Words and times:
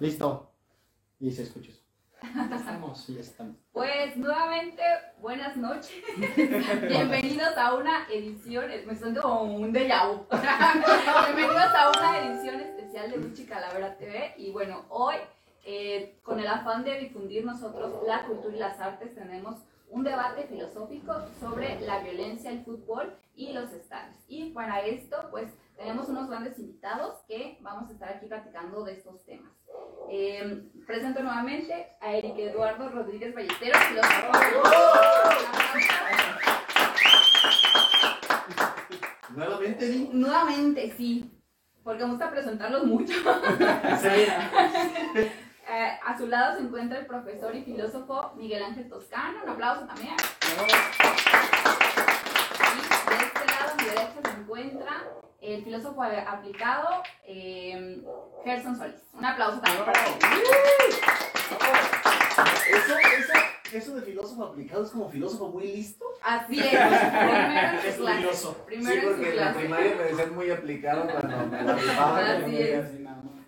Listo. 0.00 0.50
Y 1.20 1.30
se 1.30 1.42
escucha 1.42 1.70
eso. 1.70 1.80
Ya 2.22 2.56
estamos, 2.56 3.06
ya 3.06 3.20
estamos. 3.20 3.56
Pues 3.72 4.16
nuevamente, 4.16 4.82
buenas 5.20 5.56
noches. 5.56 5.92
Bienvenidos 6.88 7.56
a 7.56 7.74
una 7.74 8.08
edición, 8.10 8.64
me 8.86 8.96
siento 8.96 9.22
como 9.22 9.56
un 9.56 9.72
déjà 9.72 10.08
vu. 10.08 10.26
Bienvenidos 11.36 11.74
a 11.74 11.90
una 11.90 12.18
edición 12.18 12.60
especial 12.60 13.10
de 13.10 13.18
Luchi 13.18 13.44
Calavera 13.44 13.96
TV. 13.96 14.34
Y 14.38 14.50
bueno, 14.50 14.84
hoy, 14.88 15.16
eh, 15.64 16.18
con 16.22 16.40
el 16.40 16.48
afán 16.48 16.82
de 16.82 16.98
difundir 16.98 17.44
nosotros 17.44 18.02
la 18.06 18.26
cultura 18.26 18.56
y 18.56 18.58
las 18.58 18.80
artes, 18.80 19.14
tenemos 19.14 19.60
un 19.90 20.02
debate 20.02 20.48
filosófico 20.48 21.14
sobre 21.38 21.80
la 21.82 22.00
violencia, 22.00 22.50
el 22.50 22.64
fútbol 22.64 23.14
y 23.36 23.52
los 23.52 23.70
estadios. 23.72 24.16
Y 24.26 24.50
para 24.50 24.80
esto, 24.84 25.28
pues 25.30 25.52
tenemos 25.76 26.08
unos 26.08 26.28
grandes 26.28 26.58
invitados 26.58 27.20
que 27.26 27.58
vamos 27.60 27.90
a 27.90 27.92
estar 27.92 28.08
aquí 28.08 28.26
platicando 28.26 28.82
de 28.84 28.94
estos 28.94 29.22
temas. 29.24 29.52
Eh, 30.10 30.70
presento 30.86 31.22
nuevamente 31.22 31.88
a 32.00 32.14
Eric 32.14 32.38
Eduardo 32.38 32.88
Rodríguez 32.88 33.34
Ballesteros, 33.34 33.78
filósofo. 33.84 34.32
¿Nuevamente, 39.30 39.88
Di? 39.88 40.10
Nuevamente, 40.12 40.92
sí, 40.96 41.30
porque 41.82 42.04
me 42.04 42.10
gusta 42.10 42.30
presentarlos 42.30 42.84
mucho. 42.84 43.14
Eh, 45.66 45.98
a 46.04 46.18
su 46.18 46.26
lado 46.26 46.58
se 46.58 46.62
encuentra 46.62 46.98
el 46.98 47.06
profesor 47.06 47.56
y 47.56 47.64
filósofo 47.64 48.34
Miguel 48.36 48.62
Ángel 48.62 48.86
Toscano. 48.86 49.38
Un 49.44 49.48
aplauso 49.48 49.86
también. 49.86 50.14
Y 50.42 50.46
de 53.10 53.16
este 53.24 53.46
lado, 53.46 53.72
a 53.72 53.74
mi 53.74 53.84
derecha, 53.84 54.20
se 54.22 54.30
encuentra 54.40 55.02
el 55.44 55.62
filósofo 55.64 56.02
aplicado 56.02 56.88
eh, 57.26 58.02
Gerson 58.44 58.76
Solís. 58.76 59.02
Un 59.12 59.24
aplauso 59.24 59.60
también 59.60 59.84
para 59.84 60.06
él. 60.06 60.14
Eso, 62.72 62.98
eso, 62.98 63.32
eso 63.72 63.94
de 63.96 64.02
filósofo 64.02 64.44
aplicado 64.44 64.84
es 64.84 64.90
como 64.90 65.08
filósofo 65.10 65.48
muy 65.48 65.64
listo. 65.64 66.04
Así 66.22 66.58
es. 66.58 66.68
Primero 66.70 67.70
en 67.72 67.80
su 67.80 67.86
Es 67.88 67.96
clase. 67.96 68.16
curioso. 68.22 68.64
Primero 68.66 68.90
Sí, 68.90 68.96
en 68.98 69.02
su 69.02 69.08
porque 69.16 69.30
en 69.30 69.36
la 69.36 69.54
primaria 69.54 69.94
me 69.96 70.02
decían 70.04 70.34
muy 70.34 70.50
aplicado 70.50 71.08
cuando 71.10 71.46
me 71.46 71.62
la. 71.62 72.36
Así 72.36 72.58
es. 72.58 72.86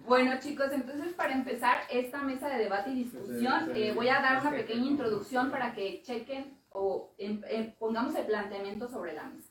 Bueno 0.06 0.38
chicos, 0.38 0.68
entonces 0.72 1.14
para 1.14 1.32
empezar 1.32 1.78
esta 1.90 2.18
mesa 2.22 2.48
de 2.48 2.58
debate 2.58 2.90
y 2.90 3.02
discusión, 3.04 3.72
eh, 3.74 3.92
voy 3.92 4.08
a 4.08 4.20
dar 4.20 4.40
una 4.40 4.52
pequeña 4.52 4.86
introducción 4.86 5.50
para 5.50 5.74
que 5.74 6.00
chequen 6.02 6.56
o 6.70 7.12
em- 7.18 7.42
em, 7.48 7.72
pongamos 7.76 8.14
el 8.14 8.24
planteamiento 8.26 8.88
sobre 8.88 9.14
la 9.14 9.24
mesa. 9.24 9.45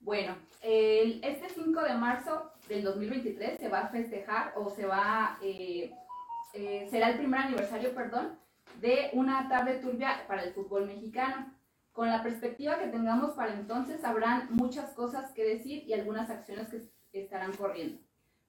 Bueno, 0.00 0.34
este 0.62 1.50
5 1.50 1.82
de 1.82 1.94
marzo 1.94 2.52
del 2.68 2.82
2023 2.82 3.60
se 3.60 3.68
va 3.68 3.80
a 3.80 3.88
festejar 3.88 4.54
o 4.56 4.70
se 4.70 4.86
va, 4.86 5.38
eh, 5.42 5.92
eh, 6.54 6.88
será 6.90 7.10
el 7.10 7.18
primer 7.18 7.40
aniversario, 7.40 7.94
perdón, 7.94 8.38
de 8.80 9.10
una 9.12 9.46
tarde 9.50 9.74
turbia 9.74 10.24
para 10.26 10.42
el 10.42 10.54
fútbol 10.54 10.86
mexicano. 10.86 11.52
Con 11.92 12.08
la 12.08 12.22
perspectiva 12.22 12.78
que 12.78 12.86
tengamos 12.86 13.32
para 13.32 13.52
entonces, 13.52 14.02
habrán 14.02 14.48
muchas 14.50 14.90
cosas 14.94 15.32
que 15.32 15.44
decir 15.44 15.84
y 15.86 15.92
algunas 15.92 16.30
acciones 16.30 16.68
que 17.12 17.20
estarán 17.20 17.52
corriendo. 17.52 18.00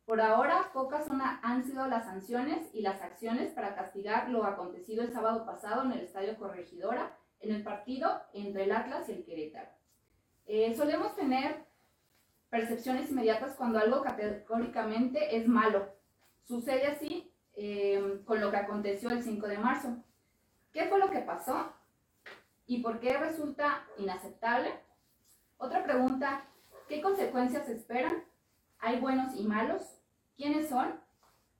Por 0.06 0.22
ahora, 0.22 0.72
pocas 0.74 1.08
han 1.10 1.64
sido 1.66 1.86
las 1.88 2.06
sanciones 2.06 2.70
y 2.74 2.82
las 2.82 3.02
acciones 3.02 3.52
para 3.52 3.76
castigar 3.76 4.30
lo 4.30 4.46
acontecido 4.46 5.04
el 5.04 5.12
sábado 5.12 5.46
pasado 5.46 5.84
en 5.84 5.92
el 5.92 6.00
Estadio 6.00 6.38
Corregidora, 6.38 7.18
en 7.42 7.54
el 7.54 7.64
partido 7.64 8.22
entre 8.34 8.64
el 8.64 8.72
Atlas 8.72 9.10
y 9.10 9.14
el 9.14 9.26
Querétaro. 9.26 9.81
Eh, 10.54 10.76
solemos 10.76 11.16
tener 11.16 11.64
percepciones 12.50 13.10
inmediatas 13.10 13.56
cuando 13.56 13.80
algo 13.80 14.02
categóricamente 14.02 15.38
es 15.38 15.48
malo. 15.48 15.88
Sucede 16.44 16.88
así 16.88 17.32
eh, 17.54 18.20
con 18.26 18.42
lo 18.42 18.52
que 18.52 18.58
aconteció 18.58 19.12
el 19.12 19.24
5 19.24 19.48
de 19.48 19.58
marzo. 19.58 20.04
¿Qué 20.74 20.90
fue 20.90 21.00
lo 21.00 21.10
que 21.10 21.20
pasó? 21.20 21.72
¿Y 22.68 22.82
por 22.82 23.00
qué 23.00 23.18
resulta 23.18 23.88
inaceptable? 23.98 24.74
Otra 25.58 25.86
pregunta, 25.86 26.44
¿qué 26.90 27.02
consecuencias 27.02 27.70
esperan? 27.70 28.26
¿Hay 28.80 29.00
buenos 29.00 29.34
y 29.38 29.48
malos? 29.48 30.02
¿Quiénes 30.36 30.67
son? 30.67 31.00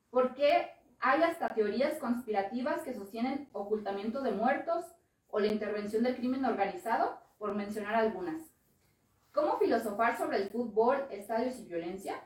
¿Por 0.09 0.35
qué 0.35 0.69
hay 1.00 1.24
hasta 1.24 1.47
teorías 1.47 1.97
conspirativas 1.97 2.81
que 2.81 2.94
sostienen 2.94 3.47
ocultamiento 3.53 4.22
de 4.22 4.31
muertos 4.31 4.84
o 5.30 5.40
la 5.40 5.47
intervención 5.47 6.03
del 6.03 6.18
crimen 6.18 6.44
organizado, 6.44 7.22
por 7.38 7.56
mencionar 7.56 7.96
algunas? 7.96 8.50
¿Cómo 9.34 9.58
filosofar 9.59 10.18
sobre 10.18 10.38
el 10.38 10.50
fútbol, 10.50 11.08
estadios 11.09 11.58
y 11.58 11.66
violencia? 11.66 12.22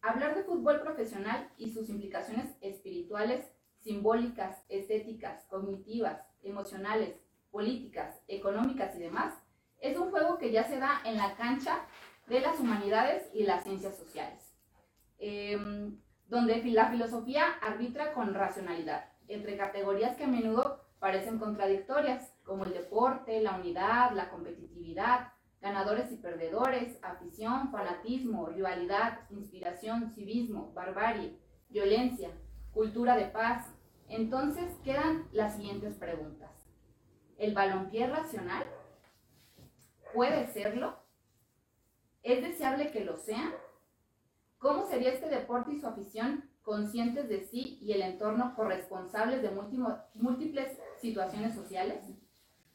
Hablar 0.00 0.36
de 0.36 0.44
fútbol 0.44 0.80
profesional 0.80 1.50
y 1.58 1.72
sus 1.72 1.88
implicaciones 1.88 2.54
espirituales, 2.60 3.50
simbólicas, 3.80 4.62
estéticas, 4.68 5.44
cognitivas, 5.46 6.22
emocionales, 6.44 7.16
políticas, 7.50 8.22
económicas 8.28 8.94
y 8.94 9.00
demás, 9.00 9.34
es 9.80 9.98
un 9.98 10.12
juego 10.12 10.38
que 10.38 10.52
ya 10.52 10.62
se 10.62 10.78
da 10.78 11.00
en 11.04 11.16
la 11.16 11.34
cancha 11.34 11.80
de 12.28 12.40
las 12.40 12.60
humanidades 12.60 13.28
y 13.34 13.42
las 13.42 13.64
ciencias 13.64 13.96
sociales, 13.96 14.54
em, 15.18 16.00
donde 16.28 16.62
la 16.66 16.90
filosofía 16.90 17.54
arbitra 17.60 18.12
con 18.14 18.34
racionalidad, 18.34 19.12
entre 19.26 19.56
categorías 19.56 20.16
que 20.16 20.24
a 20.24 20.28
menudo 20.28 20.86
parecen 21.00 21.40
contradictorias, 21.40 22.32
como 22.44 22.64
el 22.64 22.72
deporte, 22.72 23.40
la 23.40 23.56
unidad, 23.56 24.12
la 24.12 24.30
competitividad, 24.30 25.32
ganadores 25.66 26.12
y 26.12 26.16
perdedores, 26.16 26.96
afición, 27.02 27.72
fanatismo, 27.72 28.46
rivalidad, 28.46 29.28
inspiración, 29.30 30.12
civismo, 30.14 30.72
barbarie, 30.74 31.36
violencia, 31.70 32.30
cultura 32.72 33.16
de 33.16 33.24
paz. 33.24 33.66
Entonces 34.08 34.72
quedan 34.84 35.26
las 35.32 35.56
siguientes 35.56 35.96
preguntas. 35.96 36.52
¿El 37.36 37.52
balompié 37.52 38.06
racional? 38.06 38.64
¿Puede 40.14 40.46
serlo? 40.52 41.00
¿Es 42.22 42.42
deseable 42.42 42.92
que 42.92 43.04
lo 43.04 43.16
sea? 43.16 43.52
¿Cómo 44.58 44.86
sería 44.86 45.14
este 45.14 45.28
deporte 45.28 45.72
y 45.72 45.80
su 45.80 45.88
afición 45.88 46.48
conscientes 46.62 47.28
de 47.28 47.40
sí 47.40 47.80
y 47.82 47.92
el 47.92 48.02
entorno 48.02 48.54
corresponsables 48.54 49.42
de 49.42 49.50
múltiples 50.14 50.78
situaciones 51.00 51.56
sociales? 51.56 52.04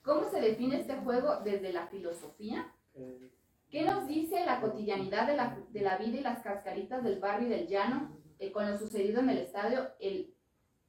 ¿Cómo 0.03 0.29
se 0.29 0.41
define 0.41 0.81
este 0.81 0.97
juego 0.97 1.37
desde 1.41 1.71
la 1.71 1.87
filosofía? 1.87 2.69
¿Qué 2.93 3.83
nos 3.83 4.07
dice 4.07 4.45
la 4.45 4.59
cotidianidad 4.59 5.27
de 5.27 5.37
la, 5.37 5.57
de 5.69 5.81
la 5.81 5.97
vida 5.97 6.17
y 6.17 6.21
las 6.21 6.41
cascaritas 6.41 7.03
del 7.03 7.19
barrio 7.19 7.47
y 7.47 7.51
del 7.51 7.67
llano 7.67 8.17
eh, 8.39 8.51
con 8.51 8.69
lo 8.69 8.77
sucedido 8.77 9.21
en 9.21 9.29
el 9.29 9.37
estadio 9.37 9.89
el 9.99 10.33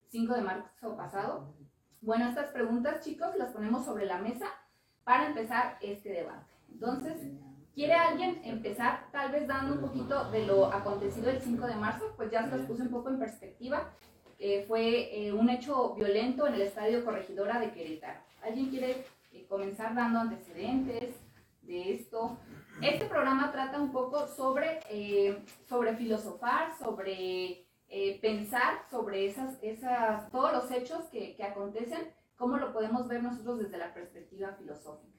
5 0.08 0.34
de 0.34 0.42
marzo 0.42 0.96
pasado? 0.96 1.54
Bueno, 2.00 2.28
estas 2.28 2.50
preguntas, 2.50 3.04
chicos, 3.04 3.36
las 3.36 3.52
ponemos 3.52 3.84
sobre 3.84 4.06
la 4.06 4.18
mesa 4.18 4.46
para 5.04 5.28
empezar 5.28 5.78
este 5.80 6.10
debate. 6.10 6.50
Entonces, 6.72 7.16
¿quiere 7.74 7.94
alguien 7.94 8.40
empezar 8.44 9.08
tal 9.12 9.30
vez 9.30 9.46
dando 9.46 9.74
un 9.74 9.80
poquito 9.80 10.30
de 10.32 10.44
lo 10.46 10.66
acontecido 10.66 11.30
el 11.30 11.40
5 11.40 11.66
de 11.66 11.76
marzo? 11.76 12.12
Pues 12.16 12.32
ya 12.32 12.48
se 12.48 12.56
los 12.56 12.66
puse 12.66 12.82
un 12.82 12.90
poco 12.90 13.10
en 13.10 13.20
perspectiva. 13.20 13.92
Eh, 14.40 14.64
fue 14.66 15.26
eh, 15.26 15.32
un 15.32 15.48
hecho 15.48 15.94
violento 15.94 16.48
en 16.48 16.54
el 16.54 16.62
Estadio 16.62 17.04
Corregidora 17.04 17.60
de 17.60 17.70
Querétaro. 17.70 18.19
¿Alguien 18.42 18.70
quiere 18.70 19.04
eh, 19.32 19.46
comenzar 19.48 19.94
dando 19.94 20.19
antecedentes 20.19 21.14
de 21.62 21.94
esto? 21.94 22.36
Este 22.80 23.06
programa 23.06 23.52
trata 23.52 23.80
un 23.80 23.92
poco 23.92 24.26
sobre, 24.26 24.80
eh, 24.90 25.44
sobre 25.68 25.96
filosofar, 25.96 26.76
sobre 26.78 27.66
eh, 27.88 28.18
pensar 28.20 28.86
sobre 28.90 29.26
esas, 29.26 29.58
esas, 29.62 30.30
todos 30.30 30.52
los 30.52 30.70
hechos 30.70 31.04
que, 31.10 31.36
que 31.36 31.44
acontecen, 31.44 32.10
cómo 32.36 32.56
lo 32.56 32.72
podemos 32.72 33.06
ver 33.06 33.22
nosotros 33.22 33.58
desde 33.58 33.76
la 33.78 33.92
perspectiva 33.92 34.52
filosófica. 34.58 35.12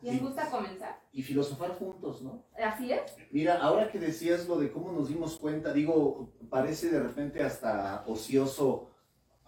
¿Quién 0.00 0.14
Sí. 0.18 0.24
gusta 0.24 0.48
comenzar? 0.50 1.00
Y 1.12 1.22
filosofar 1.22 1.70
juntos, 1.76 2.22
¿no? 2.22 2.44
Así 2.64 2.92
es. 2.92 3.16
Mira, 3.32 3.60
ahora 3.60 3.90
que 3.90 3.98
decías 3.98 4.46
lo 4.48 4.56
de 4.58 4.70
cómo 4.72 4.92
nos 4.92 5.08
dimos 5.08 5.36
cuenta, 5.38 5.72
digo, 5.72 6.32
parece 6.48 6.88
de 6.88 7.00
repente 7.00 7.42
hasta 7.42 8.04
ocioso 8.06 8.90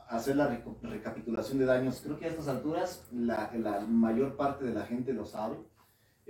hacer 0.09 0.35
la 0.37 0.49
recapitulación 0.83 1.59
de 1.61 1.67
daños. 1.67 2.01
Creo 2.05 2.19
que 2.19 2.25
a 2.27 2.29
estas 2.29 2.49
alturas 2.49 3.09
la, 3.13 3.51
la 3.55 3.81
mayor 3.81 4.37
parte 4.37 4.65
de 4.65 4.75
la 4.75 4.83
gente 4.87 5.13
lo 5.13 5.25
sabe. 5.25 5.57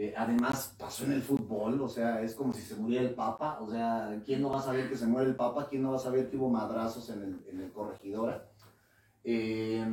Eh, 0.01 0.15
además, 0.17 0.75
pasó 0.79 1.05
en 1.05 1.13
el 1.13 1.21
fútbol, 1.21 1.79
o 1.83 1.87
sea, 1.87 2.23
es 2.23 2.35
como 2.35 2.55
si 2.55 2.63
se 2.63 2.75
muriera 2.75 3.07
el 3.07 3.15
Papa. 3.15 3.59
O 3.61 3.71
sea, 3.71 4.19
¿quién 4.25 4.41
no 4.41 4.49
va 4.49 4.59
a 4.59 4.63
saber 4.63 4.89
que 4.89 4.97
se 4.97 5.07
muere 5.07 5.29
el 5.29 5.37
Papa? 5.37 5.69
¿Quién 5.69 5.83
no 5.83 5.91
va 5.91 5.97
a 5.97 6.01
saber 6.01 6.31
que 6.31 6.39
hubo 6.39 6.49
madrazos 6.49 7.11
en 7.11 7.23
el, 7.23 7.45
en 7.47 7.61
el 7.61 7.71
corregidora? 7.71 8.49
Eh, 9.23 9.85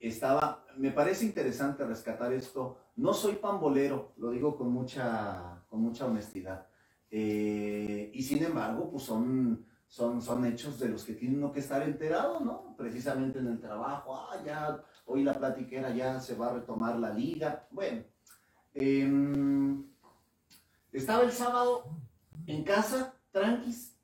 estaba, 0.00 0.64
me 0.78 0.92
parece 0.92 1.26
interesante 1.26 1.84
rescatar 1.84 2.32
esto. 2.32 2.78
No 2.96 3.12
soy 3.12 3.34
pambolero, 3.34 4.14
lo 4.16 4.30
digo 4.30 4.56
con 4.56 4.72
mucha, 4.72 5.62
con 5.68 5.82
mucha 5.82 6.06
honestidad. 6.06 6.66
Eh, 7.10 8.10
y 8.14 8.22
sin 8.22 8.42
embargo, 8.44 8.90
pues 8.90 9.02
son, 9.02 9.66
son, 9.86 10.22
son 10.22 10.46
hechos 10.46 10.78
de 10.78 10.88
los 10.88 11.04
que 11.04 11.12
tiene 11.12 11.36
uno 11.36 11.52
que 11.52 11.60
estar 11.60 11.82
enterado, 11.82 12.40
¿no? 12.40 12.74
Precisamente 12.78 13.40
en 13.40 13.48
el 13.48 13.60
trabajo, 13.60 14.16
ah, 14.16 14.42
ya, 14.42 14.82
hoy 15.04 15.22
la 15.22 15.34
platiquera 15.34 15.90
ya 15.90 16.18
se 16.18 16.34
va 16.34 16.46
a 16.46 16.54
retomar 16.54 16.98
la 16.98 17.10
liga. 17.10 17.68
Bueno, 17.70 18.02
em, 18.76 19.84
estaba 20.92 21.24
el 21.24 21.32
sábado 21.32 21.84
en 22.46 22.62
casa, 22.62 23.14
tranquis, 23.32 23.96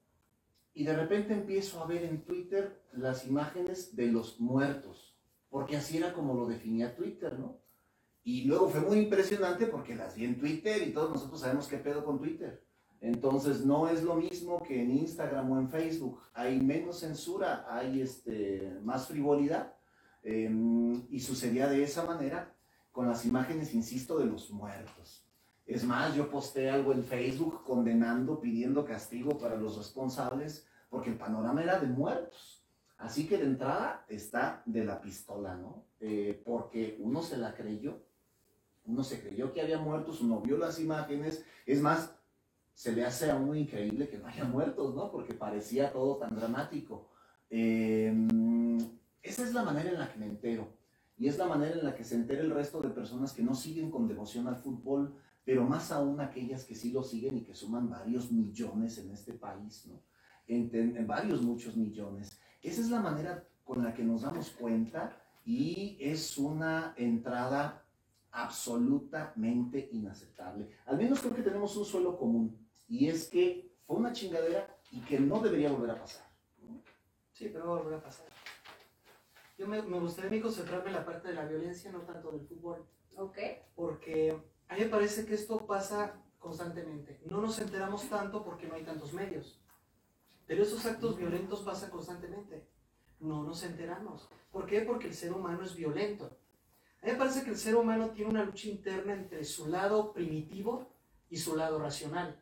y 0.74 0.84
de 0.84 0.96
repente 0.96 1.34
empiezo 1.34 1.82
a 1.82 1.86
ver 1.86 2.04
en 2.04 2.22
Twitter 2.22 2.82
las 2.92 3.26
imágenes 3.26 3.94
de 3.94 4.06
los 4.06 4.40
muertos, 4.40 5.14
porque 5.50 5.76
así 5.76 5.98
era 5.98 6.12
como 6.12 6.34
lo 6.34 6.46
definía 6.46 6.96
Twitter, 6.96 7.38
¿no? 7.38 7.58
Y 8.24 8.44
luego 8.44 8.68
fue 8.68 8.80
muy 8.80 8.98
impresionante 8.98 9.66
porque 9.66 9.94
las 9.94 10.16
vi 10.16 10.24
en 10.24 10.38
Twitter 10.38 10.86
y 10.86 10.92
todos 10.92 11.10
nosotros 11.10 11.40
sabemos 11.40 11.66
qué 11.66 11.78
pedo 11.78 12.04
con 12.04 12.18
Twitter. 12.18 12.64
Entonces 13.00 13.64
no 13.66 13.88
es 13.88 14.04
lo 14.04 14.14
mismo 14.14 14.62
que 14.62 14.80
en 14.80 14.92
Instagram 14.92 15.50
o 15.50 15.58
en 15.58 15.68
Facebook. 15.68 16.20
Hay 16.32 16.60
menos 16.60 17.00
censura, 17.00 17.66
hay 17.68 18.00
este, 18.00 18.78
más 18.82 19.08
frivolidad. 19.08 19.74
Em, 20.22 21.02
y 21.10 21.18
sucedía 21.18 21.68
de 21.68 21.82
esa 21.82 22.04
manera 22.04 22.54
con 22.92 23.08
las 23.08 23.24
imágenes, 23.24 23.74
insisto, 23.74 24.18
de 24.18 24.26
los 24.26 24.50
muertos. 24.50 25.26
Es 25.66 25.84
más, 25.84 26.14
yo 26.14 26.30
posté 26.30 26.70
algo 26.70 26.92
en 26.92 27.02
Facebook 27.02 27.64
condenando, 27.64 28.40
pidiendo 28.40 28.84
castigo 28.84 29.38
para 29.38 29.56
los 29.56 29.78
responsables, 29.78 30.66
porque 30.90 31.10
el 31.10 31.16
panorama 31.16 31.62
era 31.62 31.80
de 31.80 31.86
muertos. 31.86 32.62
Así 32.98 33.26
que 33.26 33.38
de 33.38 33.44
entrada 33.44 34.04
está 34.08 34.62
de 34.66 34.84
la 34.84 35.00
pistola, 35.00 35.56
¿no? 35.56 35.86
Eh, 35.98 36.40
porque 36.44 36.98
uno 37.00 37.22
se 37.22 37.36
la 37.36 37.54
creyó, 37.54 38.00
uno 38.84 39.02
se 39.02 39.20
creyó 39.20 39.52
que 39.52 39.62
había 39.62 39.78
muertos, 39.78 40.20
uno 40.20 40.40
vio 40.40 40.58
las 40.58 40.78
imágenes, 40.78 41.44
es 41.64 41.80
más, 41.80 42.14
se 42.74 42.92
le 42.92 43.04
hace 43.04 43.30
a 43.30 43.36
uno 43.36 43.54
increíble 43.54 44.08
que 44.08 44.18
no 44.18 44.26
haya 44.26 44.44
muertos, 44.44 44.94
¿no? 44.94 45.10
Porque 45.10 45.34
parecía 45.34 45.92
todo 45.92 46.16
tan 46.16 46.34
dramático. 46.36 47.08
Em, 47.48 48.78
esa 49.22 49.44
es 49.44 49.52
la 49.52 49.62
manera 49.62 49.90
en 49.90 49.98
la 49.98 50.12
que 50.12 50.18
me 50.18 50.26
entero. 50.26 50.81
Y 51.22 51.28
es 51.28 51.38
la 51.38 51.46
manera 51.46 51.78
en 51.78 51.84
la 51.84 51.94
que 51.94 52.02
se 52.02 52.16
entera 52.16 52.40
el 52.42 52.50
resto 52.50 52.80
de 52.80 52.88
personas 52.88 53.32
que 53.32 53.44
no 53.44 53.54
siguen 53.54 53.92
con 53.92 54.08
devoción 54.08 54.48
al 54.48 54.56
fútbol, 54.56 55.14
pero 55.44 55.62
más 55.62 55.92
aún 55.92 56.20
aquellas 56.20 56.64
que 56.64 56.74
sí 56.74 56.90
lo 56.90 57.04
siguen 57.04 57.36
y 57.36 57.44
que 57.44 57.54
suman 57.54 57.88
varios 57.88 58.32
millones 58.32 58.98
en 58.98 59.12
este 59.12 59.34
país, 59.34 59.86
¿no? 59.86 60.02
En, 60.48 61.06
varios, 61.06 61.40
muchos 61.42 61.76
millones. 61.76 62.40
Esa 62.60 62.80
es 62.80 62.90
la 62.90 62.98
manera 62.98 63.46
con 63.62 63.84
la 63.84 63.94
que 63.94 64.02
nos 64.02 64.22
damos 64.22 64.50
cuenta 64.50 65.16
y 65.44 65.96
es 66.00 66.36
una 66.38 66.92
entrada 66.96 67.84
absolutamente 68.32 69.90
inaceptable. 69.92 70.70
Al 70.86 70.98
menos 70.98 71.20
creo 71.20 71.36
que 71.36 71.42
tenemos 71.42 71.76
un 71.76 71.84
suelo 71.84 72.18
común 72.18 72.58
y 72.88 73.06
es 73.06 73.28
que 73.28 73.76
fue 73.86 73.96
una 73.96 74.12
chingadera 74.12 74.76
y 74.90 74.98
que 75.02 75.20
no 75.20 75.38
debería 75.38 75.70
volver 75.70 75.92
a 75.92 76.00
pasar. 76.00 76.26
Sí, 77.32 77.48
pero 77.52 77.68
va 77.68 77.76
a 77.76 77.82
volver 77.82 77.94
a 78.00 78.02
pasar. 78.02 78.31
Yo 79.58 79.66
me, 79.68 79.82
me 79.82 80.00
gustaría 80.00 80.40
concentrarme 80.42 80.88
en 80.88 80.94
la 80.94 81.04
parte 81.04 81.28
de 81.28 81.34
la 81.34 81.44
violencia, 81.44 81.92
no 81.92 82.00
tanto 82.00 82.32
del 82.32 82.46
fútbol. 82.46 82.86
Ok. 83.16 83.38
Porque 83.74 84.36
a 84.68 84.74
mí 84.74 84.80
me 84.80 84.88
parece 84.88 85.26
que 85.26 85.34
esto 85.34 85.66
pasa 85.66 86.14
constantemente. 86.38 87.20
No 87.24 87.40
nos 87.40 87.58
enteramos 87.60 88.08
tanto 88.08 88.44
porque 88.44 88.66
no 88.66 88.74
hay 88.74 88.84
tantos 88.84 89.12
medios. 89.12 89.60
Pero 90.46 90.62
esos 90.62 90.84
actos 90.86 91.16
violentos 91.16 91.60
pasan 91.60 91.90
constantemente. 91.90 92.66
No 93.20 93.44
nos 93.44 93.62
enteramos. 93.62 94.28
¿Por 94.50 94.66
qué? 94.66 94.80
Porque 94.80 95.06
el 95.06 95.14
ser 95.14 95.32
humano 95.32 95.62
es 95.62 95.74
violento. 95.74 96.36
A 97.02 97.06
mí 97.06 97.12
me 97.12 97.18
parece 97.18 97.42
que 97.42 97.50
el 97.50 97.56
ser 97.56 97.76
humano 97.76 98.10
tiene 98.10 98.30
una 98.30 98.44
lucha 98.44 98.68
interna 98.68 99.12
entre 99.14 99.44
su 99.44 99.68
lado 99.68 100.12
primitivo 100.12 100.88
y 101.30 101.36
su 101.36 101.56
lado 101.56 101.78
racional. 101.78 102.40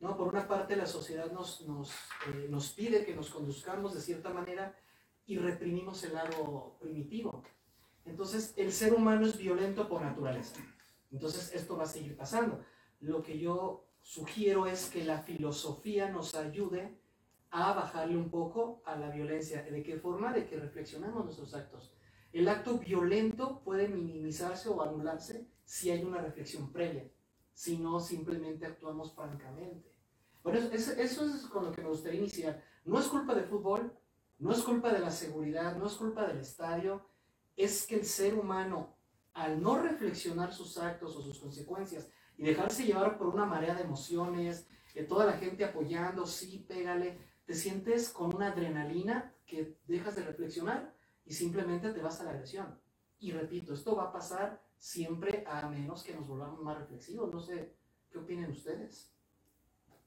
¿no? 0.00 0.16
Por 0.16 0.28
una 0.28 0.48
parte, 0.48 0.76
la 0.76 0.86
sociedad 0.86 1.30
nos, 1.30 1.62
nos, 1.62 1.90
eh, 2.26 2.46
nos 2.50 2.70
pide 2.70 3.04
que 3.04 3.14
nos 3.14 3.30
conduzcamos 3.30 3.94
de 3.94 4.00
cierta 4.00 4.30
manera 4.30 4.76
y 5.26 5.38
reprimimos 5.38 6.02
el 6.04 6.14
lado 6.14 6.76
primitivo. 6.80 7.42
Entonces, 8.04 8.52
el 8.56 8.72
ser 8.72 8.92
humano 8.92 9.26
es 9.26 9.38
violento 9.38 9.88
por 9.88 10.02
naturaleza. 10.02 10.56
Entonces, 11.10 11.54
esto 11.54 11.76
va 11.76 11.84
a 11.84 11.86
seguir 11.86 12.16
pasando. 12.16 12.64
Lo 13.00 13.22
que 13.22 13.38
yo 13.38 13.86
sugiero 14.02 14.66
es 14.66 14.90
que 14.90 15.04
la 15.04 15.18
filosofía 15.22 16.10
nos 16.10 16.34
ayude 16.34 16.98
a 17.50 17.72
bajarle 17.72 18.16
un 18.16 18.30
poco 18.30 18.82
a 18.84 18.96
la 18.96 19.10
violencia. 19.10 19.62
¿De 19.62 19.82
qué 19.82 19.96
forma? 19.96 20.32
De 20.32 20.46
que 20.46 20.56
reflexionamos 20.56 21.24
nuestros 21.24 21.54
actos. 21.54 21.94
El 22.32 22.48
acto 22.48 22.78
violento 22.78 23.60
puede 23.64 23.88
minimizarse 23.88 24.68
o 24.68 24.82
anularse 24.82 25.46
si 25.64 25.90
hay 25.90 26.02
una 26.02 26.20
reflexión 26.20 26.72
previa, 26.72 27.08
si 27.52 27.78
no 27.78 28.00
simplemente 28.00 28.66
actuamos 28.66 29.14
francamente. 29.14 29.94
Bueno, 30.42 30.58
eso, 30.72 30.92
eso 30.92 31.24
es 31.24 31.46
con 31.46 31.64
lo 31.64 31.72
que 31.72 31.80
me 31.80 31.88
gustaría 31.88 32.20
iniciar. 32.20 32.62
No 32.84 32.98
es 32.98 33.06
culpa 33.06 33.34
del 33.34 33.44
fútbol, 33.44 33.96
no 34.38 34.52
es 34.52 34.62
culpa 34.62 34.92
de 34.92 35.00
la 35.00 35.10
seguridad, 35.10 35.76
no 35.76 35.86
es 35.86 35.94
culpa 35.94 36.26
del 36.26 36.38
estadio, 36.38 37.08
es 37.56 37.86
que 37.86 37.96
el 37.96 38.04
ser 38.04 38.34
humano, 38.34 38.96
al 39.32 39.62
no 39.62 39.80
reflexionar 39.80 40.52
sus 40.52 40.78
actos 40.78 41.16
o 41.16 41.22
sus 41.22 41.38
consecuencias 41.38 42.08
y 42.36 42.44
dejarse 42.44 42.84
llevar 42.84 43.16
por 43.16 43.28
una 43.28 43.44
marea 43.44 43.74
de 43.74 43.82
emociones, 43.82 44.66
de 44.94 45.04
toda 45.04 45.26
la 45.26 45.34
gente 45.34 45.64
apoyando, 45.64 46.26
sí, 46.26 46.64
pégale, 46.68 47.18
te 47.44 47.54
sientes 47.54 48.08
con 48.10 48.34
una 48.34 48.48
adrenalina 48.48 49.34
que 49.46 49.78
dejas 49.86 50.16
de 50.16 50.22
reflexionar 50.22 50.94
y 51.24 51.34
simplemente 51.34 51.92
te 51.92 52.00
vas 52.00 52.20
a 52.20 52.24
la 52.24 52.30
agresión. 52.30 52.78
Y 53.18 53.32
repito, 53.32 53.74
esto 53.74 53.96
va 53.96 54.04
a 54.04 54.12
pasar 54.12 54.62
siempre 54.78 55.44
a 55.46 55.68
menos 55.68 56.02
que 56.02 56.14
nos 56.14 56.26
volvamos 56.26 56.60
más 56.62 56.78
reflexivos. 56.78 57.32
No 57.32 57.40
sé, 57.40 57.76
¿qué 58.10 58.18
opinan 58.18 58.50
ustedes? 58.50 59.13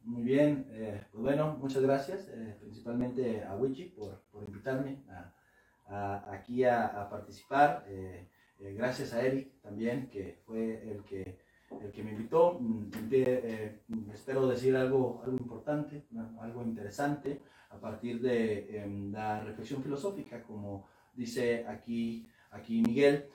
Muy 0.07 0.23
bien, 0.23 0.65
eh, 0.71 1.03
pues 1.11 1.21
bueno, 1.21 1.57
muchas 1.59 1.83
gracias, 1.83 2.29
eh, 2.29 2.55
principalmente 2.61 3.43
a 3.43 3.57
Wichi 3.57 3.89
por, 3.89 4.21
por 4.31 4.41
invitarme 4.45 5.03
aquí 5.85 6.63
a, 6.63 7.09
participar. 7.09 7.83
Eh, 7.89 8.25
gracias 8.57 9.13
a 9.13 9.21
Eric 9.21 9.59
también, 9.61 10.09
que 10.09 10.39
fue 10.45 10.89
el 10.89 11.03
que, 11.03 11.39
el 11.81 11.91
que 11.91 12.03
me 12.05 12.11
invitó. 12.11 12.57
Mm, 12.57 12.89
espero 14.13 14.47
decir 14.47 14.77
algo, 14.77 15.21
algo 15.25 15.35
importante, 15.37 16.05
algo 16.39 16.63
interesante 16.63 17.41
a 17.69 17.77
partir 17.77 18.21
de 18.21 18.79
em, 18.79 19.11
la 19.11 19.41
reflexión 19.41 19.83
filosófica, 19.83 20.41
como 20.41 20.87
dice 21.15 21.65
aquí, 21.67 22.29
aquí 22.51 22.81
Miguel. 22.81 23.25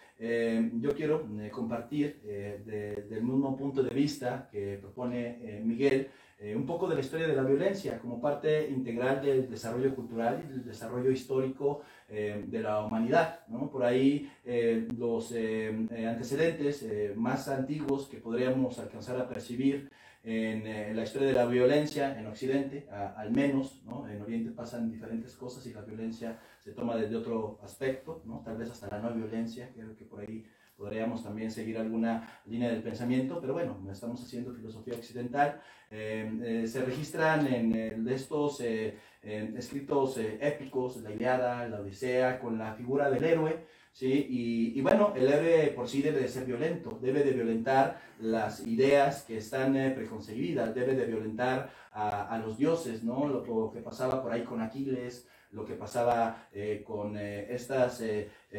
yo 0.81 0.94
quiero 0.94 1.26
compartir 1.50 2.20
desde 2.23 3.17
el 3.17 3.23
mismo 3.23 3.56
punto 3.56 3.82
de 3.82 3.94
vista 3.94 4.49
que 4.50 4.79
propone 4.81 5.61
Miguel, 5.64 6.09
eh, 6.43 6.56
un 6.56 6.67
poco 6.67 6.88
de 6.88 6.97
la 6.97 7.00
historia 7.00 7.29
de 7.29 7.37
la 7.37 7.44
violencia 7.44 8.00
como 8.00 8.20
parte 8.20 8.69
integral 8.69 9.23
del 9.23 9.49
desarrollo 9.49 9.94
cultural 9.94 10.43
y 10.44 10.49
del 10.50 10.64
desarrollo 10.64 11.12
histórico 11.12 11.82
eh, 12.09 12.44
de 12.49 12.59
la 12.59 12.85
humanidad. 12.85 13.47
¿no? 13.47 13.70
Por 13.70 13.85
ahí 13.85 14.29
eh, 14.44 14.88
los 14.99 15.32
antecedentes 15.32 16.85
más 17.15 17.47
antiguos 17.47 18.08
que 18.08 18.17
podríamos 18.17 18.81
alcanzar 18.81 19.20
a 19.20 19.29
percibir 19.29 19.88
en, 20.25 20.97
la 20.97 21.03
historia 21.03 21.29
de 21.29 21.35
la 21.35 21.47
violencia 21.47 22.19
en 22.19 22.27
Occidente, 22.27 22.89
al 22.91 23.31
menos, 23.33 23.83
¿no? 23.85 24.09
en 24.09 24.23
Oriente 24.23 24.51
pasan 24.51 24.91
diferentes 24.91 25.35
cosas 25.37 25.67
y 25.67 25.73
la 25.73 25.83
violencia 25.83 26.39
se 26.61 26.73
toma 26.73 26.97
desde 26.97 27.17
otro 27.17 27.59
aspecto, 27.63 28.23
¿no? 28.25 28.43
tal 28.44 28.56
vez 28.56 28.70
hasta 28.70 28.89
la 28.89 29.01
no 29.01 29.15
violencia, 29.15 29.70
creo 29.75 29.96
que 29.96 30.05
por 30.05 30.20
ahí 30.20 30.44
podríamos 30.77 31.23
también 31.23 31.51
seguir 31.51 31.79
alguna 31.79 32.29
línea 32.46 32.70
del 32.70 32.82
pensamiento, 32.82 33.41
pero 33.41 33.53
bueno, 33.53 33.79
estamos 33.91 34.23
haciendo 34.23 34.53
filosofía 34.53 34.94
occidental. 34.94 35.61
Eh, 35.91 36.31
eh, 36.43 36.67
se 36.67 36.85
registran 36.85 37.46
en, 37.46 38.08
estos 38.08 38.61
eh, 38.63 38.99
escritos 39.23 40.19
épicos, 40.19 40.96
la 41.03 41.13
Iliada, 41.13 41.69
la 41.69 41.81
Odisea, 41.81 42.41
con 42.41 42.58
la 42.58 42.75
figura 42.75 43.11
del 43.11 43.23
héroe, 43.23 43.65
¿sí? 43.93 44.72
Y, 44.75 44.81
bueno, 44.81 45.13
el 45.17 45.29
héroe 45.29 45.69
por 45.69 45.89
sí 45.89 46.03
debe 46.03 46.20
de 46.20 46.29
ser 46.29 46.44
violento, 46.44 46.99
debe 47.01 47.22
de 47.22 47.32
violentar 47.32 48.01
las 48.20 48.67
ideas 48.67 49.22
que 49.22 49.39
están 49.39 49.72
preconcebidas, 49.94 50.75
debe 50.75 50.94
de 50.94 51.06
violentar 51.06 51.70
a, 51.93 52.39
los 52.44 52.58
dioses, 52.58 53.03
¿no? 53.03 53.27
Lo, 53.27 53.70
que 53.72 53.81
pasaba 53.81 54.22
por 54.22 54.32
ahí 54.32 54.43
con 54.43 54.61
Aquiles, 54.61 55.29
lo 55.51 55.65
que 55.65 55.75
pasaba 55.75 56.49
con 56.84 57.17
estos 57.17 58.03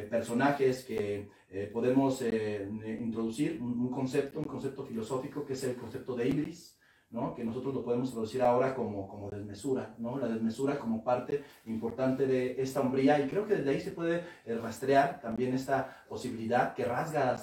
personajes 0.09 0.85
que 0.85 1.27
eh, 1.53 1.69
podemos 1.71 2.19
eh, 2.23 2.67
introducir 2.99 3.61
un, 3.61 3.91
concepto, 3.91 4.39
un 4.39 4.45
concepto 4.45 4.83
filosófico 4.83 5.45
que 5.45 5.53
es 5.53 5.63
el 5.63 5.75
concepto 5.75 6.15
de 6.15 6.27
ibris, 6.27 6.72
que 7.35 7.43
nosotros 7.43 7.75
lo 7.75 7.83
podemos 7.83 8.11
traducir 8.11 8.41
ahora 8.41 8.73
como, 8.73 9.07
como 9.07 9.29
desmesura, 9.29 9.93
¿no? 9.99 10.17
la 10.17 10.27
desmesura 10.27 10.79
como 10.79 11.03
parte 11.03 11.43
importante 11.65 12.25
de 12.25 12.59
esta 12.59 12.81
hombría 12.81 13.19
y 13.19 13.27
creo 13.27 13.45
que 13.45 13.57
desde 13.57 13.69
ahí 13.69 13.79
se 13.79 13.91
puede 13.91 14.23
eh, 14.45 14.55
rastrear 14.55 15.21
también 15.21 15.53
esta 15.53 16.03
posibilidad 16.09 16.73
que 16.73 16.85
rasga 16.85 17.33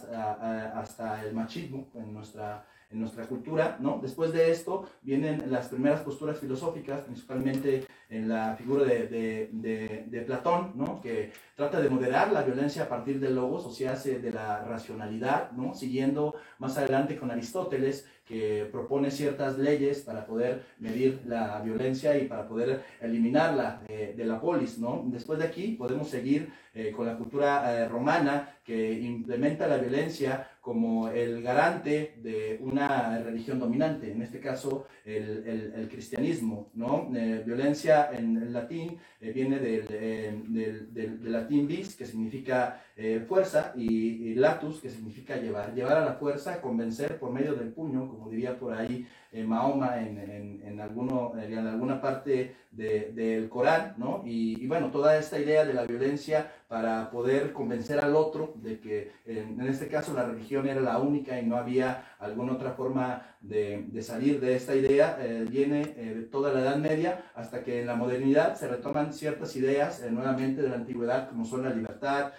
hasta 0.75 1.25
el 1.25 1.35
machismo 1.35 1.89
en 1.95 2.13
nuestra 2.13 2.67
en 2.91 3.01
nuestra 3.01 3.27
cultura, 3.27 3.77
¿no? 3.81 4.01
Después 4.03 4.33
de 4.33 4.51
esto 4.51 4.89
vienen 5.03 5.51
las 5.51 5.69
primeras 5.69 6.01
posturas 6.01 6.39
filosóficas, 6.39 7.03
principalmente 7.03 7.87
en 8.09 8.29
la 8.29 8.57
figura 8.57 8.85
de, 8.85 9.07
de, 9.53 10.05
de, 10.07 10.21
Platón, 10.23 10.73
¿no? 10.75 11.01
Que 11.01 11.33
trata 11.55 11.81
de 11.81 11.89
moderar 11.89 12.33
la 12.33 12.43
violencia 12.43 12.85
a 12.85 12.89
partir 12.89 13.21
del 13.21 13.37
logos, 13.37 13.65
o 13.65 13.71
sea, 13.71 13.93
hace 13.93 14.19
de 14.19 14.33
la 14.33 14.65
racionalidad, 14.65 15.53
¿no? 15.53 15.75
Siguiendo 15.75 16.35
más 16.59 16.77
adelante 16.77 17.17
con 17.17 17.31
Aristóteles, 17.31 18.07
que 18.31 18.69
propone 18.71 19.11
ciertas 19.11 19.59
leyes 19.59 20.03
para 20.03 20.25
poder 20.25 20.63
medir 20.79 21.21
la 21.27 21.61
violencia 21.63 22.17
y 22.17 22.29
para 22.29 22.47
poder 22.47 22.85
eliminarla 23.01 23.83
eh, 23.89 24.15
de 24.17 24.25
la 24.25 24.41
polis, 24.41 24.79
¿no? 24.79 25.03
Después 25.07 25.41
de 25.41 25.47
aquí 25.47 25.73
podemos 25.73 26.09
seguir 26.09 26.49
eh, 26.73 26.93
con 26.97 27.07
la 27.07 27.17
cultura 27.17 27.75
eh, 27.75 27.89
romana 27.89 28.55
que 28.65 28.93
implementa 28.93 29.67
la 29.67 29.79
violencia 29.79 30.49
como 30.71 31.09
el 31.09 31.43
garante 31.43 32.15
de 32.23 32.57
una 32.61 33.19
religión 33.25 33.59
dominante, 33.59 34.13
en 34.13 34.23
este 34.23 34.39
caso 34.39 34.87
el, 35.05 35.73
el, 35.75 35.89
cristianismo. 35.89 36.71
¿no? 36.75 37.11
Eh, 37.13 37.43
violencia 37.45 38.09
en, 38.13 38.53
latín 38.53 38.97
eh, 39.21 39.33
viene 39.33 39.59
del, 39.59 39.87
eh, 39.91 40.41
del, 40.47 40.95
del, 40.95 41.33
latín 41.33 41.67
vis, 41.67 41.97
que 41.97 42.07
significa 42.07 42.85
fuerza, 43.27 43.73
y, 43.77 44.35
latus, 44.35 44.81
que 44.81 44.91
significa 44.91 45.37
llevar. 45.37 45.75
Llevar 45.75 45.99
a 45.99 46.05
la 46.05 46.15
fuerza, 46.15 46.61
convencer 46.61 47.19
por 47.19 47.31
medio 47.31 47.55
del 47.55 47.73
puño, 47.73 48.09
como 48.09 48.29
diría 48.31 48.59
por 48.59 48.75
ahí 48.75 49.07
Mahoma 49.33 50.01
en, 50.01 50.19
en, 50.19 50.63
en, 50.65 50.81
alguno, 50.81 51.33
en 51.41 51.57
alguna 51.59 52.01
parte 52.01 52.57
del 52.71 53.49
Corán. 53.49 53.95
¿no? 53.97 54.23
Y, 54.25 54.63
y 54.63 54.67
bueno, 54.67 54.91
toda 54.91 55.17
esta 55.17 55.39
idea 55.39 55.65
de 55.65 55.75
la 55.75 55.85
violencia 55.85 56.51
para 56.71 57.11
poder 57.11 57.53
convencer 57.53 57.99
al 57.99 58.15
otro 58.15 58.55
de 58.63 58.79
que 58.79 59.11
en, 59.27 59.61
este 59.63 59.89
caso 59.89 60.15
la 60.15 60.25
religión 60.25 60.69
era 60.69 60.81
la 60.81 61.01
única 61.01 61.41
y 61.41 61.45
no 61.45 61.57
había 61.57 62.15
alguna 62.21 62.53
otra 62.53 62.75
forma 62.75 63.27
de, 63.41 63.87
de 63.89 64.03
salir 64.03 64.39
de 64.39 64.55
esta 64.55 64.77
idea, 64.77 65.19
eh, 65.21 65.45
viene 65.51 65.81
eh, 65.97 66.15
de 66.15 66.23
toda 66.23 66.53
la 66.53 66.61
Edad 66.61 66.77
Media 66.77 67.25
hasta 67.35 67.65
que 67.65 67.81
en 67.81 67.89
la 67.89 67.97
modernidad 67.97 68.55
se 68.55 68.69
retoman 68.69 69.13
ciertas 69.13 69.57
ideas 69.57 70.01
eh, 70.01 70.13
nuevamente 70.13 70.63
de 70.63 70.69
la 70.69 70.77
antigüedad, 70.77 71.29
como 71.29 71.45
son 71.45 71.65
la 71.65 71.71
libertad, 71.71 72.35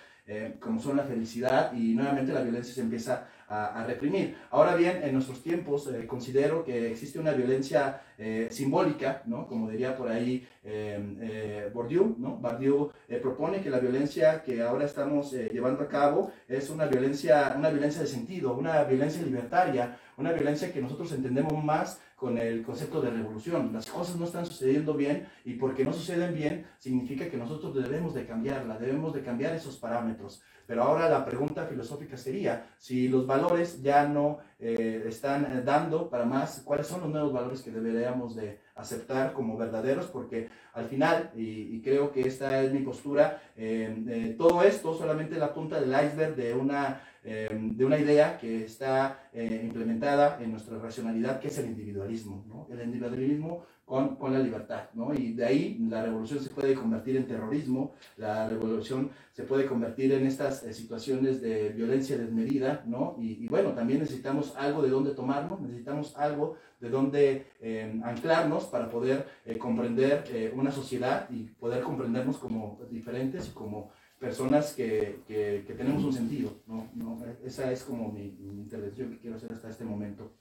como 0.60 0.80
son 0.80 0.98
la 0.98 1.04
felicidad, 1.04 1.74
y 1.74 1.94
nuevamente 1.94 2.32
la 2.32 2.42
violencia 2.42 2.74
se 2.74 2.82
empieza 2.82 3.28
a, 3.52 3.84
reprimir. 3.86 4.38
Ahora 4.52 4.76
bien, 4.76 5.02
en 5.04 5.14
nuestros 5.14 5.44
tiempos 5.44 5.88
eh, 5.88 6.08
considero 6.08 6.64
que 6.64 6.92
existe 6.92 7.20
una 7.20 7.34
violencia 7.34 8.02
eh, 8.18 8.48
simbólica, 8.50 9.24
¿no? 9.26 9.46
como 9.48 9.70
diría 9.70 9.98
por 9.98 10.08
ahí 10.08 10.48
em, 10.64 11.18
eh, 11.22 11.70
Bourdieu, 11.74 12.16
¿no? 12.18 12.38
Bourdieu 12.38 12.92
propone 13.22 13.62
que 13.62 13.70
la 13.70 13.80
violencia 13.80 14.42
que 14.42 14.62
ahora 14.62 14.86
estamos 14.86 15.32
llevando 15.34 15.84
a 15.84 15.88
cabo 15.88 16.32
es 16.48 16.70
una 16.70 16.86
violencia, 16.86 17.54
una 17.58 17.70
violencia 17.70 18.02
de 18.02 18.08
sentido, 18.08 18.54
una 18.54 18.84
violencia 18.84 19.22
libertaria, 19.22 19.98
una 20.18 20.32
violencia 20.32 20.72
que 20.72 20.82
nosotros 20.82 21.12
entendemos 21.12 21.62
más 21.64 22.00
con 22.22 22.38
el 22.38 22.62
concepto 22.62 23.02
de 23.02 23.10
revolución. 23.10 23.74
Las 23.74 23.88
cosas 23.88 24.16
no 24.16 24.26
están 24.26 24.46
sucediendo 24.46 24.94
bien 24.94 25.28
y 25.44 25.56
porque 25.56 25.84
no 25.84 25.92
suceden 25.92 26.36
bien 26.36 26.68
significa 26.78 27.28
que 27.28 27.36
nosotros 27.36 27.74
debemos 27.74 28.14
de 28.14 28.28
cambiarla, 28.28 28.78
debemos 28.78 29.12
de 29.16 29.24
cambiar 29.24 29.56
esos 29.56 29.78
parámetros. 29.78 30.40
Pero 30.72 30.84
ahora 30.84 31.10
la 31.10 31.26
pregunta 31.26 31.66
filosófica 31.66 32.16
sería, 32.16 32.66
si 32.78 33.10
los 33.10 33.28
valores 33.28 33.82
ya 33.82 34.08
no 34.08 34.38
eh, 34.58 35.04
están 35.06 35.44
eh, 35.44 35.62
dando 35.66 36.10
para 36.10 36.24
más, 36.24 36.62
¿cuáles 36.64 36.88
son 36.88 37.02
los 37.02 37.10
nuevos 37.10 37.34
valores 37.34 37.62
que 37.62 37.72
deberíamos 37.72 38.38
de 38.38 38.58
aceptar 38.76 39.34
como 39.34 39.58
verdaderos? 39.58 40.06
Porque 40.06 40.48
al 40.72 40.86
final, 40.86 41.30
y, 41.36 41.82
creo 41.82 42.14
que 42.14 42.22
esta 42.22 42.62
es 42.62 42.72
mi 42.72 42.80
postura, 42.80 43.42
eh, 43.58 44.34
todo 44.38 44.64
esto 44.64 44.98
solamente 44.98 45.36
la 45.36 45.54
punta 45.54 45.78
del 45.78 45.90
iceberg 45.90 46.38
de 46.38 46.54
una, 46.54 47.02
de 47.22 47.86
una 47.86 47.98
idea 47.98 48.38
que 48.38 48.64
está 48.64 49.30
implementada 49.34 50.40
en 50.42 50.52
nuestra 50.52 50.80
racionalidad, 50.80 51.42
que 51.42 51.50
es 51.50 51.58
el 51.58 51.66
individualismo. 51.66 52.46
¿no? 52.48 52.68
El 52.72 52.82
individualismo 52.82 53.66
con, 53.92 54.32
la 54.32 54.40
libertad, 54.40 54.86
¿no? 54.94 55.14
Y 55.14 55.34
de 55.34 55.46
ahí 55.46 55.78
la 55.90 56.02
revolución 56.02 56.40
se 56.40 56.50
puede 56.50 56.76
convertir 56.76 57.18
en 57.18 57.28
terrorismo, 57.28 57.94
la 58.16 58.48
revolución 58.48 59.10
se 59.34 59.44
puede 59.44 59.66
convertir 59.66 60.14
en 60.14 60.26
estas 60.26 60.64
eh, 60.64 60.74
situaciones 60.74 61.42
de 61.42 61.70
violencia 61.72 62.18
desmedida, 62.18 62.84
¿no? 62.86 63.18
Y, 63.20 63.48
bueno, 63.50 63.74
también 63.74 64.00
necesitamos 64.00 64.56
algo 64.56 64.82
de 64.82 64.90
dónde 64.90 65.12
tomarnos, 65.12 65.60
necesitamos 65.60 66.16
algo 66.16 66.56
de 66.80 66.90
dónde 66.90 67.48
eh, 67.60 68.00
anclarnos 68.06 68.64
para 68.66 68.90
poder 68.90 69.28
eh, 69.46 69.58
comprender 69.58 70.24
una 70.56 70.72
sociedad 70.72 71.30
y 71.30 71.44
poder 71.60 71.84
comprendernos 71.84 72.38
como 72.38 72.80
diferentes 72.90 73.50
y 73.50 73.52
como 73.52 73.92
personas 74.18 74.74
que, 74.74 75.20
que, 75.28 75.74
tenemos 75.76 76.02
un 76.06 76.14
sentido, 76.14 76.54
¿no? 76.66 76.88
¿no? 76.96 77.18
Esa 77.44 77.70
es 77.74 77.84
como 77.84 78.10
mi, 78.10 78.38
mi 78.40 78.62
intervención 78.62 79.10
que 79.10 79.20
quiero 79.20 79.36
hacer 79.36 79.52
hasta 79.52 79.70
este 79.70 79.84
momento. 79.84 80.32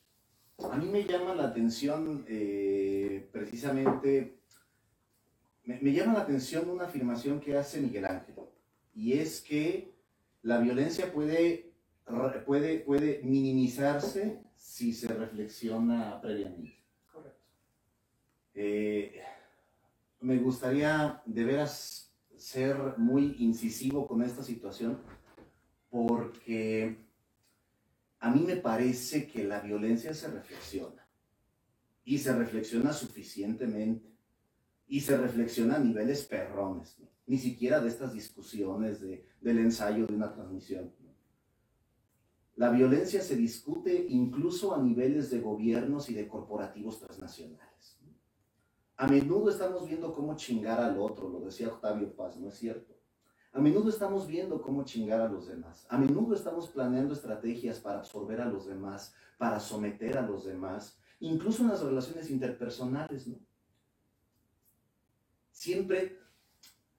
A 0.68 0.76
mí 0.76 0.86
me 0.86 1.04
llama 1.04 1.34
la 1.34 1.44
atención 1.44 2.24
eh, 2.28 3.28
precisamente, 3.32 4.38
me, 5.64 5.92
llama 5.92 6.14
la 6.14 6.20
atención 6.20 6.68
una 6.68 6.84
afirmación 6.84 7.40
que 7.40 7.56
hace 7.56 7.80
Miguel 7.80 8.04
Ángel, 8.04 8.34
y 8.94 9.14
es 9.14 9.40
que 9.40 9.94
la 10.42 10.58
violencia 10.58 11.12
puede, 11.12 11.72
puede, 12.44 12.80
puede 12.80 13.20
minimizarse 13.22 14.40
si 14.54 14.92
se 14.92 15.08
reflexiona 15.08 16.20
previamente. 16.20 16.78
Correcto. 17.10 17.40
Eh, 18.54 19.22
me 20.20 20.36
gustaría 20.36 21.22
de 21.24 21.44
veras 21.44 22.12
ser 22.36 22.76
muy 22.98 23.36
incisivo 23.38 24.06
con 24.06 24.22
esta 24.22 24.42
situación 24.42 24.98
porque 25.90 26.96
a 28.20 28.30
mí 28.30 28.40
me 28.40 28.56
parece 28.56 29.26
que 29.26 29.44
la 29.44 29.60
violencia 29.60 30.12
se 30.12 30.28
reflexiona 30.28 31.06
y 32.04 32.18
se 32.18 32.34
reflexiona 32.34 32.92
suficientemente 32.92 34.14
y 34.86 35.00
se 35.00 35.16
reflexiona 35.16 35.76
a 35.76 35.78
niveles 35.78 36.24
perrones, 36.26 36.98
ni 37.26 37.38
siquiera 37.38 37.80
de 37.80 37.88
estas 37.88 38.12
discusiones 38.12 39.00
de, 39.00 39.26
del 39.40 39.58
ensayo 39.58 40.06
de 40.06 40.14
una 40.14 40.32
transmisión. 40.32 40.92
La 42.56 42.70
violencia 42.70 43.22
se 43.22 43.36
discute 43.36 44.06
incluso 44.10 44.74
a 44.74 44.82
niveles 44.82 45.30
de 45.30 45.40
gobiernos 45.40 46.10
y 46.10 46.14
de 46.14 46.28
corporativos 46.28 46.98
transnacionales. 46.98 47.98
A 48.96 49.06
menudo 49.06 49.48
estamos 49.48 49.86
viendo 49.86 50.12
cómo 50.12 50.36
chingar 50.36 50.78
al 50.78 50.98
otro, 50.98 51.30
lo 51.30 51.40
decía 51.40 51.68
Octavio 51.68 52.14
Paz, 52.14 52.36
¿no 52.36 52.48
es 52.48 52.56
cierto? 52.56 52.99
A 53.52 53.60
menudo 53.60 53.88
estamos 53.90 54.28
viendo 54.28 54.62
cómo 54.62 54.84
chingar 54.84 55.20
a 55.20 55.28
los 55.28 55.48
demás. 55.48 55.84
A 55.88 55.98
menudo 55.98 56.34
estamos 56.34 56.68
planeando 56.68 57.14
estrategias 57.14 57.80
para 57.80 57.98
absorber 57.98 58.40
a 58.40 58.46
los 58.46 58.66
demás, 58.66 59.12
para 59.38 59.58
someter 59.58 60.18
a 60.18 60.22
los 60.22 60.44
demás, 60.44 60.98
incluso 61.18 61.62
en 61.62 61.70
las 61.70 61.82
relaciones 61.82 62.30
interpersonales, 62.30 63.26
¿no? 63.26 63.38
Siempre, 65.50 66.18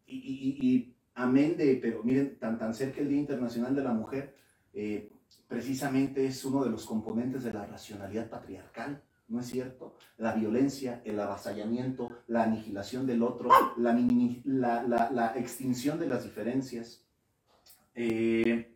y, 0.06 0.94
amén 1.16 1.56
de, 1.58 1.78
pero 1.82 2.04
miren, 2.04 2.38
tan, 2.38 2.60
tan 2.60 2.74
cerca 2.74 3.02
el 3.02 3.08
Día 3.08 3.20
Internacional 3.20 3.74
de 3.74 3.84
la 3.84 3.94
Mujer, 3.94 4.36
eh, 4.74 5.12
precisamente 5.48 6.26
es 6.26 6.44
uno 6.44 6.64
de 6.64 6.70
los 6.70 6.86
componentes 6.86 7.44
de 7.44 7.54
la 7.54 7.66
racionalidad 7.66 8.30
patriarcal. 8.30 9.02
¿No 9.32 9.40
es 9.40 9.48
cierto? 9.48 9.96
La 10.18 10.34
violencia, 10.34 11.02
el 11.06 11.18
avasallamiento, 11.20 12.10
la 12.28 12.44
aniquilación 12.44 13.08
del 13.08 13.24
otro, 13.24 13.50
la, 13.78 13.94
la, 14.84 15.34
extinción 15.38 16.00
de 16.00 16.08
las 16.08 16.26
diferencias. 16.26 17.06
Eh, 17.96 18.76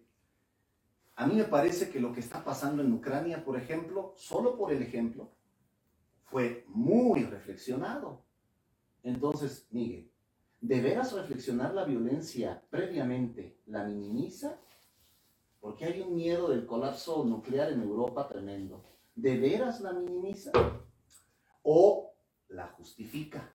a 1.17 1.27
mí 1.27 1.35
me 1.35 1.43
parece 1.43 1.89
que 1.89 1.99
lo 1.99 2.13
que 2.13 2.21
está 2.21 2.43
pasando 2.43 2.81
en 2.81 2.93
Ucrania, 2.93 3.43
por 3.43 3.57
ejemplo, 3.57 4.13
solo 4.15 4.57
por 4.57 4.71
el 4.71 4.81
ejemplo, 4.81 5.29
fue 6.23 6.63
muy 6.69 7.23
reflexionado. 7.23 8.23
Entonces, 9.03 9.67
Miguel, 9.71 10.09
¿de 10.61 10.81
veras 10.81 11.11
reflexionar 11.11 11.73
la 11.73 11.83
violencia 11.83 12.63
previamente 12.69 13.59
la 13.65 13.83
minimiza? 13.83 14.57
Porque 15.59 15.83
hay 15.83 15.99
un 15.99 16.15
miedo 16.15 16.49
del 16.49 16.65
colapso 16.65 17.25
nuclear 17.25 17.73
en 17.73 17.81
Europa 17.81 18.27
tremendo 18.29 18.94
¿de 19.15 19.37
veras 19.37 19.81
la 19.81 19.93
minimiza? 19.93 20.51
¿O 21.63 22.13
la 22.49 22.67
justifica? 22.67 23.53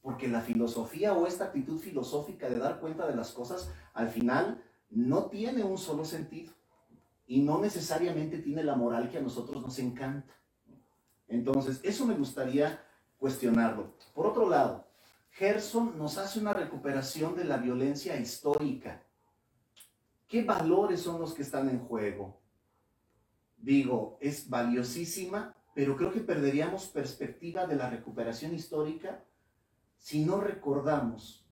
Porque 0.00 0.28
la 0.28 0.40
filosofía 0.40 1.14
o 1.14 1.26
esta 1.26 1.46
actitud 1.46 1.80
filosófica 1.80 2.48
de 2.48 2.58
dar 2.58 2.78
cuenta 2.78 3.06
de 3.06 3.16
las 3.16 3.32
cosas, 3.32 3.72
al 3.92 4.08
final 4.08 4.62
no 4.90 5.26
tiene 5.26 5.64
un 5.64 5.78
solo 5.78 6.04
sentido 6.04 6.52
y 7.26 7.42
no 7.42 7.60
necesariamente 7.60 8.38
tiene 8.38 8.62
la 8.62 8.76
moral 8.76 9.10
que 9.10 9.18
a 9.18 9.22
nosotros 9.22 9.60
nos 9.60 9.78
encanta. 9.80 10.32
Entonces, 11.26 11.80
eso 11.82 12.06
me 12.06 12.14
gustaría 12.14 12.80
cuestionarlo. 13.18 13.94
Por 14.14 14.26
otro 14.26 14.48
lado, 14.48 14.86
Gerson 15.30 15.98
nos 15.98 16.18
hace 16.18 16.38
una 16.38 16.52
recuperación 16.52 17.34
de 17.34 17.44
la 17.44 17.56
violencia 17.56 18.16
histórica. 18.18 19.02
¿Qué 20.28 20.44
valores 20.44 21.00
son 21.00 21.20
los 21.20 21.34
que 21.34 21.42
están 21.42 21.68
en 21.68 21.80
juego? 21.80 22.40
Digo, 23.56 24.18
es 24.20 24.48
valiosísima, 24.48 25.54
pero 25.74 25.96
creo 25.96 26.12
que 26.12 26.20
perderíamos 26.20 26.86
perspectiva 26.86 27.66
de 27.66 27.76
la 27.76 27.90
recuperación 27.90 28.54
histórica 28.54 29.24
si 29.98 30.24
no 30.24 30.40
recordamos 30.40 31.46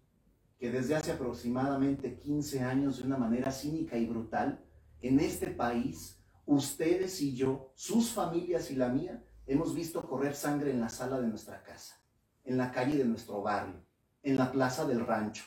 que 0.58 0.70
desde 0.70 0.94
hace 0.94 1.12
aproximadamente 1.12 2.18
15 2.18 2.60
años, 2.60 2.98
de 2.98 3.04
una 3.04 3.16
manera 3.16 3.50
cínica 3.50 3.98
y 3.98 4.06
brutal, 4.06 4.64
en 5.00 5.20
este 5.20 5.48
país, 5.48 6.18
ustedes 6.46 7.20
y 7.20 7.34
yo, 7.34 7.72
sus 7.74 8.10
familias 8.12 8.70
y 8.70 8.76
la 8.76 8.88
mía, 8.88 9.22
hemos 9.46 9.74
visto 9.74 10.08
correr 10.08 10.34
sangre 10.34 10.70
en 10.70 10.80
la 10.80 10.88
sala 10.88 11.20
de 11.20 11.26
nuestra 11.26 11.62
casa, 11.62 12.00
en 12.44 12.56
la 12.56 12.70
calle 12.70 12.96
de 12.96 13.04
nuestro 13.04 13.42
barrio, 13.42 13.84
en 14.22 14.36
la 14.36 14.50
plaza 14.52 14.86
del 14.86 15.04
rancho. 15.04 15.44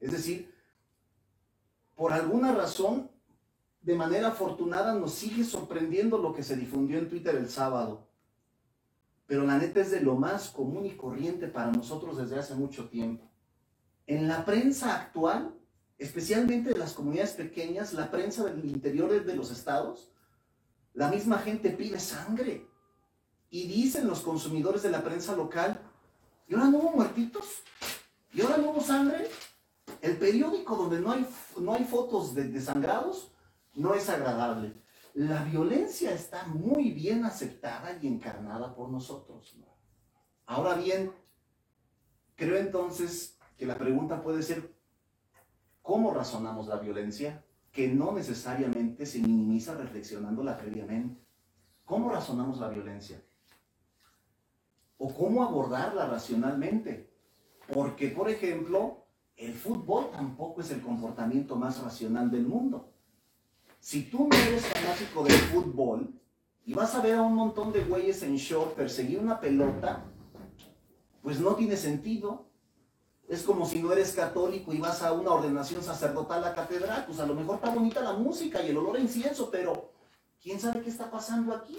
Es 0.00 0.12
decir, 0.12 0.52
por 1.94 2.12
alguna 2.12 2.52
razón 2.52 3.10
de 3.86 3.94
manera 3.94 4.28
afortunada 4.28 4.94
nos 4.94 5.12
sigue 5.12 5.44
sorprendiendo 5.44 6.18
lo 6.18 6.34
que 6.34 6.42
se 6.42 6.56
difundió 6.56 6.98
en 6.98 7.08
Twitter 7.08 7.36
el 7.36 7.48
sábado. 7.48 8.08
Pero 9.28 9.46
la 9.46 9.58
neta 9.58 9.80
es 9.80 9.92
de 9.92 10.00
lo 10.00 10.16
más 10.16 10.50
común 10.50 10.86
y 10.86 10.96
corriente 10.96 11.46
para 11.46 11.70
nosotros 11.70 12.16
desde 12.16 12.36
hace 12.36 12.56
mucho 12.56 12.88
tiempo. 12.88 13.30
En 14.08 14.26
la 14.26 14.44
prensa 14.44 14.96
actual, 14.96 15.54
especialmente 15.98 16.70
de 16.70 16.78
las 16.78 16.94
comunidades 16.94 17.34
pequeñas, 17.34 17.92
la 17.92 18.10
prensa 18.10 18.44
del 18.44 18.64
interior 18.64 19.24
de 19.24 19.36
los 19.36 19.52
estados, 19.52 20.10
la 20.92 21.08
misma 21.08 21.38
gente 21.38 21.70
pide 21.70 22.00
sangre. 22.00 22.66
Y 23.50 23.68
dicen 23.68 24.08
los 24.08 24.20
consumidores 24.20 24.82
de 24.82 24.90
la 24.90 25.04
prensa 25.04 25.36
local, 25.36 25.80
¿y 26.48 26.54
ahora 26.54 26.70
no 26.70 26.78
hubo 26.78 26.90
muertitos? 26.90 27.62
¿Y 28.34 28.40
ahora 28.40 28.56
no 28.56 28.72
hubo 28.72 28.80
sangre? 28.80 29.30
El 30.02 30.16
periódico 30.16 30.74
donde 30.74 31.00
no 31.00 31.12
hay, 31.12 31.24
no 31.56 31.72
hay 31.72 31.84
fotos 31.84 32.34
de 32.34 32.48
desangrados 32.48 33.30
no 33.76 33.94
es 33.94 34.08
agradable. 34.08 34.74
La 35.14 35.44
violencia 35.44 36.12
está 36.12 36.46
muy 36.46 36.90
bien 36.90 37.24
aceptada 37.24 37.98
y 38.00 38.06
encarnada 38.06 38.74
por 38.74 38.90
nosotros. 38.90 39.56
Ahora 40.46 40.74
bien, 40.74 41.12
creo 42.34 42.56
entonces 42.56 43.38
que 43.56 43.66
la 43.66 43.78
pregunta 43.78 44.22
puede 44.22 44.42
ser, 44.42 44.74
¿cómo 45.80 46.12
razonamos 46.12 46.66
la 46.66 46.76
violencia? 46.76 47.44
Que 47.72 47.88
no 47.88 48.12
necesariamente 48.12 49.06
se 49.06 49.20
minimiza 49.20 49.74
reflexionándola 49.74 50.56
previamente. 50.56 51.24
¿Cómo 51.84 52.10
razonamos 52.10 52.58
la 52.58 52.68
violencia? 52.68 53.22
¿O 54.98 55.14
cómo 55.14 55.42
abordarla 55.42 56.06
racionalmente? 56.06 57.14
Porque, 57.72 58.08
por 58.08 58.28
ejemplo, 58.28 59.06
el 59.36 59.54
fútbol 59.54 60.10
tampoco 60.10 60.60
es 60.60 60.70
el 60.70 60.80
comportamiento 60.80 61.56
más 61.56 61.82
racional 61.82 62.30
del 62.30 62.46
mundo. 62.46 62.95
Si 63.80 64.02
tú 64.10 64.28
no 64.28 64.36
eres 64.36 64.66
fanático 64.66 65.22
del 65.24 65.32
fútbol 65.32 66.12
y 66.64 66.74
vas 66.74 66.94
a 66.94 67.00
ver 67.00 67.14
a 67.14 67.22
un 67.22 67.34
montón 67.34 67.72
de 67.72 67.84
güeyes 67.84 68.22
en 68.22 68.36
short 68.36 68.74
perseguir 68.74 69.20
una 69.20 69.40
pelota, 69.40 70.04
pues 71.22 71.40
no 71.40 71.54
tiene 71.54 71.76
sentido. 71.76 72.46
Es 73.28 73.42
como 73.42 73.66
si 73.66 73.82
no 73.82 73.92
eres 73.92 74.12
católico 74.12 74.72
y 74.72 74.78
vas 74.78 75.02
a 75.02 75.12
una 75.12 75.32
ordenación 75.32 75.82
sacerdotal 75.82 76.44
a 76.44 76.48
la 76.48 76.54
catedral, 76.54 77.04
pues 77.06 77.18
a 77.18 77.26
lo 77.26 77.34
mejor 77.34 77.56
está 77.56 77.70
bonita 77.70 78.00
la 78.00 78.12
música 78.12 78.62
y 78.62 78.70
el 78.70 78.76
olor 78.76 78.96
a 78.96 79.00
incienso, 79.00 79.50
pero 79.50 79.92
¿quién 80.40 80.60
sabe 80.60 80.82
qué 80.82 80.90
está 80.90 81.10
pasando 81.10 81.52
aquí? 81.52 81.76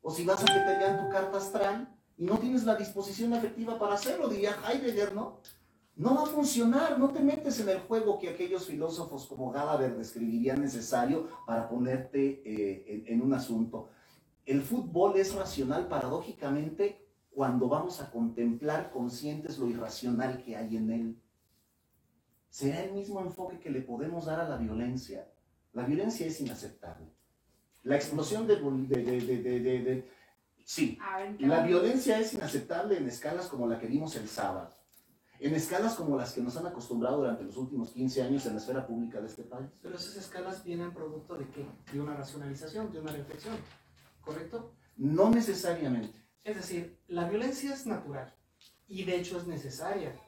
O 0.00 0.10
si 0.10 0.24
vas 0.24 0.42
a 0.42 0.46
que 0.46 0.60
te 0.60 0.78
lean 0.78 1.04
tu 1.04 1.10
carta 1.10 1.36
astral 1.36 1.94
y 2.16 2.24
no 2.24 2.38
tienes 2.38 2.64
la 2.64 2.74
disposición 2.74 3.34
afectiva 3.34 3.78
para 3.78 3.94
hacerlo, 3.94 4.28
diría 4.28 4.56
Heidegger, 4.66 5.14
¿no? 5.14 5.40
No 5.98 6.14
va 6.14 6.22
a 6.22 6.26
funcionar, 6.26 6.98
no 6.98 7.10
te 7.10 7.18
metes 7.20 7.58
en 7.58 7.68
el 7.68 7.80
juego 7.80 8.20
que 8.20 8.28
aquellos 8.28 8.66
filósofos 8.66 9.26
como 9.26 9.50
Gallagher 9.50 9.96
describirían 9.96 10.60
necesario 10.60 11.28
para 11.44 11.68
ponerte 11.68 12.40
eh, 12.44 12.84
en, 12.86 13.14
en 13.14 13.20
un 13.20 13.34
asunto. 13.34 13.90
El 14.46 14.62
fútbol 14.62 15.18
es 15.18 15.34
racional 15.34 15.88
paradójicamente 15.88 17.04
cuando 17.34 17.68
vamos 17.68 18.00
a 18.00 18.10
contemplar 18.12 18.92
conscientes 18.92 19.58
lo 19.58 19.68
irracional 19.68 20.40
que 20.42 20.56
hay 20.56 20.76
en 20.76 20.90
él. 20.90 21.22
¿Será 22.48 22.84
el 22.84 22.92
mismo 22.92 23.20
enfoque 23.20 23.58
que 23.58 23.70
le 23.70 23.80
podemos 23.82 24.26
dar 24.26 24.40
a 24.40 24.48
la 24.48 24.56
violencia? 24.56 25.28
La 25.72 25.84
violencia 25.84 26.26
es 26.26 26.40
inaceptable. 26.40 27.06
La 27.82 27.96
explosión 27.96 28.46
de, 28.46 28.56
de, 28.56 29.20
de, 29.20 29.60
de 29.60 30.08
Sí, 30.64 30.98
la 31.38 31.62
violencia 31.62 32.20
es 32.20 32.34
inaceptable 32.34 32.98
en 32.98 33.08
escalas 33.08 33.46
como 33.48 33.66
la 33.66 33.78
que 33.78 33.86
vimos 33.86 34.14
el 34.16 34.28
sábado, 34.28 34.70
en 35.40 35.54
escalas 35.54 35.94
como 35.94 36.16
las 36.16 36.32
que 36.32 36.40
nos 36.40 36.56
han 36.56 36.66
acostumbrado 36.66 37.18
durante 37.18 37.44
los 37.44 37.56
últimos 37.56 37.92
15 37.92 38.22
años 38.22 38.46
en 38.46 38.54
la 38.54 38.58
esfera 38.58 38.86
pública 38.86 39.20
de 39.20 39.26
este 39.28 39.44
país. 39.44 39.68
Pero 39.80 39.96
esas 39.96 40.16
escalas 40.16 40.64
vienen 40.64 40.92
producto 40.92 41.36
de 41.36 41.48
qué? 41.48 41.64
De 41.92 42.00
una 42.00 42.14
racionalización, 42.16 42.92
de 42.92 43.00
una 43.00 43.12
reflexión, 43.12 43.56
¿correcto? 44.20 44.72
No 44.96 45.30
necesariamente. 45.30 46.26
Es 46.42 46.56
decir, 46.56 46.98
la 47.06 47.28
violencia 47.28 47.72
es 47.72 47.86
natural 47.86 48.34
y 48.88 49.04
de 49.04 49.16
hecho 49.16 49.38
es 49.38 49.46
necesaria. 49.46 50.18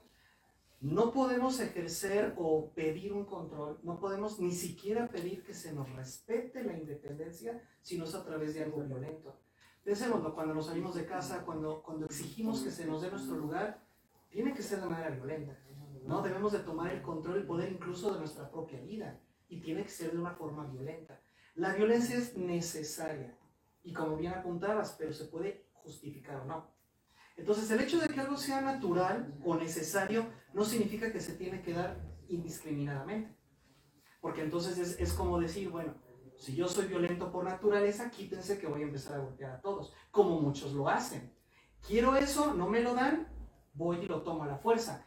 No 0.81 1.13
podemos 1.13 1.61
ejercer 1.61 2.35
o 2.39 2.73
pedir 2.73 3.13
un 3.13 3.27
control, 3.27 3.81
no 3.83 4.01
podemos 4.01 4.41
ni 4.41 4.53
siquiera 4.53 5.09
pedir 5.09 5.43
que 5.43 5.53
se 5.53 5.73
nos 5.75 5.91
respete 5.91 6.63
la 6.65 6.73
independencia 6.73 7.63
si 7.83 7.99
no 7.99 8.05
es 8.05 8.15
a 8.15 8.25
través 8.25 8.55
de 8.55 8.63
algo 8.63 8.83
violento. 8.83 9.41
Pensémoslo, 9.85 10.35
cuando 10.35 10.55
nos 10.55 10.67
salimos 10.67 10.95
de 10.95 11.05
casa, 11.05 11.43
cuando, 11.45 11.83
cuando 11.83 12.07
exigimos 12.07 12.63
que 12.63 12.71
se 12.71 12.87
nos 12.87 13.03
dé 13.03 13.11
nuestro 13.11 13.37
lugar, 13.37 13.83
tiene 14.31 14.55
que 14.55 14.63
ser 14.63 14.81
de 14.81 14.89
manera 14.89 15.11
violenta. 15.11 15.59
No 16.05 16.23
debemos 16.23 16.53
de 16.53 16.61
tomar 16.61 16.93
el 16.93 17.03
control 17.03 17.41
y 17.41 17.47
poder 17.47 17.71
incluso 17.71 18.13
de 18.13 18.21
nuestra 18.21 18.51
propia 18.51 18.81
vida 18.81 19.21
y 19.49 19.61
tiene 19.61 19.83
que 19.83 19.91
ser 19.91 20.13
de 20.13 20.19
una 20.19 20.33
forma 20.33 20.67
violenta. 20.67 21.21
La 21.55 21.75
violencia 21.75 22.17
es 22.17 22.37
necesaria 22.37 23.37
y 23.83 23.93
como 23.93 24.17
bien 24.17 24.33
apuntabas, 24.33 24.97
pero 24.99 25.13
se 25.13 25.27
puede 25.27 25.67
justificar 25.75 26.41
o 26.41 26.45
no. 26.45 26.71
Entonces, 27.37 27.71
el 27.71 27.81
hecho 27.81 27.99
de 27.99 28.09
que 28.09 28.21
algo 28.21 28.37
sea 28.37 28.61
natural 28.61 29.35
o 29.45 29.57
necesario 29.57 30.27
no 30.53 30.65
significa 30.65 31.11
que 31.13 31.21
se 31.21 31.35
tiene 31.35 31.63
que 31.63 31.73
dar 31.73 32.01
indiscriminadamente. 32.29 33.35
Porque 34.21 34.43
entonces 34.43 34.79
es, 34.79 35.01
es 35.01 35.13
como 35.15 35.41
decir, 35.41 35.71
bueno, 35.71 35.95
si 36.37 36.55
yo 36.55 36.69
soy 36.69 36.87
violento 36.87 37.33
por 37.33 37.45
naturaleza, 37.45 38.11
quítense 38.11 38.59
que 38.59 38.67
voy 38.67 38.83
a 38.83 38.87
empezar 38.87 39.15
a 39.15 39.23
golpear 39.23 39.53
a 39.53 39.61
todos, 39.61 39.95
como 40.11 40.41
muchos 40.41 40.73
lo 40.73 40.89
hacen. 40.89 41.33
Quiero 41.87 42.15
eso, 42.15 42.55
no 42.55 42.69
me 42.69 42.81
lo 42.81 42.95
dan, 42.95 43.30
voy 43.81 43.99
y 44.03 44.07
lo 44.07 44.23
tomo 44.23 44.45
a 44.45 44.47
la 44.47 44.59
fuerza. 44.59 45.07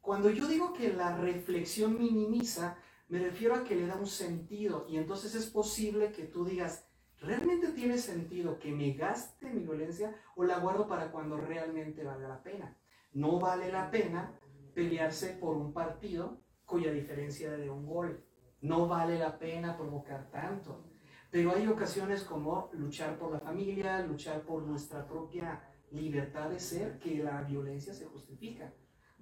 Cuando 0.00 0.30
yo 0.30 0.46
digo 0.46 0.72
que 0.72 0.92
la 0.92 1.16
reflexión 1.16 1.98
minimiza, 1.98 2.76
me 3.08 3.18
refiero 3.18 3.54
a 3.54 3.64
que 3.64 3.74
le 3.74 3.86
da 3.86 3.96
un 3.96 4.06
sentido 4.06 4.84
y 4.88 4.98
entonces 4.98 5.34
es 5.34 5.46
posible 5.46 6.12
que 6.12 6.24
tú 6.24 6.44
digas, 6.44 6.86
¿realmente 7.18 7.72
tiene 7.72 7.96
sentido 7.98 8.58
que 8.58 8.70
me 8.72 8.92
gaste 8.92 9.48
mi 9.50 9.62
violencia 9.62 10.14
o 10.36 10.44
la 10.44 10.58
guardo 10.58 10.86
para 10.86 11.10
cuando 11.10 11.38
realmente 11.38 12.04
valga 12.04 12.28
la 12.28 12.42
pena? 12.42 12.76
No 13.12 13.38
vale 13.40 13.72
la 13.72 13.90
pena 13.90 14.38
pelearse 14.74 15.38
por 15.40 15.56
un 15.56 15.72
partido 15.72 16.40
cuya 16.66 16.92
diferencia 16.92 17.52
de 17.52 17.70
un 17.70 17.86
gol 17.86 18.24
no 18.60 18.86
vale 18.86 19.18
la 19.18 19.38
pena 19.38 19.76
provocar 19.76 20.30
tanto. 20.30 20.84
Pero 21.30 21.52
hay 21.52 21.66
ocasiones 21.66 22.24
como 22.24 22.70
luchar 22.72 23.18
por 23.18 23.32
la 23.32 23.40
familia, 23.40 24.00
luchar 24.00 24.42
por 24.42 24.62
nuestra 24.62 25.06
propia 25.06 25.62
libertad 25.92 26.50
de 26.50 26.60
ser, 26.60 26.98
que 26.98 27.22
la 27.22 27.42
violencia 27.42 27.92
se 27.94 28.06
justifica. 28.06 28.72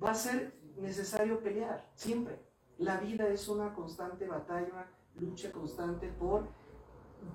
Va 0.02 0.12
a 0.12 0.14
ser 0.14 0.58
necesario 0.76 1.40
pelear, 1.42 1.90
siempre. 1.94 2.40
La 2.78 2.98
vida 2.98 3.28
es 3.28 3.48
una 3.48 3.74
constante 3.74 4.26
batalla, 4.26 4.68
una 4.72 4.90
lucha 5.16 5.52
constante 5.52 6.08
por 6.08 6.48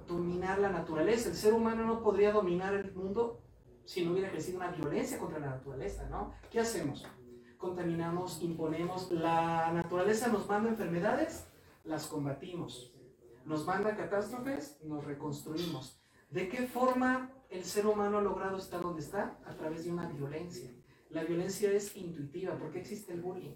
dominar 0.08 0.60
la 0.60 0.70
naturaleza. 0.70 1.30
El 1.30 1.36
ser 1.36 1.54
humano 1.54 1.86
no 1.86 2.02
podría 2.02 2.32
dominar 2.32 2.74
el 2.74 2.94
mundo 2.94 3.42
si 3.84 4.04
no 4.04 4.14
hubiera 4.14 4.30
ejercido 4.30 4.58
una 4.58 4.72
violencia 4.72 5.20
contra 5.20 5.40
la 5.40 5.48
naturaleza, 5.48 6.08
¿no? 6.10 6.34
¿Qué 6.50 6.60
hacemos? 6.60 7.06
Contaminamos, 7.58 8.42
imponemos, 8.42 9.12
la 9.12 9.72
naturaleza 9.72 10.28
nos 10.28 10.48
manda 10.48 10.70
enfermedades, 10.70 11.48
las 11.84 12.08
combatimos. 12.08 12.92
Nos 13.46 13.66
manda 13.66 13.96
catástrofes, 13.96 14.80
nos 14.84 15.06
reconstruimos. 15.06 16.02
¿De 16.32 16.50
qué 16.50 16.68
forma 16.68 17.32
el 17.58 17.64
ser 17.64 17.88
humano 17.88 18.18
ha 18.18 18.22
logrado 18.22 18.58
estar 18.58 18.82
donde 18.82 19.02
está? 19.02 19.38
A 19.46 19.56
través 19.56 19.86
de 19.86 19.92
una 19.92 20.10
violencia. 20.10 20.70
La 21.10 21.24
violencia 21.24 21.72
es 21.72 21.96
intuitiva. 21.96 22.58
¿Por 22.58 22.72
qué 22.72 22.80
existe 22.80 23.14
el 23.14 23.22
bullying? 23.22 23.56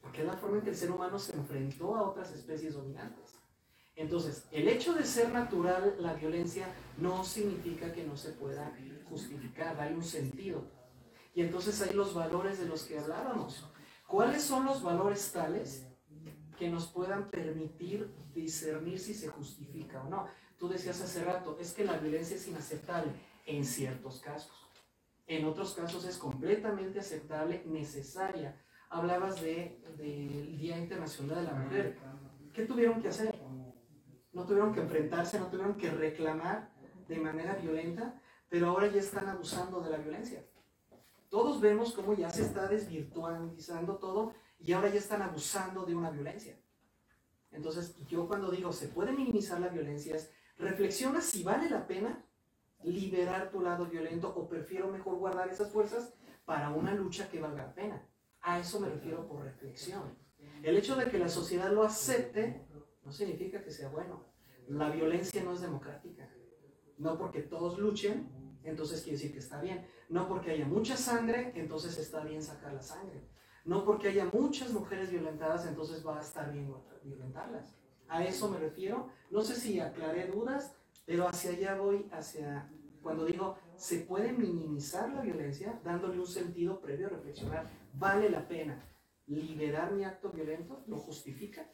Porque 0.00 0.22
es 0.22 0.26
la 0.26 0.36
forma 0.36 0.58
en 0.58 0.64
que 0.64 0.70
el 0.70 0.76
ser 0.76 0.90
humano 0.90 1.18
se 1.18 1.34
enfrentó 1.34 1.94
a 1.94 2.08
otras 2.08 2.32
especies 2.32 2.74
dominantes. 2.74 3.38
Entonces, 3.96 4.46
el 4.50 4.68
hecho 4.68 4.92
de 4.94 5.04
ser 5.04 5.30
natural 5.32 5.96
la 6.00 6.14
violencia 6.14 6.66
no 6.98 7.24
significa 7.24 7.92
que 7.92 8.04
no 8.04 8.16
se 8.16 8.32
pueda 8.32 8.76
justificar, 9.08 9.80
hay 9.80 9.94
un 9.94 10.02
sentido. 10.02 10.64
Y 11.34 11.42
entonces 11.42 11.80
hay 11.82 11.94
los 11.94 12.14
valores 12.14 12.58
de 12.58 12.66
los 12.66 12.84
que 12.84 12.98
hablábamos. 12.98 13.64
¿Cuáles 14.06 14.42
son 14.42 14.66
los 14.66 14.82
valores 14.82 15.32
tales 15.32 15.86
que 16.58 16.68
nos 16.68 16.86
puedan 16.86 17.30
permitir 17.30 18.12
discernir 18.34 18.98
si 18.98 19.14
se 19.14 19.28
justifica 19.28 20.02
o 20.02 20.08
no. 20.08 20.26
Tú 20.64 20.70
decías 20.70 20.98
hace 21.02 21.22
rato, 21.22 21.58
es 21.60 21.74
que 21.74 21.84
la 21.84 21.98
violencia 21.98 22.36
es 22.36 22.48
inaceptable 22.48 23.12
en 23.44 23.66
ciertos 23.66 24.18
casos. 24.22 24.50
En 25.26 25.44
otros 25.44 25.74
casos 25.74 26.06
es 26.06 26.16
completamente 26.16 27.00
aceptable, 27.00 27.62
necesaria. 27.66 28.58
Hablabas 28.88 29.42
del 29.42 29.78
de, 29.98 30.56
Día 30.56 30.78
Internacional 30.78 31.36
de 31.36 31.42
la 31.42 31.52
Mujer. 31.52 31.98
¿Qué 32.54 32.64
tuvieron 32.64 33.02
que 33.02 33.08
hacer? 33.08 33.38
No 34.32 34.46
tuvieron 34.46 34.72
que 34.72 34.80
enfrentarse, 34.80 35.38
no 35.38 35.48
tuvieron 35.48 35.76
que 35.76 35.90
reclamar 35.90 36.72
de 37.08 37.18
manera 37.18 37.56
violenta, 37.56 38.18
pero 38.48 38.68
ahora 38.68 38.86
ya 38.86 39.00
están 39.00 39.28
abusando 39.28 39.82
de 39.82 39.90
la 39.90 39.98
violencia. 39.98 40.46
Todos 41.28 41.60
vemos 41.60 41.92
cómo 41.92 42.14
ya 42.14 42.30
se 42.30 42.40
está 42.40 42.68
desvirtualizando 42.68 43.98
todo 43.98 44.32
y 44.58 44.72
ahora 44.72 44.88
ya 44.88 44.98
están 44.98 45.20
abusando 45.20 45.84
de 45.84 45.94
una 45.94 46.10
violencia. 46.10 46.58
Entonces, 47.50 47.98
yo 48.06 48.26
cuando 48.26 48.50
digo 48.50 48.72
se 48.72 48.88
puede 48.88 49.12
minimizar 49.12 49.60
la 49.60 49.68
violencia 49.68 50.16
es 50.16 50.32
reflexiona 50.58 51.20
si 51.20 51.42
vale 51.42 51.68
la 51.70 51.86
pena 51.86 52.24
liberar 52.82 53.50
tu 53.50 53.60
lado 53.60 53.86
violento 53.86 54.32
o 54.34 54.48
prefiero 54.48 54.88
mejor 54.88 55.16
guardar 55.16 55.48
esas 55.48 55.70
fuerzas 55.70 56.14
para 56.44 56.70
una 56.70 56.94
lucha 56.94 57.28
que 57.28 57.40
valga 57.40 57.64
la 57.66 57.74
pena. 57.74 58.06
A 58.40 58.58
eso 58.58 58.78
me 58.80 58.88
refiero 58.88 59.26
por 59.26 59.42
reflexión. 59.42 60.18
El 60.62 60.76
hecho 60.76 60.96
de 60.96 61.10
que 61.10 61.18
la 61.18 61.28
sociedad 61.28 61.72
lo 61.72 61.82
acepte 61.82 62.66
no 63.02 63.12
significa 63.12 63.62
que 63.62 63.70
sea 63.70 63.88
bueno. 63.88 64.24
La 64.68 64.90
violencia 64.90 65.42
no 65.42 65.52
es 65.52 65.60
democrática. 65.60 66.28
No 66.98 67.18
porque 67.18 67.42
todos 67.42 67.78
luchen, 67.78 68.30
entonces 68.62 69.02
quiere 69.02 69.18
decir 69.18 69.32
que 69.32 69.38
está 69.38 69.60
bien. 69.60 69.86
No 70.08 70.28
porque 70.28 70.50
haya 70.50 70.66
mucha 70.66 70.96
sangre, 70.96 71.52
entonces 71.54 71.98
está 71.98 72.22
bien 72.24 72.42
sacar 72.42 72.72
la 72.72 72.82
sangre. 72.82 73.26
No 73.64 73.84
porque 73.84 74.08
haya 74.08 74.26
muchas 74.26 74.72
mujeres 74.72 75.10
violentadas, 75.10 75.66
entonces 75.66 76.06
va 76.06 76.18
a 76.18 76.22
estar 76.22 76.52
bien 76.52 76.74
violentarlas. 77.02 77.74
A 78.08 78.24
eso 78.24 78.48
me 78.48 78.58
refiero. 78.58 79.08
No 79.30 79.42
sé 79.42 79.54
si 79.54 79.80
aclaré 79.80 80.26
dudas, 80.26 80.74
pero 81.06 81.28
hacia 81.28 81.50
allá 81.50 81.76
voy, 81.76 82.06
hacia 82.12 82.68
cuando 83.02 83.26
digo, 83.26 83.58
se 83.76 83.98
puede 83.98 84.32
minimizar 84.32 85.12
la 85.12 85.20
violencia 85.20 85.78
dándole 85.84 86.18
un 86.18 86.26
sentido 86.26 86.80
previo 86.80 87.06
a 87.06 87.10
reflexionar. 87.10 87.66
¿Vale 87.92 88.30
la 88.30 88.48
pena 88.48 88.82
liberar 89.26 89.92
mi 89.92 90.04
acto 90.04 90.30
violento? 90.30 90.82
¿Lo 90.86 90.96
justifica? 90.96 91.70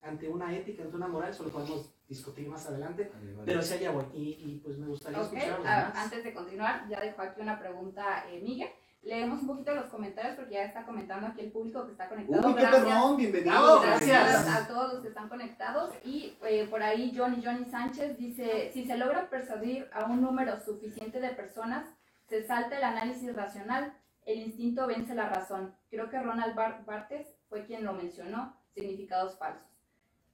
Ante 0.00 0.28
una 0.28 0.56
ética, 0.56 0.82
ante 0.82 0.96
una 0.96 1.06
moral, 1.06 1.30
eso 1.30 1.44
lo 1.44 1.50
podemos 1.50 1.94
discutir 2.08 2.48
más 2.48 2.66
adelante, 2.66 3.12
pero 3.44 3.60
hacia 3.60 3.76
allá 3.76 3.90
voy. 3.92 4.04
Y, 4.14 4.60
pues 4.64 4.78
me 4.78 4.86
gustaría 4.86 5.20
okay. 5.20 5.38
escuchar 5.42 5.92
Antes 5.94 6.24
de 6.24 6.34
continuar, 6.34 6.88
ya 6.88 7.00
dejo 7.00 7.22
aquí 7.22 7.40
una 7.40 7.58
pregunta, 7.58 8.24
eh, 8.30 8.40
Miguel 8.42 8.70
leemos 9.02 9.40
un 9.40 9.48
poquito 9.48 9.74
los 9.74 9.86
comentarios 9.86 10.36
porque 10.36 10.54
ya 10.54 10.64
está 10.64 10.84
comentando 10.84 11.26
aquí 11.26 11.40
el 11.40 11.50
público 11.50 11.84
que 11.86 11.92
está 11.92 12.08
conectado. 12.08 12.48
Uy, 12.48 12.54
qué 12.54 12.60
gracias, 12.60 13.16
bienvenido. 13.16 13.80
Gracias 13.80 14.48
a 14.48 14.68
todos 14.68 14.92
los 14.92 15.02
que 15.02 15.08
están 15.08 15.28
conectados. 15.28 15.92
Y 16.04 16.36
eh, 16.44 16.66
por 16.70 16.82
ahí 16.82 17.12
Johnny 17.16 17.42
Johnny 17.44 17.64
Sánchez 17.64 18.16
dice, 18.16 18.70
si 18.72 18.84
se 18.84 18.96
logra 18.96 19.28
persuadir 19.28 19.88
a 19.92 20.04
un 20.06 20.22
número 20.22 20.60
suficiente 20.60 21.20
de 21.20 21.30
personas, 21.30 21.86
se 22.28 22.44
salta 22.46 22.78
el 22.78 22.84
análisis 22.84 23.34
racional, 23.34 23.92
el 24.24 24.38
instinto 24.38 24.86
vence 24.86 25.14
la 25.14 25.28
razón. 25.28 25.74
Creo 25.90 26.08
que 26.08 26.20
Ronald 26.20 26.54
Bartes 26.54 27.34
fue 27.48 27.64
quien 27.66 27.84
lo 27.84 27.92
mencionó, 27.92 28.56
significados 28.74 29.36
falsos. 29.36 29.68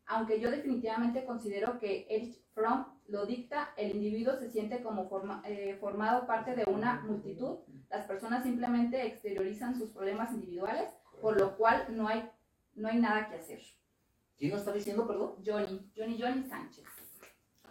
Aunque 0.07 0.41
yo 0.41 0.51
definitivamente 0.51 1.25
considero 1.25 1.79
que 1.79 2.07
Erich 2.09 2.41
Fromm 2.55 2.87
lo 3.09 3.27
dicta, 3.27 3.71
el 3.77 3.97
individuo 3.97 4.37
se 4.37 4.51
siente 4.51 4.83
como 4.83 5.09
eh, 5.45 5.77
formado 5.81 6.27
parte 6.27 6.55
de 6.55 6.65
una 6.65 7.01
multitud 7.01 7.59
las 7.91 8.07
personas 8.07 8.43
simplemente 8.43 9.07
exteriorizan 9.07 9.77
sus 9.77 9.91
problemas 9.91 10.33
individuales, 10.33 10.89
por 11.21 11.39
lo 11.39 11.57
cual 11.57 11.87
no 11.91 12.09
hay, 12.09 12.31
no 12.75 12.89
hay 12.89 12.99
nada 12.99 13.29
que 13.29 13.37
hacer. 13.37 13.61
¿Quién 14.37 14.53
lo 14.53 14.59
está 14.59 14.73
diciendo, 14.73 15.07
perdón? 15.07 15.35
Johnny, 15.45 15.91
Johnny, 15.97 16.21
Johnny 16.21 16.49
Sánchez. 16.49 16.85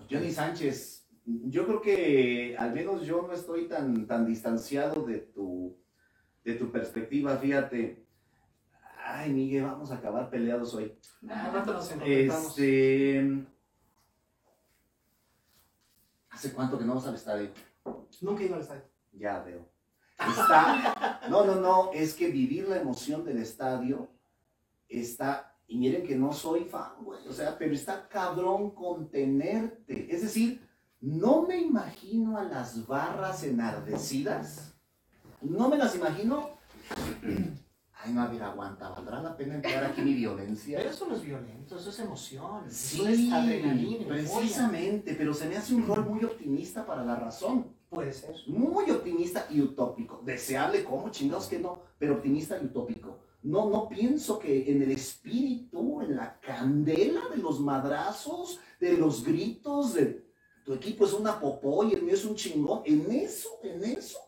Johnny 0.10 0.32
Sánchez, 0.32 1.08
yo 1.26 1.66
creo 1.66 1.82
que 1.82 2.56
al 2.58 2.74
menos 2.74 3.06
yo 3.06 3.22
no 3.22 3.34
estoy 3.34 3.68
tan, 3.68 4.06
tan 4.06 4.26
distanciado 4.26 5.06
de 5.06 5.20
tu, 5.20 5.78
de 6.44 6.56
tu 6.56 6.72
perspectiva, 6.72 7.38
fíjate. 7.38 8.06
Ay, 9.04 9.32
Miguel, 9.32 9.64
vamos 9.64 9.92
a 9.92 9.96
acabar 9.96 10.30
peleados 10.30 10.74
hoy. 10.74 10.98
este, 12.06 13.46
¿Hace 16.30 16.54
cuánto 16.54 16.78
que 16.78 16.84
no 16.84 16.90
vamos 16.90 17.08
al 17.08 17.16
estadio? 17.16 17.50
Nunca 18.22 18.44
he 18.44 18.46
ido 18.48 18.56
al 18.56 18.62
estadio. 18.62 18.84
Ya 19.14 19.40
veo. 19.42 19.77
Está, 20.20 21.22
no, 21.30 21.46
no, 21.46 21.56
no, 21.56 21.92
es 21.94 22.16
que 22.16 22.30
vivir 22.30 22.68
la 22.68 22.78
emoción 22.78 23.24
del 23.24 23.38
estadio 23.38 24.10
está, 24.90 25.56
y 25.68 25.78
miren 25.78 26.04
que 26.04 26.16
no 26.16 26.34
soy 26.34 26.66
fan, 26.66 26.94
güey, 27.02 27.28
o 27.28 27.34
sea, 27.34 27.58
pero 27.58 27.74
está 27.74 28.08
cabrón 28.08 28.72
contenerte. 28.72 30.14
Es 30.14 30.24
decir, 30.24 30.68
no 31.02 31.44
me 31.44 31.60
imagino 31.60 32.38
a 32.38 32.44
las 32.44 32.88
barras 32.88 33.44
enardecidas, 33.44 34.74
no 35.42 35.70
me 35.70 35.78
las 35.78 35.96
imagino. 35.96 36.50
Ay, 38.00 38.14
no, 38.14 38.22
a 38.22 38.28
ver, 38.28 38.44
aguanta, 38.44 38.90
¿valdrá 38.90 39.22
la 39.22 39.36
pena 39.36 39.56
entrar 39.56 39.84
aquí 39.84 40.02
mi 40.02 40.14
violencia? 40.14 40.78
Pero 40.78 40.92
eso 40.92 41.08
no 41.08 41.16
es 41.16 41.24
violento, 41.24 41.78
eso 41.78 41.90
es 41.90 42.00
emoción. 42.00 42.64
Sí, 42.70 43.04
es 43.04 43.34
adrenalina, 43.34 44.08
precisamente, 44.08 45.16
pero 45.16 45.34
se 45.34 45.50
me 45.50 45.58
hace 45.58 45.74
un 45.74 45.86
rol 45.88 46.06
muy 46.06 46.24
optimista 46.24 46.86
para 46.86 47.04
la 47.04 47.16
razón. 47.16 47.76
Puede 47.90 48.12
ser. 48.12 48.36
Muy 48.48 48.90
optimista 48.92 49.48
y 49.50 49.62
utópico. 49.62 50.22
Deseable, 50.24 50.84
como 50.84 51.10
chingados 51.10 51.48
que 51.48 51.60
no, 51.60 51.82
pero 51.98 52.16
optimista 52.16 52.60
y 52.62 52.66
utópico. 52.66 53.20
No, 53.44 53.70
no 53.70 53.88
pienso 53.88 54.40
que 54.40 54.70
en 54.70 54.82
el 54.82 54.92
espíritu, 54.92 56.02
en 56.02 56.18
la 56.18 56.40
candela 56.40 57.30
de 57.30 57.38
los 57.38 57.62
madrazos, 57.62 58.60
de 58.80 58.98
los 58.98 59.24
gritos, 59.24 59.94
de 59.94 60.28
tu 60.66 60.74
equipo 60.74 61.06
es 61.06 61.14
una 61.14 61.40
popó 61.40 61.86
y 61.86 61.94
el 61.94 62.04
mío 62.04 62.14
es 62.14 62.26
un 62.26 62.36
chingón, 62.36 62.82
en 62.84 63.10
eso, 63.10 63.48
en 63.64 63.86
eso, 63.86 64.20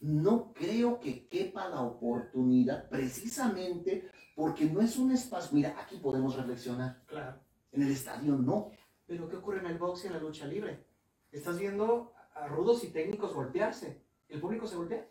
no 0.00 0.54
creo 0.54 0.98
que 0.98 1.28
quepa 1.28 1.68
la 1.68 1.82
oportunidad 1.82 2.88
precisamente 2.88 4.08
porque 4.34 4.64
no 4.64 4.80
es 4.80 4.96
un 4.96 5.12
espacio. 5.12 5.50
Mira, 5.52 5.76
aquí 5.78 5.98
podemos 5.98 6.36
reflexionar. 6.36 7.02
Claro. 7.06 7.38
En 7.70 7.82
el 7.82 7.90
estadio 7.90 8.34
no. 8.34 8.70
Pero 9.06 9.28
¿qué 9.28 9.36
ocurre 9.36 9.58
en 9.58 9.66
el 9.66 9.76
box 9.76 10.04
y 10.04 10.06
en 10.06 10.14
la 10.14 10.20
lucha 10.20 10.46
libre? 10.46 10.86
Estás 11.30 11.58
viendo 11.58 12.13
a 12.34 12.46
rudos 12.48 12.84
y 12.84 12.88
técnicos 12.88 13.32
golpearse. 13.32 14.02
El 14.28 14.40
público 14.40 14.66
se 14.66 14.76
golpea. 14.76 15.06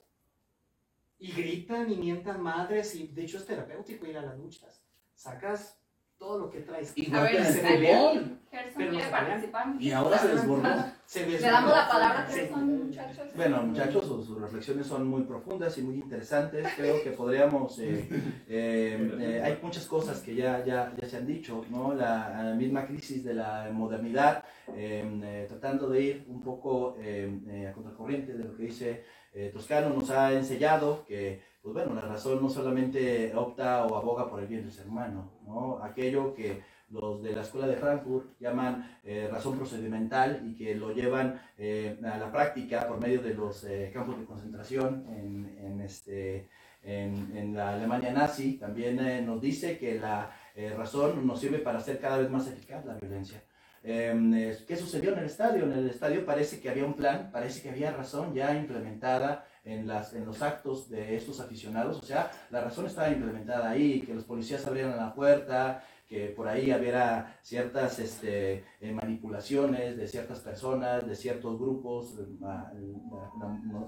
Y 1.20 1.32
gritan 1.32 1.92
y 1.92 1.96
mientan 1.96 2.42
madres 2.42 2.96
y 2.96 3.08
de 3.08 3.24
hecho 3.24 3.38
es 3.38 3.46
terapéutico 3.46 4.06
ir 4.06 4.18
a 4.18 4.22
las 4.22 4.38
luchas. 4.38 4.84
Sacas 5.16 5.80
todo 6.18 6.40
lo 6.40 6.50
que 6.50 6.62
traes. 6.62 6.94
Y 6.96 7.14
a 7.14 7.22
ver, 7.22 7.46
se. 7.46 7.62
Y 9.80 9.92
ahora 9.92 10.18
se 10.18 10.28
desbordó. 10.30 10.70
Le 11.16 11.39
damos 11.39 11.72
la 11.72 11.88
palabra 11.88 12.22
a 12.22 12.26
Gerson, 12.26 12.88
muchachos. 12.88 13.28
Bueno, 13.36 13.62
muchachos, 13.62 14.06
sus, 14.06 14.42
reflexiones 14.42 14.88
son 14.88 15.08
muy 15.08 15.24
profundas 15.24 15.78
y 15.78 15.84
muy 15.84 15.96
interesantes. 15.96 16.68
Creo 16.76 17.04
que 17.04 17.12
podríamos... 17.12 17.78
Eh, 17.80 18.08
eh, 18.50 19.12
eh, 19.20 19.42
hay 19.44 19.60
muchas 19.62 19.86
cosas 19.86 20.22
que 20.22 20.34
ya, 20.34 20.66
ya, 20.66 20.92
ya 21.00 21.08
se 21.08 21.18
han 21.18 21.28
dicho, 21.28 21.63
¿no? 21.70 21.94
La, 21.94 22.56
misma 22.58 22.88
crisis 22.88 23.24
de 23.24 23.34
la 23.36 23.70
modernidad, 23.72 24.44
tratando 25.48 25.89
de 25.89 26.02
ir 26.02 26.26
un 26.28 26.42
poco 26.42 26.96
a 26.98 27.74
contracorriente 27.74 28.34
de 28.34 28.44
lo 28.44 28.56
que 28.56 28.63
dice 28.63 29.04
Toscano, 29.52 29.89
nos 29.89 30.10
ha 30.10 30.34
enseñado 30.34 31.04
que 31.06 31.42
pues 31.62 31.74
bueno, 31.74 31.96
la 31.96 32.02
razón 32.02 32.42
no 32.42 32.50
solamente 32.50 33.34
opta 33.36 33.86
o 33.86 33.96
aboga 33.96 34.30
por 34.30 34.42
el 34.42 34.48
bien 34.48 34.63
del 34.63 34.72
ser 34.72 34.88
humano, 34.88 35.32
¿no? 35.48 35.80
Aquello 35.82 36.34
que 36.36 36.62
los 36.94 37.22
de 37.22 37.34
la 37.34 37.42
Escuela 37.42 37.68
de 37.68 37.76
Frankfurt 37.76 38.40
llaman 38.40 39.00
eh, 39.04 39.28
razón 39.32 39.58
procedimental 39.58 40.42
y 40.46 40.56
que 40.56 40.76
lo 40.76 40.94
llevan 40.94 41.42
eh, 41.58 42.00
a 42.04 42.18
la 42.18 42.32
práctica 42.32 42.88
por 42.88 43.00
medio 43.00 43.22
de 43.22 43.34
los 43.34 43.64
eh, 43.64 43.92
campos 43.94 44.20
de 44.20 44.26
concentración 44.26 45.06
en, 45.10 45.58
en 45.60 45.82
este, 45.82 46.48
en, 46.84 47.36
en, 47.36 47.56
la 47.56 47.74
Alemania 47.74 48.12
nazi, 48.12 48.58
también 48.58 49.26
nos 49.26 49.42
dice 49.42 49.78
que 49.78 50.00
la 50.00 50.32
razón 50.78 51.26
nos 51.26 51.40
sirve 51.40 51.60
para 51.60 51.80
hacer 51.80 52.00
cada 52.00 52.18
vez 52.18 52.30
más 52.30 52.48
eficaz 52.48 52.86
la 52.86 52.96
violencia. 52.96 53.42
Em, 53.84 54.32
¿Qué 54.66 54.78
sucedió 54.78 55.12
en 55.12 55.20
el 55.20 55.26
estadio? 55.26 55.66
En 55.66 55.74
el 55.74 55.90
estadio 55.90 56.26
parece 56.26 56.62
que 56.62 56.70
había 56.70 56.86
un 56.86 56.94
plan, 56.94 57.30
parece 57.32 57.62
que 57.62 57.70
había 57.70 57.92
razón 57.92 58.34
ya 58.34 58.56
implementada 58.56 59.46
en, 59.66 59.88
las, 59.88 60.14
en 60.14 60.26
los 60.26 60.42
actos 60.42 60.90
de 60.90 61.16
estos 61.16 61.40
aficionados. 61.40 61.98
O 62.00 62.06
sea, 62.06 62.32
la 62.50 62.62
razón 62.62 62.86
estaba 62.86 63.10
implementada 63.10 63.70
ahí, 63.70 64.02
que 64.02 64.14
los 64.14 64.24
policías 64.24 64.66
abrieran 64.66 64.98
la 64.98 65.14
puerta, 65.14 65.84
que 66.13 66.28
por 66.28 66.47
ahí 66.47 66.71
hubiera 66.71 67.38
ciertas 67.41 67.97
este, 67.97 68.63
eh, 68.80 68.91
manipulaciones 68.91 69.97
de 69.97 70.08
ciertas 70.08 70.41
personas, 70.41 71.08
de 71.08 71.15
ciertos 71.15 71.60
grupos. 71.60 72.19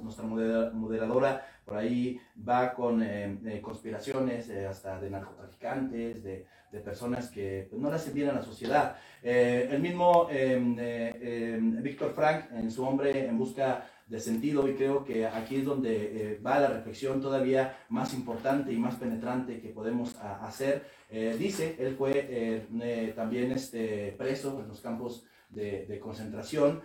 nuestra 0.02 0.26
moderadora 0.26 1.46
por 1.64 1.78
ahí 1.78 2.20
va 2.38 2.74
con 2.74 3.04
eh, 3.04 3.38
eh, 3.46 3.62
conspiraciones 3.62 4.50
hasta 4.50 5.00
de 5.00 5.12
narcotraficantes, 5.12 6.24
de, 6.24 6.48
de 6.72 6.80
personas 6.80 7.30
que 7.30 7.68
pues, 7.70 7.80
no 7.80 7.90
le 7.92 7.98
hacen 7.98 8.16
bien 8.16 8.30
a 8.30 8.34
la 8.34 8.42
sociedad. 8.42 8.98
el 9.22 9.80
mismo 9.80 10.28
em, 10.32 10.76
em, 10.80 11.84
Víctor 11.84 12.12
Frank, 12.14 12.46
en 12.54 12.72
su 12.72 12.84
hombre 12.84 13.28
en 13.28 13.38
busca 13.38 13.86
de 14.08 14.20
sentido 14.20 14.68
y 14.68 14.76
creo 14.76 15.04
que 15.04 15.26
aquí 15.26 15.58
es 15.58 15.66
donde 15.66 16.34
eh, 16.34 16.40
va 16.46 16.60
la 16.60 16.68
reflexión 16.68 17.22
todavía 17.22 17.78
más 17.90 18.14
importante 18.14 18.72
y 18.72 18.78
más 18.78 18.96
penetrante 18.96 19.60
que 19.60 19.70
podemos 19.70 20.16
hacer. 20.42 20.86
Eh, 21.10 21.36
dice, 21.40 21.76
él 21.80 21.96
fue 21.96 22.12
eh, 22.16 23.14
también 23.16 23.52
este, 23.52 24.14
preso 24.18 24.60
en 24.62 24.68
los 24.68 24.80
campos 24.82 25.26
de, 25.50 26.00
concentración 26.02 26.82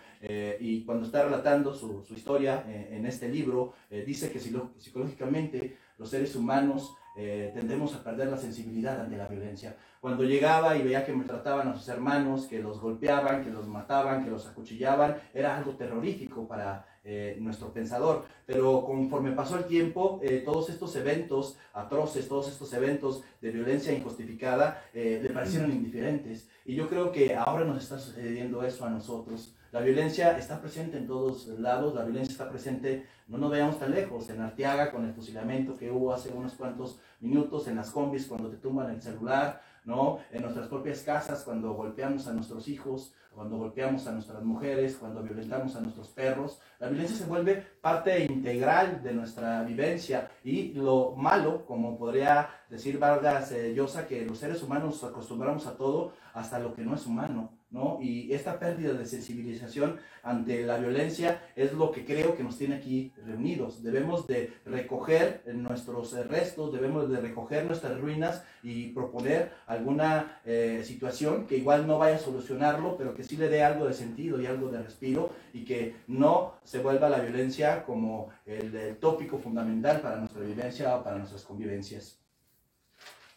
y 0.61 0.85
cuando 0.85 1.05
está 1.05 1.25
relatando 1.25 1.75
su, 1.75 2.07
historia 2.15 2.65
en 2.69 3.05
este 3.05 3.29
libro, 3.29 3.73
dice 4.07 4.31
que 4.31 4.39
psicológicamente 4.39 5.77
los 5.99 6.09
seres 6.09 6.37
humanos 6.37 6.95
tendemos 7.17 7.95
a 7.97 8.05
perder 8.05 8.29
la 8.29 8.37
sensibilidad 8.37 9.01
ante 9.01 9.17
la 9.17 9.27
violencia. 9.27 9.77
Cuando 10.01 10.23
llegaba 10.23 10.77
y 10.77 10.83
veía 10.83 11.05
que 11.05 11.13
me 11.13 11.25
trataban 11.25 11.67
a 11.67 11.75
sus 11.75 11.89
hermanos, 11.89 12.47
que 12.47 12.61
los 12.61 12.81
golpeaban, 12.81 13.43
que 13.43 13.51
los 13.51 13.67
mataban, 13.67 14.23
que 14.25 14.31
los 14.31 14.47
acuchillaban, 14.47 15.17
era 15.35 15.57
algo 15.57 15.73
terrorífico 15.73 16.47
para, 16.47 16.87
eh, 17.03 17.39
nuestro 17.41 17.73
pensador. 17.73 18.27
Pero 18.45 18.85
conforme 18.85 19.33
pasó 19.33 19.57
el 19.57 19.65
tiempo, 19.65 20.21
eh, 20.23 20.43
todos 20.45 20.69
estos 20.69 20.95
eventos 20.97 21.57
atroces, 21.73 22.29
todos 22.29 22.49
estos 22.49 22.73
eventos 22.75 23.25
de 23.41 23.51
violencia 23.51 23.93
injustificada, 23.93 24.85
eh, 24.93 25.19
le 25.23 25.31
parecieron 25.31 25.73
indiferentes. 25.73 26.49
Y 26.65 26.75
yo 26.75 26.89
creo 26.89 27.11
que 27.11 27.35
ahora 27.35 27.65
nos 27.65 27.83
está 27.83 27.99
sucediendo 27.99 28.63
eso 28.63 28.85
a 28.85 28.91
nosotros. 28.91 29.55
La 29.73 29.81
violencia 29.81 30.37
está 30.37 30.61
presente 30.61 30.99
en 30.99 31.07
todos 31.07 31.47
lados, 31.47 31.95
la 31.95 32.05
violencia 32.05 32.33
está 32.33 32.51
presente, 32.51 33.07
no 33.29 33.39
nos 33.39 33.53
veamos 33.53 33.79
tan 33.79 33.93
lejos, 33.93 34.29
en 34.29 34.41
Arteaga 34.41 34.91
con 34.91 35.05
el 35.05 35.15
fusilamiento 35.15 35.77
que 35.77 35.91
hubo 35.93 36.13
hace 36.13 36.31
unos 36.31 36.55
cuantos 36.55 36.99
minutos, 37.21 37.69
en 37.69 37.77
las 37.77 37.91
combis 37.91 38.27
cuando 38.27 38.51
te 38.51 38.57
tumban 38.57 38.91
el 38.91 39.01
celular, 39.01 39.63
¿no? 39.91 40.21
En 40.31 40.43
nuestras 40.43 40.69
propias 40.69 41.03
casas, 41.03 41.43
cuando 41.43 41.75
golpeamos 41.75 42.27
a 42.27 42.33
nuestros 42.33 42.69
hijos, 42.69 43.13
cuando 43.35 43.59
golpeamos 43.59 44.07
a 44.07 44.13
nuestras 44.13 44.43
mujeres, 44.43 44.97
cuando 44.99 45.23
violentamos 45.23 45.77
a 45.77 45.81
nuestros 45.81 46.09
perros. 46.09 46.61
La 46.79 46.89
violencia 46.89 47.17
se 47.17 47.27
vuelve 47.27 47.65
parte 47.81 48.25
integral 48.25 49.03
de 49.03 49.13
nuestra 49.13 49.63
vivencia 49.63 50.31
y 50.43 50.73
lo 50.73 51.13
malo, 51.13 51.65
como 51.67 51.99
podría 51.99 52.49
decir 52.69 52.99
Vargas 52.99 53.53
eh, 53.53 53.73
Llosa, 53.75 54.07
que 54.07 54.25
los 54.25 54.39
seres 54.39 54.63
humanos 54.63 55.03
acostumbramos 55.05 55.67
a 55.67 55.77
todo 55.77 56.13
hasta 56.35 56.59
lo 56.59 56.75
que 56.75 56.83
no 56.83 56.95
es 56.95 57.07
humano. 57.07 57.60
¿No? 57.71 57.99
Y 58.01 58.33
esta 58.33 58.59
pérdida 58.59 58.93
de 58.95 59.07
sensibilización 59.07 59.99
ante 60.23 60.65
la 60.65 60.79
violencia 60.79 61.43
es 61.57 61.73
lo 61.73 61.93
que 61.93 62.05
creo 62.05 62.37
que 62.37 62.43
nos 62.43 62.59
tiene 62.59 62.77
aquí 62.77 63.13
reunidos. 63.25 63.83
Debemos 63.83 64.27
de 64.27 64.53
recoger 64.65 65.43
nuestros 65.55 66.13
restos, 66.29 66.73
debemos 66.73 67.09
de 67.11 67.21
recoger 67.21 67.65
nuestras 67.65 67.99
ruinas 68.01 68.45
y 68.63 68.89
proponer 68.89 69.53
alguna 69.67 70.41
eh, 70.45 70.83
situación 70.85 71.47
que 71.47 71.57
igual 71.57 71.87
no 71.87 71.99
vaya 71.99 72.17
a 72.17 72.21
solucionarlo, 72.21 72.97
pero 72.97 73.15
que 73.15 73.25
sí 73.25 73.37
le 73.37 73.49
dé 73.49 73.63
algo 73.63 73.87
de 73.87 73.95
sentido 73.95 74.41
y 74.41 74.47
algo 74.47 74.69
de 74.69 74.83
respiro 74.83 75.31
y 75.53 75.65
que 75.65 75.97
no 76.07 76.55
se 76.65 76.81
vuelva 76.81 77.09
la 77.09 77.21
violencia 77.21 77.85
como 77.85 78.31
el, 78.47 78.75
el 78.75 78.97
tópico 78.97 79.39
fundamental 79.39 80.01
para 80.01 80.17
nuestra 80.17 80.43
vivencia 80.43 80.97
o 80.97 81.05
para 81.05 81.19
nuestras 81.19 81.45
convivencias. 81.45 82.21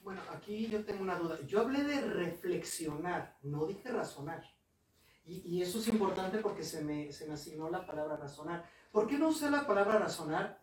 Bueno, 0.04 0.22
aquí 0.32 0.68
yo 0.68 0.84
tengo 0.84 1.02
una 1.02 1.18
duda. 1.18 1.40
Yo 1.48 1.62
hablé 1.62 1.84
de 1.84 2.02
reflexionar, 2.02 3.38
no 3.42 3.66
dije 3.66 3.90
razonar. 3.90 4.44
Y, 5.26 5.38
y 5.48 5.62
eso 5.62 5.80
es 5.80 5.88
importante 5.88 6.40
porque 6.40 6.64
se 6.64 6.84
me, 6.84 7.12
se 7.14 7.26
me 7.26 7.36
asignó 7.36 7.70
la 7.70 7.86
palabra 7.86 8.18
razonar. 8.18 8.70
¿Por 8.92 9.08
qué 9.08 9.18
no 9.18 9.30
usé 9.30 9.50
la 9.50 9.66
palabra 9.66 10.00
razonar? 10.00 10.62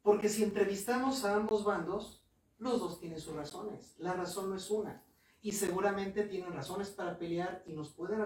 Porque 0.00 0.28
si 0.28 0.44
entrevistamos 0.44 1.24
a 1.24 1.34
ambos 1.34 1.64
bandos, 1.64 2.24
los 2.58 2.78
dos 2.78 3.00
tienen 3.00 3.20
sus 3.20 3.34
razones. 3.34 3.96
La 3.98 4.12
razón 4.12 4.50
no 4.50 4.56
es 4.56 4.70
una. 4.70 5.02
Y 5.42 5.50
seguramente 5.50 6.22
tienen 6.22 6.52
razones 6.52 6.90
para 6.90 7.18
pelear 7.18 7.64
y 7.66 7.72
nos 7.72 7.90
pueden 7.90 8.24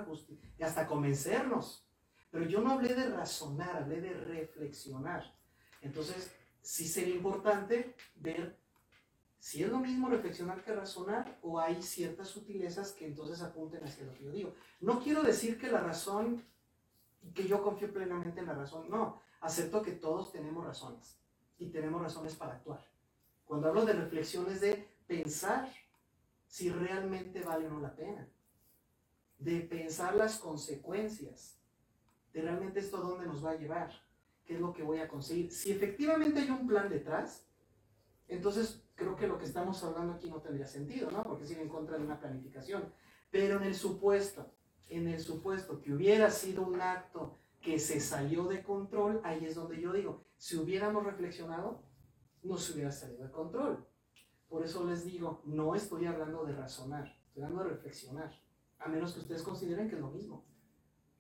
y 0.59 0.63
hasta 0.63 0.87
convencernos. 0.87 1.87
Pero 2.31 2.45
yo 2.45 2.61
no 2.61 2.73
hablé 2.73 2.95
de 2.95 3.09
razonar, 3.09 3.75
hablé 3.75 4.03
de 4.03 4.13
reflexionar. 4.13 5.35
Entonces, 5.81 6.37
sí 6.61 6.87
sería 6.87 7.15
importante 7.15 7.97
ver 8.17 8.59
si 9.47 9.63
es 9.63 9.71
lo 9.71 9.79
mismo 9.79 10.09
reflexionar 10.09 10.65
que 10.65 10.75
razonar 10.75 11.39
o 11.41 11.61
hay 11.61 11.81
ciertas 11.81 12.27
sutilezas 12.27 12.91
que 12.91 13.07
entonces 13.07 13.41
apunten 13.43 13.85
hacia 13.85 14.05
lo 14.05 14.13
que 14.13 14.25
yo 14.25 14.33
digo. 14.33 14.55
No 14.81 15.01
quiero 15.01 15.23
decir 15.23 15.57
que 15.57 15.71
la 15.71 15.79
razón, 15.79 16.45
que 17.33 17.47
yo 17.47 17.63
confío 17.63 17.93
plenamente 17.93 18.41
en 18.41 18.47
la 18.47 18.55
razón, 18.55 18.91
no, 18.91 19.23
acepto 19.41 19.83
que 19.83 19.93
todos 19.93 20.33
tenemos 20.33 20.65
razones 20.65 21.21
y 21.59 21.71
tenemos 21.71 22.03
razones 22.03 22.35
para 22.35 22.55
actuar. 22.55 22.85
Cuando 23.45 23.69
hablo 23.69 23.85
de 23.85 23.93
reflexión 23.93 24.51
es 24.51 24.63
de 24.63 24.85
pensar 25.07 25.73
si 26.49 26.69
realmente 26.71 27.41
vale 27.41 27.69
o 27.69 27.71
no 27.71 27.79
la 27.79 27.95
pena, 27.95 28.29
de 29.39 29.61
pensar 29.61 30.17
las 30.17 30.41
consecuencias, 30.41 31.57
de 32.33 32.43
realmente 32.43 32.81
esto 32.81 32.97
dónde 32.97 33.27
nos 33.27 33.45
va 33.45 33.53
a 33.53 33.57
llevar, 33.57 33.93
qué 34.45 34.55
es 34.55 34.61
lo 34.61 34.73
que 34.73 34.83
voy 34.83 34.99
a 34.99 35.07
conseguir. 35.07 35.53
Si 35.53 35.71
efectivamente 35.71 36.41
hay 36.41 36.51
un 36.51 36.67
plan 36.67 36.89
detrás, 36.89 37.47
entonces 38.27 38.83
creo 38.97 39.15
que 39.15 39.29
lo 39.29 39.39
que 39.39 39.45
estamos 39.45 39.83
hablando 39.85 40.15
aquí 40.15 40.29
no 40.29 40.41
tendría 40.41 40.67
sentido, 40.67 41.11
¿no? 41.11 41.23
Porque 41.23 41.47
sigue 41.47 41.63
en 41.63 41.69
contra 41.69 41.97
de 41.97 42.05
una 42.05 42.19
planificación. 42.19 42.93
Pero 43.31 43.59
en 43.59 43.65
el 43.65 43.75
supuesto, 43.75 44.51
en 44.89 45.07
el 45.07 45.21
supuesto 45.21 45.81
que 45.81 45.93
hubiera 45.93 46.31
sido 46.31 46.63
un 46.63 46.81
acto 46.81 47.39
que 47.61 47.79
se 47.79 48.01
salió 48.01 48.45
de 48.45 48.63
control, 48.63 49.21
ahí 49.23 49.45
es 49.45 49.55
donde 49.55 49.81
yo 49.81 49.93
digo, 49.93 50.25
si 50.37 50.57
hubiéramos 50.57 51.05
reflexionado, 51.05 51.83
no 52.43 52.57
se 52.57 52.73
hubiera 52.73 52.91
salido 52.91 53.25
de 53.25 53.31
control. 53.31 53.87
Por 54.49 54.65
eso 54.65 54.85
les 54.85 55.05
digo, 55.05 55.43
no 55.45 55.75
estoy 55.75 56.07
hablando 56.07 56.45
de 56.45 56.55
razonar, 56.55 57.19
estoy 57.27 57.43
hablando 57.43 57.65
de 57.65 57.71
reflexionar, 57.71 58.33
a 58.79 58.89
menos 58.89 59.13
que 59.13 59.21
ustedes 59.21 59.43
consideren 59.43 59.89
que 59.89 59.97
es 59.97 60.01
lo 60.01 60.11
mismo. 60.11 60.45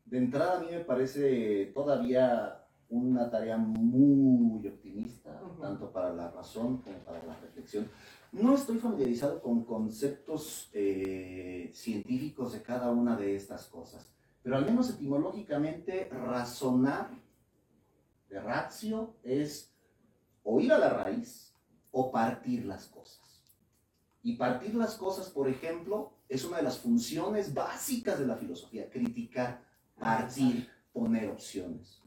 De 0.05 0.19
entrada 0.19 0.59
a 0.59 0.61
mí 0.61 0.71
me 0.71 0.85
parece 0.85 1.73
todavía 1.75 2.66
una 2.89 3.29
tarea 3.31 3.57
muy 3.57 4.67
optimista, 4.67 5.41
tanto 5.61 5.91
para 5.91 6.13
la 6.13 6.31
razón 6.31 6.79
como 6.79 6.99
para 7.01 7.23
la 7.25 7.35
reflexión. 7.41 7.89
No 8.33 8.55
estoy 8.55 8.79
familiarizado 8.79 9.41
con 9.41 9.65
conceptos 9.65 10.71
eh, 10.73 11.71
científicos 11.75 12.53
de 12.53 12.63
cada 12.63 12.91
una 12.91 13.17
de 13.17 13.35
estas 13.35 13.67
cosas, 13.67 14.13
pero 14.43 14.57
al 14.57 14.65
menos 14.65 14.91
etimológicamente 14.91 16.09
razonar 16.11 17.11
de 18.29 18.41
ratio 18.41 19.15
es 19.23 19.73
o 20.43 20.61
ir 20.61 20.73
a 20.73 20.79
la 20.79 20.91
raíz 20.91 21.55
o 21.91 22.13
partir 22.13 22.65
las 22.65 22.87
cosas. 22.87 23.43
Y 24.23 24.37
partir 24.37 24.75
las 24.75 24.97
cosas, 24.97 25.31
por 25.31 25.49
ejemplo, 25.49 26.13
es 26.29 26.45
una 26.45 26.59
de 26.59 26.65
las 26.65 26.79
funciones 26.79 27.55
básicas 27.55 28.19
de 28.19 28.27
la 28.27 28.37
filosofía, 28.37 28.91
criticar, 28.91 29.63
partir, 29.99 30.69
poner 30.93 31.31
opciones. 31.31 32.03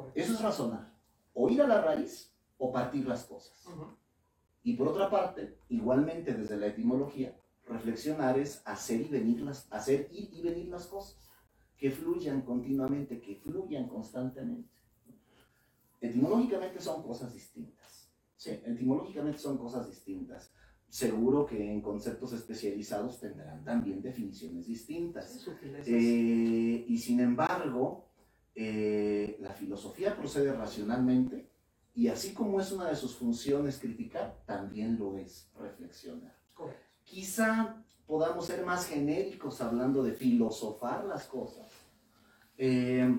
Correcto. 0.00 0.20
Eso 0.20 0.34
es 0.34 0.40
razonar. 0.40 0.92
O 1.34 1.48
ir 1.48 1.62
a 1.62 1.66
la 1.66 1.80
raíz 1.80 2.32
o 2.58 2.72
partir 2.72 3.06
las 3.06 3.24
cosas. 3.24 3.66
Y 4.62 4.74
por 4.74 4.88
otra 4.88 5.10
parte, 5.10 5.58
igualmente 5.68 6.34
desde 6.34 6.56
la 6.56 6.66
etimología, 6.66 7.34
reflexionar 7.66 8.38
es 8.38 8.62
hacer 8.66 9.00
y 9.00 9.08
venir 9.08 9.40
las, 9.40 9.66
hacer 9.72 10.08
ir 10.12 10.30
y 10.32 10.42
venir 10.42 10.68
las 10.68 10.86
cosas, 10.86 11.30
que 11.76 11.90
fluyan 11.90 12.42
continuamente, 12.42 13.20
que 13.20 13.36
fluyan 13.36 13.88
constantemente. 13.88 14.68
Etimológicamente 16.00 16.80
son 16.80 17.02
cosas 17.02 17.32
distintas. 17.32 18.10
Sí, 18.36 18.50
etimológicamente 18.50 19.38
son 19.38 19.56
cosas 19.56 19.88
distintas. 19.88 20.52
Seguro 20.88 21.46
que 21.46 21.72
en 21.72 21.80
conceptos 21.80 22.32
especializados 22.32 23.20
tendrán 23.20 23.62
también 23.64 24.02
definiciones 24.02 24.66
distintas. 24.66 25.46
Eh, 25.86 26.84
y 26.88 26.98
sin 26.98 27.20
embargo, 27.20 28.09
eh, 28.62 29.38
la 29.40 29.54
filosofía 29.54 30.14
procede 30.14 30.52
racionalmente 30.52 31.48
y 31.94 32.08
así 32.08 32.34
como 32.34 32.60
es 32.60 32.70
una 32.70 32.90
de 32.90 32.94
sus 32.94 33.16
funciones 33.16 33.78
criticar, 33.78 34.42
también 34.44 34.98
lo 34.98 35.16
es 35.16 35.50
reflexionar. 35.58 36.36
Correcto. 36.52 36.84
Quizá 37.02 37.82
podamos 38.06 38.44
ser 38.44 38.62
más 38.66 38.86
genéricos 38.86 39.62
hablando 39.62 40.02
de 40.02 40.12
filosofar 40.12 41.06
las 41.06 41.24
cosas, 41.24 41.72
eh, 42.58 43.18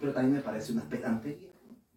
pero 0.00 0.14
también 0.14 0.36
me 0.36 0.40
parece 0.40 0.72
una 0.72 0.88
pedantería, 0.88 1.52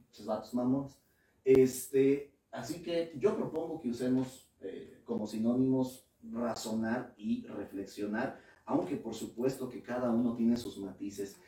muchos 0.05 0.25
vatos 0.25 0.53
mamones. 0.53 0.99
Este, 1.45 2.33
así 2.51 2.83
que 2.83 3.13
yo 3.17 3.37
propongo 3.37 3.79
que 3.79 3.91
usemos 3.91 4.49
eh, 4.59 4.99
como 5.05 5.25
sinónimos 5.25 6.05
razonar 6.33 7.13
y 7.15 7.47
reflexionar, 7.47 8.41
aunque 8.65 8.97
por 8.97 9.13
supuesto 9.13 9.69
que 9.69 9.81
cada 9.81 10.11
uno 10.11 10.35
tiene 10.35 10.57
sus 10.57 10.77
matices. 10.77 11.39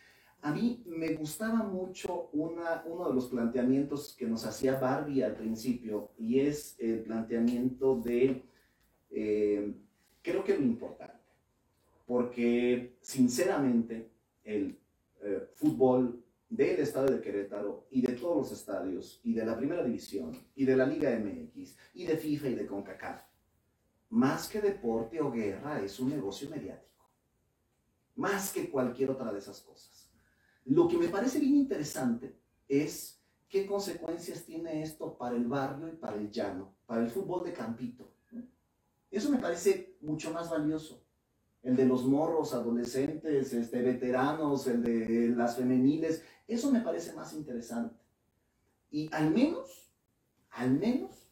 A 0.41 0.53
mí 0.53 0.81
me 0.85 1.13
gustaba 1.15 1.63
mucho 1.63 2.29
uno 2.31 3.09
de 3.09 3.13
los 3.13 3.27
planteamientos 3.27 4.15
que 4.17 4.25
nos 4.25 4.45
hacía 4.45 4.79
Barbie 4.79 5.23
al 5.23 5.35
principio, 5.35 6.11
y 6.17 6.39
es 6.39 6.77
el 6.79 7.01
planteamiento 7.01 7.95
de, 7.95 8.41
eh, 9.11 9.73
creo 10.21 10.43
que 10.43 10.57
lo 10.57 10.63
importante, 10.63 11.19
porque 12.07 12.95
sinceramente 13.01 14.09
el 14.45 14.77
eh, 15.21 15.49
fútbol 15.55 16.23
del 16.49 16.79
estado 16.79 17.07
de 17.07 17.19
Querétaro 17.19 17.87
y 17.91 18.01
de 18.01 18.13
todos 18.13 18.37
los 18.37 18.51
estadios, 18.57 19.19
y 19.23 19.33
de 19.33 19.45
la 19.45 19.57
primera 19.57 19.83
división, 19.83 20.31
y 20.55 20.63
de 20.63 20.77
la 20.77 20.85
Liga 20.85 21.11
MX, 21.19 21.75
y 21.95 22.05
de 22.05 22.15
FIFA 22.15 22.47
y 22.47 22.55
de 22.55 22.65
CONCACAF, 22.65 23.23
más 24.11 24.47
que 24.47 24.61
deporte 24.61 25.19
o 25.19 25.29
guerra, 25.29 25.81
es 25.83 25.99
un 25.99 26.09
negocio 26.09 26.49
mediático, 26.49 27.05
más 28.15 28.53
que 28.53 28.69
cualquier 28.69 29.11
otra 29.11 29.33
de 29.33 29.39
esas 29.39 29.59
cosas. 29.59 29.98
Lo 30.65 30.87
que 30.87 30.97
me 30.97 31.07
parece 31.07 31.39
bien 31.39 31.55
interesante 31.55 32.37
es 32.67 33.19
qué 33.47 33.65
consecuencias 33.65 34.45
tiene 34.45 34.83
esto 34.83 35.17
para 35.17 35.35
el 35.35 35.47
barrio 35.47 35.87
y 35.87 35.95
para 35.95 36.17
el 36.17 36.29
llano, 36.29 36.75
para 36.85 37.01
el 37.03 37.09
fútbol 37.09 37.43
de 37.43 37.53
campito. 37.53 38.11
Eso 39.11 39.31
me 39.31 39.39
parece 39.39 39.97
mucho 40.01 40.31
más 40.31 40.49
valioso. 40.49 41.03
El 41.63 41.75
de 41.75 41.85
los 41.85 42.05
morros, 42.05 42.53
adolescentes, 42.53 43.53
este, 43.53 43.81
veteranos, 43.81 44.67
el 44.67 44.83
de 44.83 45.29
las 45.29 45.57
femeniles, 45.57 46.23
eso 46.47 46.71
me 46.71 46.81
parece 46.81 47.13
más 47.13 47.33
interesante. 47.33 47.95
Y 48.91 49.09
al 49.11 49.31
menos, 49.31 49.91
al 50.51 50.71
menos, 50.71 51.27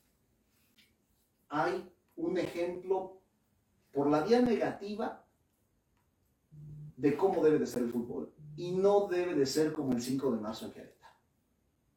hay 1.49 1.89
un 2.15 2.37
ejemplo 2.37 3.21
por 3.93 4.09
la 4.09 4.21
vía 4.21 4.41
negativa 4.41 5.23
de 6.97 7.15
cómo 7.15 7.43
debe 7.43 7.59
de 7.59 7.67
ser 7.67 7.83
el 7.83 7.91
fútbol. 7.91 8.33
Y 8.57 8.71
no 8.71 9.07
debe 9.07 9.35
de 9.35 9.45
ser 9.45 9.71
como 9.71 9.93
el 9.93 10.01
5 10.01 10.31
de 10.31 10.41
marzo 10.41 10.65
en 10.65 10.73
Querétaro. 10.73 11.13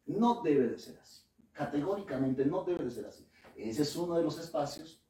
No 0.06 0.42
debe 0.42 0.68
de 0.68 0.78
ser 0.78 0.96
así. 0.98 1.22
Categóricamente 1.52 2.46
no 2.46 2.62
debe 2.62 2.84
de 2.84 2.90
ser 2.92 3.06
así. 3.06 3.26
Ese 3.56 3.82
es 3.82 3.96
uno 3.96 4.14
de 4.14 4.22
los 4.22 4.38
espacios 4.38 5.00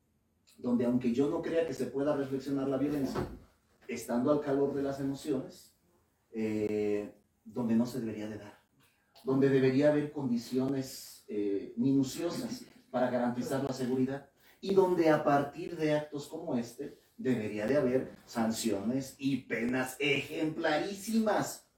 donde 0.63 0.85
aunque 0.85 1.13
yo 1.13 1.29
no 1.29 1.43
crea 1.43 1.67
que 1.67 1.75
se 1.75 1.87
pueda 1.87 2.15
reflexionar 2.17 2.69
la 2.69 2.77
violencia, 2.77 3.27
estando 3.89 4.31
al 4.31 4.41
calor 4.41 4.75
de 4.75 4.83
las 4.83 5.01
emociones, 5.01 5.75
eh, 6.33 7.13
donde 7.45 7.75
no 7.75 7.87
se 7.87 8.01
debería 8.01 8.29
de 8.29 8.39
dar. 8.39 8.61
Donde 9.25 9.49
debería 9.49 9.91
haber 9.91 10.13
condiciones 10.13 11.25
eh, 11.29 11.75
minuciosas 11.77 12.65
para 12.91 13.11
garantizar 13.11 13.65
la 13.65 13.73
seguridad. 13.73 14.29
Y 14.61 14.75
donde 14.75 15.09
a 15.09 15.25
partir 15.25 15.77
de 15.77 15.95
actos 15.95 16.29
como 16.29 16.57
este 16.57 16.99
debería 17.21 17.67
de 17.67 17.77
haber 17.77 18.17
sanciones 18.25 19.15
y 19.19 19.43
penas 19.43 19.97
ejemplarísimas 19.99 21.69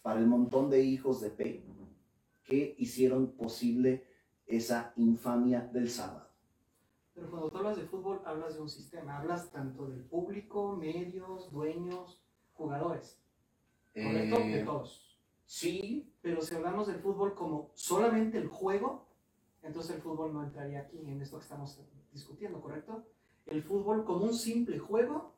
para 0.00 0.20
el 0.20 0.26
montón 0.26 0.70
de 0.70 0.82
hijos 0.82 1.20
de 1.20 1.30
P 1.30 1.64
que 2.44 2.76
hicieron 2.78 3.32
posible 3.32 4.06
esa 4.46 4.92
infamia 4.96 5.68
del 5.72 5.90
sábado. 5.90 6.28
Pero 7.14 7.30
cuando 7.30 7.50
tú 7.50 7.58
hablas 7.58 7.76
de 7.76 7.82
fútbol, 7.82 8.22
hablas 8.24 8.54
de 8.54 8.60
un 8.60 8.68
sistema, 8.68 9.18
hablas 9.18 9.50
tanto 9.50 9.88
del 9.88 10.04
público, 10.04 10.76
medios, 10.76 11.50
dueños, 11.50 12.22
jugadores. 12.54 13.18
¿Correcto? 13.92 14.38
Eh, 14.38 14.56
de 14.56 14.64
todos. 14.64 15.18
Sí, 15.44 16.14
Pero 16.22 16.40
si 16.40 16.54
hablamos 16.54 16.86
del 16.86 17.00
fútbol 17.00 17.34
como 17.34 17.72
solamente 17.74 18.38
el 18.38 18.48
juego, 18.48 19.08
entonces 19.62 19.96
el 19.96 20.02
fútbol 20.02 20.32
no 20.32 20.44
entraría 20.44 20.80
aquí 20.80 20.98
en 20.98 21.20
esto 21.20 21.38
que 21.38 21.42
estamos 21.42 21.78
discutiendo, 22.12 22.60
¿correcto? 22.60 23.04
El 23.52 23.62
fútbol 23.62 24.02
como 24.06 24.24
un 24.24 24.32
simple 24.32 24.78
juego 24.78 25.34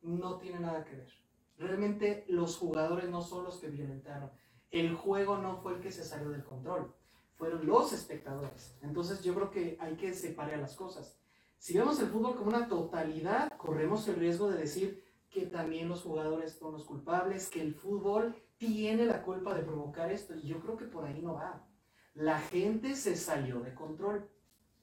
no 0.00 0.38
tiene 0.38 0.58
nada 0.58 0.86
que 0.86 0.96
ver. 0.96 1.12
Realmente 1.58 2.24
los 2.28 2.56
jugadores 2.56 3.10
no 3.10 3.20
son 3.20 3.44
los 3.44 3.58
que 3.58 3.68
violentaron. 3.68 4.30
El 4.70 4.94
juego 4.94 5.36
no 5.36 5.58
fue 5.58 5.74
el 5.74 5.80
que 5.82 5.92
se 5.92 6.02
salió 6.02 6.30
del 6.30 6.44
control. 6.44 6.94
Fueron 7.36 7.66
los 7.66 7.92
espectadores. 7.92 8.74
Entonces 8.80 9.22
yo 9.22 9.34
creo 9.34 9.50
que 9.50 9.76
hay 9.80 9.96
que 9.96 10.14
separar 10.14 10.60
las 10.60 10.74
cosas. 10.76 11.18
Si 11.58 11.76
vemos 11.76 12.00
el 12.00 12.06
fútbol 12.06 12.36
como 12.36 12.48
una 12.48 12.68
totalidad, 12.68 13.52
corremos 13.58 14.08
el 14.08 14.16
riesgo 14.16 14.50
de 14.50 14.56
decir 14.56 15.04
que 15.28 15.44
también 15.44 15.90
los 15.90 16.00
jugadores 16.00 16.54
son 16.54 16.72
los 16.72 16.86
culpables, 16.86 17.50
que 17.50 17.60
el 17.60 17.74
fútbol 17.74 18.34
tiene 18.56 19.04
la 19.04 19.22
culpa 19.22 19.52
de 19.54 19.62
provocar 19.62 20.10
esto. 20.10 20.34
Y 20.34 20.48
yo 20.48 20.58
creo 20.58 20.78
que 20.78 20.86
por 20.86 21.04
ahí 21.04 21.20
no 21.20 21.34
va. 21.34 21.68
La 22.14 22.40
gente 22.40 22.94
se 22.94 23.14
salió 23.14 23.60
de 23.60 23.74
control. 23.74 24.26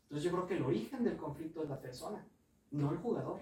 Entonces 0.04 0.24
yo 0.24 0.32
creo 0.32 0.46
que 0.46 0.58
el 0.58 0.64
origen 0.64 1.04
del 1.04 1.18
conflicto 1.18 1.64
es 1.64 1.70
la 1.70 1.82
persona, 1.82 2.24
no 2.72 2.92
el 2.92 2.98
jugador. 2.98 3.42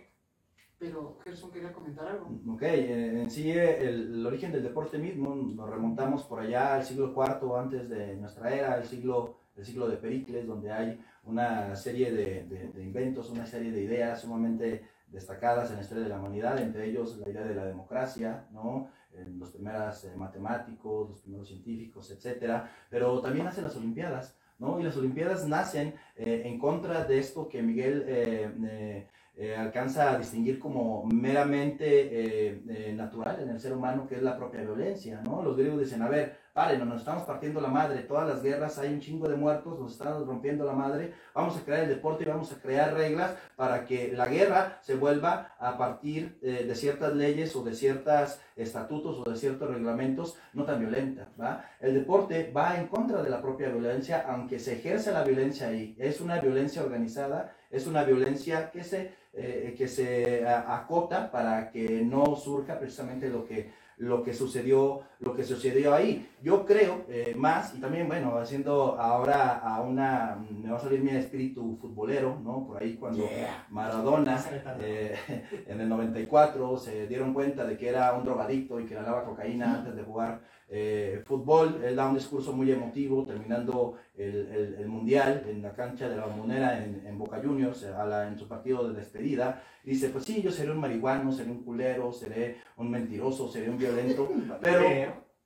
Pero 0.80 1.18
Gerson 1.24 1.52
quería 1.52 1.74
comentar 1.74 2.08
algo. 2.08 2.30
Ok, 2.54 2.62
eh, 2.62 3.22
en 3.22 3.32
sí 3.32 3.52
eh, 3.52 3.88
el, 3.88 4.26
origen 4.26 4.52
del 4.52 4.62
deporte 4.62 5.00
mismo 5.00 5.36
nos 5.36 5.70
remontamos 5.70 6.24
por 6.24 6.40
allá 6.40 6.76
al 6.76 6.84
siglo 6.84 7.14
IV 7.16 7.58
antes 7.58 7.90
de 7.90 8.16
nuestra 8.18 8.54
era, 8.54 8.78
el 8.78 8.86
siglo, 8.86 9.38
siglo 9.60 9.88
de 9.88 9.98
Pericles, 9.98 10.46
donde 10.46 10.72
hay 10.72 11.02
una 11.24 11.76
serie 11.76 12.12
de, 12.12 12.72
inventos, 12.80 13.32
una 13.32 13.46
serie 13.48 13.72
de 13.72 13.82
ideas 13.82 14.22
sumamente 14.22 14.88
destacadas 15.08 15.72
en 15.72 15.78
la 15.78 15.82
historia 15.82 16.04
de 16.04 16.10
la 16.10 16.20
humanidad, 16.20 16.60
entre 16.60 16.86
ellos 16.86 17.18
la 17.18 17.30
idea 17.30 17.44
de 17.44 17.56
la 17.56 17.66
democracia, 17.66 18.48
¿no? 18.52 18.90
Eh, 19.14 19.26
los 19.36 19.50
primeros 19.50 20.06
matemáticos, 20.16 21.10
los 21.10 21.22
primeros 21.22 21.48
científicos, 21.48 22.12
etcétera, 22.12 22.70
pero 22.88 23.20
también 23.20 23.46
nacen 23.46 23.64
las 23.64 23.76
Olimpiadas, 23.76 24.38
¿no? 24.60 24.80
Y 24.80 24.84
las 24.84 24.96
Olimpiadas 24.96 25.48
nacen 25.48 25.96
en 26.16 26.60
contra 26.60 27.04
de 27.04 27.18
esto 27.18 27.48
que 27.48 27.64
Miguel 27.64 28.06
eh, 28.08 29.08
eh, 29.40 29.56
alcanza 29.56 30.12
a 30.12 30.18
distinguir 30.18 30.58
como 30.58 31.06
meramente 31.06 31.86
eh, 31.86 32.62
eh, 32.70 32.94
natural 32.94 33.40
en 33.40 33.50
el 33.50 33.60
ser 33.60 33.72
humano, 33.72 34.08
que 34.08 34.16
es 34.16 34.24
la 34.24 34.36
propia 34.36 34.62
violencia, 34.62 35.22
¿no? 35.24 35.44
Los 35.44 35.56
griegos 35.56 35.80
dicen, 35.80 36.02
a 36.02 36.10
ver, 36.10 36.36
paren, 36.58 36.90
nos 36.90 37.02
estamos 37.02 37.22
partiendo 37.22 37.62
la 37.62 37.68
madre, 37.68 38.02
todas 38.02 38.28
las 38.28 38.42
guerras 38.42 38.80
hay 38.80 38.92
un 38.92 39.00
chingo 39.00 39.30
de 39.30 39.36
muertos, 39.36 39.80
nos 39.80 39.92
estamos 39.92 40.26
rompiendo 40.26 40.66
la 40.66 40.74
madre, 40.74 41.14
vamos 41.36 41.56
a 41.56 41.64
crear 41.64 41.82
el 41.82 41.90
deporte 41.90 42.24
y 42.24 42.28
vamos 42.28 42.52
a 42.52 42.60
crear 42.60 42.96
reglas 42.96 43.36
para 43.56 43.86
que 43.86 44.12
la 44.12 44.26
guerra 44.26 44.80
se 44.82 44.96
vuelva 44.96 45.54
a 45.60 45.78
partir 45.78 46.40
eh, 46.42 46.66
de 46.68 46.74
ciertas 46.74 47.14
leyes 47.14 47.56
o 47.56 47.64
de 47.64 47.76
ciertos 47.76 48.40
estatutos 48.56 49.22
o 49.24 49.30
de 49.30 49.38
ciertos 49.38 49.70
reglamentos 49.70 50.36
no 50.54 50.66
tan 50.66 50.80
violenta, 50.80 51.30
¿va? 51.40 51.64
El 51.80 51.94
deporte 51.94 52.52
va 52.52 52.76
en 52.76 52.88
contra 52.88 53.22
de 53.22 53.30
la 53.30 53.40
propia 53.40 53.70
violencia, 53.70 54.26
aunque 54.28 54.58
se 54.58 54.80
ejerce 54.80 55.12
la 55.12 55.24
violencia 55.24 55.68
ahí, 55.68 55.96
es 56.00 56.22
una 56.22 56.40
violencia 56.40 56.82
organizada, 56.82 57.56
es 57.70 57.86
una 57.86 58.04
violencia 58.04 58.72
que 58.72 58.84
se, 58.84 59.14
eh, 59.34 59.76
que 59.78 59.88
se 59.88 60.48
acota 60.48 61.30
para 61.30 61.70
que 61.70 62.02
no 62.04 62.36
surja 62.36 62.80
precisamente 62.80 63.30
lo 63.30 63.46
que 63.46 63.86
lo 63.98 64.24
que 64.24 64.34
sucedió 64.34 65.02
lo 65.20 65.34
que 65.34 65.44
sucedió 65.44 65.94
ahí. 65.94 66.30
Yo 66.44 66.66
creo 66.66 67.06
eh, 67.10 67.34
más 67.36 67.74
y 67.76 67.80
también 67.80 68.08
bueno 68.08 68.38
haciendo 68.38 69.00
ahora 69.00 69.58
a 69.58 69.82
una 69.82 70.38
me 70.50 70.70
va 70.70 70.78
a 70.78 70.80
salir 70.80 71.02
mi 71.02 71.12
espíritu 71.12 71.78
futbolero 71.82 72.40
no 72.44 72.68
por 72.68 72.82
ahí 72.82 72.96
cuando 72.96 73.28
Maradona 73.70 74.44
eh, 74.80 75.16
en 75.68 75.82
el 75.82 75.90
94 75.90 76.78
se 76.78 77.08
dieron 77.08 77.34
cuenta 77.34 77.66
de 77.66 77.78
que 77.78 77.90
era 77.90 78.14
un 78.14 78.24
drogadicto 78.24 78.80
y 78.80 78.86
que 78.86 78.94
daba 78.94 79.26
cocaína 79.26 79.76
antes 79.80 79.96
de 79.96 80.04
jugar 80.04 80.42
eh, 80.70 81.22
fútbol. 81.26 81.82
Él 81.84 81.96
da 81.96 82.08
un 82.08 82.16
discurso 82.16 82.52
muy 82.54 82.72
emotivo 82.72 83.26
terminando 83.26 83.96
el, 84.16 84.48
el- 84.48 84.76
el 84.80 84.88
mundial 84.88 85.44
en 85.48 85.62
la 85.62 85.74
cancha 85.74 86.10
de 86.10 86.18
la 86.18 86.26
Bombonera 86.26 86.84
en, 86.84 87.06
en 87.06 87.18
Boca 87.18 87.40
Juniors, 87.44 87.84
a 87.86 88.06
la- 88.06 88.28
en 88.28 88.38
su 88.38 88.48
partido 88.48 88.88
de 88.88 89.00
despedida. 89.00 89.64
Dice, 89.84 90.10
pues 90.10 90.26
sí, 90.26 90.42
yo 90.42 90.52
seré 90.52 90.72
un 90.72 90.80
marihuano, 90.80 91.32
seré 91.32 91.50
un 91.52 91.64
culero, 91.64 92.12
seré 92.12 92.58
un 92.78 92.92
mentiroso, 92.92 93.50
seré 93.50 93.70
un 93.70 93.78
violento, 93.78 94.28
pero, 94.62 94.80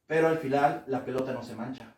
pero 0.07 0.27
al 0.29 0.37
final 0.37 0.83
la 0.87 1.05
pelota 1.05 1.31
no 1.33 1.43
se 1.43 1.55
mancha. 1.55 1.93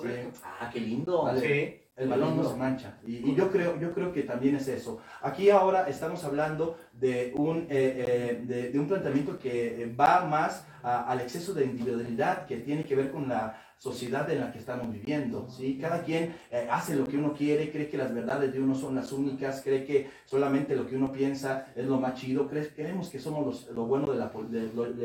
Sí. 0.00 0.08
Ah, 0.44 0.70
qué 0.72 0.80
lindo. 0.80 1.24
Vale. 1.24 1.40
Sí. 1.40 1.87
El 1.98 2.08
balón 2.08 2.36
no 2.36 2.42
se 2.52 2.56
mancha. 2.56 2.98
Y, 3.06 3.16
y 3.30 3.34
yo, 3.34 3.50
creo, 3.50 3.78
yo 3.80 3.92
creo 3.92 4.12
que 4.12 4.22
también 4.22 4.54
es 4.56 4.68
eso. 4.68 5.00
Aquí 5.20 5.50
ahora 5.50 5.88
estamos 5.88 6.22
hablando 6.24 6.76
de 6.92 7.32
un, 7.36 7.58
eh, 7.62 7.66
eh, 7.70 8.42
de, 8.46 8.70
de 8.70 8.78
un 8.78 8.86
planteamiento 8.86 9.38
que 9.38 9.82
eh, 9.82 9.94
va 9.94 10.24
más 10.24 10.64
a- 10.82 11.10
al 11.10 11.20
exceso 11.20 11.52
de 11.54 11.64
individualidad 11.64 12.46
que 12.46 12.58
tiene 12.58 12.84
que 12.84 12.94
ver 12.94 13.10
con 13.10 13.28
la 13.28 13.60
sociedad 13.78 14.28
en 14.30 14.40
la 14.40 14.50
que 14.52 14.58
estamos 14.58 14.92
viviendo. 14.92 15.48
¿sí? 15.50 15.78
Cada 15.80 16.02
quien 16.02 16.34
eh, 16.50 16.66
hace 16.70 16.96
lo 16.96 17.06
que 17.06 17.16
uno 17.16 17.32
quiere, 17.32 17.70
cree 17.70 17.88
que 17.88 17.96
las 17.96 18.12
verdades 18.12 18.52
de 18.52 18.60
uno 18.60 18.74
son 18.74 18.94
las 18.96 19.12
únicas, 19.12 19.62
cree 19.62 19.84
que 19.84 20.08
solamente 20.24 20.74
lo 20.74 20.86
que 20.86 20.96
uno 20.96 21.12
piensa 21.12 21.66
es 21.76 21.86
lo 21.86 22.00
más 22.00 22.14
chido, 22.14 22.48
cree- 22.48 22.72
creemos 22.74 23.08
que 23.08 23.20
somos 23.20 23.46
los- 23.46 23.70
lo 23.70 23.86
bueno 23.86 24.10
de 24.12 24.18
la, 24.18 24.32
de- 24.50 24.72
lo- 24.74 24.84
el, 24.86 25.00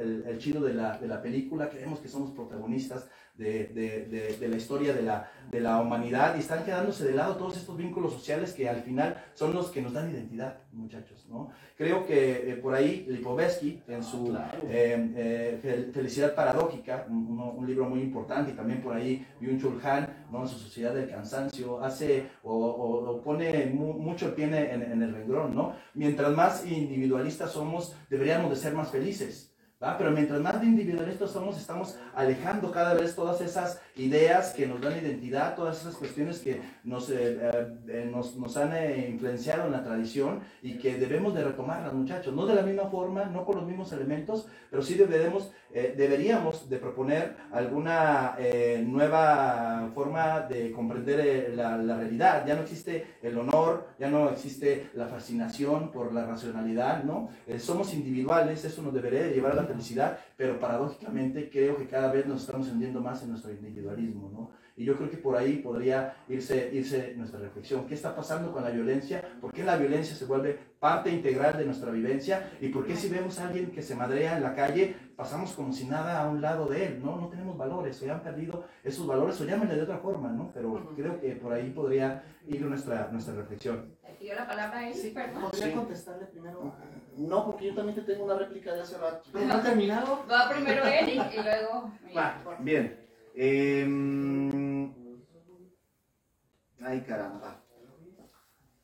el- 0.00 0.24
el 0.26 0.38
chido 0.38 0.62
de 0.62 0.72
la, 0.74 0.96
de 0.98 1.06
la 1.08 1.20
película, 1.20 1.68
creemos 1.68 2.00
que 2.00 2.08
somos 2.08 2.30
protagonistas 2.30 3.06
de, 3.36 3.66
de- 3.66 4.06
de- 4.06 4.36
de 4.36 4.48
la 4.48 4.56
historia 4.56 4.92
de 4.94 5.02
la, 5.02 5.28
de 5.50 5.60
la 5.60 5.80
humanidad 5.80 6.36
y 6.36 6.40
están 6.40 6.64
quedándose 6.64 7.04
de 7.04 7.14
lado 7.14 7.36
todos 7.36 7.56
estos 7.56 7.76
vínculos 7.76 8.12
sociales 8.12 8.52
que 8.52 8.68
al 8.68 8.82
final 8.82 9.22
son 9.34 9.52
los 9.54 9.70
que 9.70 9.82
nos 9.82 9.92
dan 9.92 10.10
identidad, 10.10 10.58
muchachos, 10.72 11.26
¿no? 11.28 11.50
Creo 11.76 12.06
que 12.06 12.52
eh, 12.52 12.54
por 12.56 12.74
ahí 12.74 13.04
Lipovetsky, 13.08 13.82
en 13.88 14.04
su 14.04 14.26
Claro. 14.26 14.58
eh, 14.68 15.12
eh, 15.16 15.60
Fel- 15.60 15.92
Felicidad 15.92 16.34
Paradójica, 16.34 17.06
un, 17.08 17.66
libro 17.66 17.86
muy 17.88 18.00
importante, 18.02 18.52
y 18.52 18.54
también 18.54 18.80
por 18.82 18.94
ahí 18.94 19.26
Byung-Chul 19.40 19.84
Han, 19.84 20.26
¿no? 20.30 20.42
en 20.42 20.48
su 20.48 20.58
Sociedad 20.58 20.94
del 20.94 21.08
Cansancio, 21.10 21.82
hace 21.82 22.28
o, 22.44 22.54
o- 22.54 23.10
o 23.10 23.20
pone 23.22 23.66
mu- 23.66 23.94
mucho 23.94 24.26
el 24.26 24.32
pie 24.34 24.44
en, 24.44 24.82
en 24.82 25.02
el 25.02 25.12
renglón, 25.12 25.54
¿no? 25.54 25.74
Mientras 25.94 26.30
más 26.36 26.64
individualistas 26.66 27.50
somos, 27.50 27.96
deberíamos 28.08 28.50
de 28.50 28.56
ser 28.56 28.74
más 28.74 28.90
felices. 28.90 29.50
Pero 29.98 30.10
mientras 30.10 30.40
más 30.40 30.60
de 30.60 30.66
individualistas 30.66 31.30
somos, 31.30 31.58
estamos 31.58 31.96
alejando 32.14 32.72
cada 32.72 32.94
vez 32.94 33.14
todas 33.14 33.40
esas 33.40 33.80
ideas 33.96 34.52
que 34.52 34.66
nos 34.66 34.80
dan 34.80 34.98
identidad, 34.98 35.54
todas 35.54 35.80
esas 35.80 35.94
cuestiones 35.96 36.40
que 36.40 36.60
nos, 36.82 37.10
eh, 37.10 37.38
eh, 37.40 37.66
eh, 37.88 38.10
nos, 38.10 38.56
han 38.56 38.72
influenciado 39.08 39.66
en 39.66 39.72
la 39.72 39.84
tradición 39.84 40.40
y 40.62 40.78
que 40.78 40.96
debemos 40.96 41.34
de 41.34 41.44
retomarlas, 41.44 41.92
muchachos. 41.92 42.34
No 42.34 42.46
de 42.46 42.54
la 42.54 42.62
misma 42.62 42.90
forma, 42.90 43.24
no 43.26 43.44
con 43.44 43.56
los 43.56 43.66
mismos 43.66 43.92
elementos, 43.92 44.48
pero 44.70 44.82
sí 44.82 44.94
debemos, 44.94 45.52
eh, 45.72 45.94
deberíamos 45.96 46.68
de 46.68 46.78
proponer 46.78 47.36
alguna 47.52 48.36
nueva 48.84 49.90
forma 49.94 50.40
de 50.40 50.72
comprender 50.72 51.54
la, 51.54 51.76
la 51.76 51.96
realidad. 51.96 52.44
Ya 52.46 52.54
no 52.54 52.62
existe 52.62 53.16
el 53.22 53.38
honor, 53.38 53.88
ya 53.98 54.10
no 54.10 54.30
existe 54.30 54.90
la 54.94 55.06
fascinación 55.06 55.90
por 55.90 56.12
la 56.12 56.26
racionalidad, 56.26 57.04
¿no? 57.04 57.28
Somos 57.58 57.94
individuales, 57.94 58.64
eso 58.64 58.82
nos 58.82 58.92
debería 58.92 59.22
de 59.22 59.30
llevar 59.30 59.52
a 59.52 59.56
la 59.56 59.64
felicidad, 59.64 60.18
pero 60.36 60.58
paradójicamente 60.58 61.48
creo 61.50 61.76
que 61.76 61.86
cada 61.86 62.10
vez 62.10 62.26
nos 62.26 62.42
estamos 62.42 62.68
hundiendo 62.68 63.00
más 63.00 63.22
en 63.22 63.30
nuestro 63.30 63.52
individualismo, 63.88 64.30
¿no? 64.32 64.50
Y 64.76 64.84
yo 64.84 64.96
creo 64.96 65.08
que 65.08 65.18
por 65.18 65.36
ahí 65.36 65.58
podría 65.58 66.16
irse, 66.28 66.68
irse 66.72 67.14
nuestra 67.16 67.38
reflexión. 67.38 67.86
¿Qué 67.86 67.94
está 67.94 68.14
pasando 68.16 68.52
con 68.52 68.64
la 68.64 68.70
violencia? 68.70 69.22
¿Por 69.40 69.52
qué 69.52 69.62
la 69.62 69.76
violencia 69.76 70.16
se 70.16 70.24
vuelve 70.24 70.58
parte 70.80 71.10
integral 71.10 71.56
de 71.56 71.64
nuestra 71.64 71.92
vivencia? 71.92 72.50
¿Y 72.60 72.70
por 72.70 72.84
qué 72.84 72.96
si 72.96 73.08
vemos 73.08 73.38
a 73.38 73.46
alguien 73.46 73.70
que 73.70 73.82
se 73.82 73.94
madrea 73.94 74.36
en 74.36 74.42
la 74.42 74.52
calle, 74.52 74.96
pasamos 75.14 75.52
como 75.52 75.72
si 75.72 75.86
nada 75.86 76.20
a 76.20 76.28
un 76.28 76.40
lado 76.40 76.66
de 76.66 76.86
él? 76.86 77.00
No, 77.04 77.14
no 77.16 77.28
tenemos 77.28 77.56
valores, 77.56 77.96
se 77.96 78.10
han 78.10 78.20
perdido 78.24 78.64
esos 78.82 79.06
valores, 79.06 79.40
o 79.40 79.44
llámenle 79.44 79.76
de 79.76 79.82
otra 79.82 79.98
forma, 79.98 80.32
¿no? 80.32 80.50
Pero 80.52 80.92
creo 80.96 81.20
que 81.20 81.36
por 81.36 81.52
ahí 81.52 81.70
podría 81.70 82.24
ir 82.48 82.60
nuestra, 82.62 83.08
nuestra 83.12 83.34
reflexión. 83.34 83.94
La 84.20 84.46
palabra 84.48 84.78
a 84.78 84.88
él, 84.88 84.94
Sí, 84.94 85.10
perdón. 85.10 85.42
¿podría 85.42 85.66
Sí. 85.66 85.72
contestarle 85.72 86.26
primero? 86.26 86.74
No, 87.16 87.44
porque 87.44 87.66
yo 87.66 87.74
también 87.74 87.94
te 87.94 88.02
tengo 88.12 88.24
una 88.24 88.38
réplica 88.38 88.72
de 88.74 88.80
hace 88.80 88.96
rato. 88.98 89.22
¿Pero 89.32 89.44
no 89.46 89.54
ha 89.54 89.62
terminado? 89.62 90.24
Va 90.28 90.48
primero 90.50 90.82
Eric 90.84 91.22
y 91.32 91.42
luego 91.42 91.92
Miguel, 92.02 92.16
Va. 92.16 92.56
Bien. 92.58 93.03
Em, 93.36 94.92
ay, 96.80 97.02
caramba. 97.02 97.60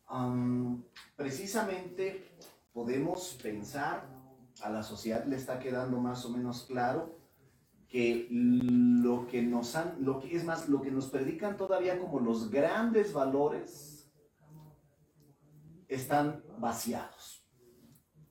Am, 0.08 0.82
precisamente 1.14 2.24
podemos 2.72 3.38
pensar, 3.40 4.08
a 4.62 4.68
la 4.68 4.82
sociedad 4.82 5.24
le 5.24 5.36
está 5.36 5.60
quedando 5.60 5.98
más 5.98 6.24
o 6.24 6.30
menos 6.30 6.64
claro 6.64 7.16
que 7.88 8.26
lo 8.30 9.26
que 9.28 9.40
nos 9.42 9.76
han, 9.76 10.04
lo 10.04 10.18
que 10.18 10.36
es 10.36 10.44
más, 10.44 10.68
lo 10.68 10.80
que 10.82 10.90
nos 10.90 11.06
predican 11.06 11.56
todavía 11.56 11.98
como 11.98 12.18
los 12.20 12.50
grandes 12.50 13.12
valores 13.12 14.10
están 15.88 16.44
vaciados. 16.58 17.46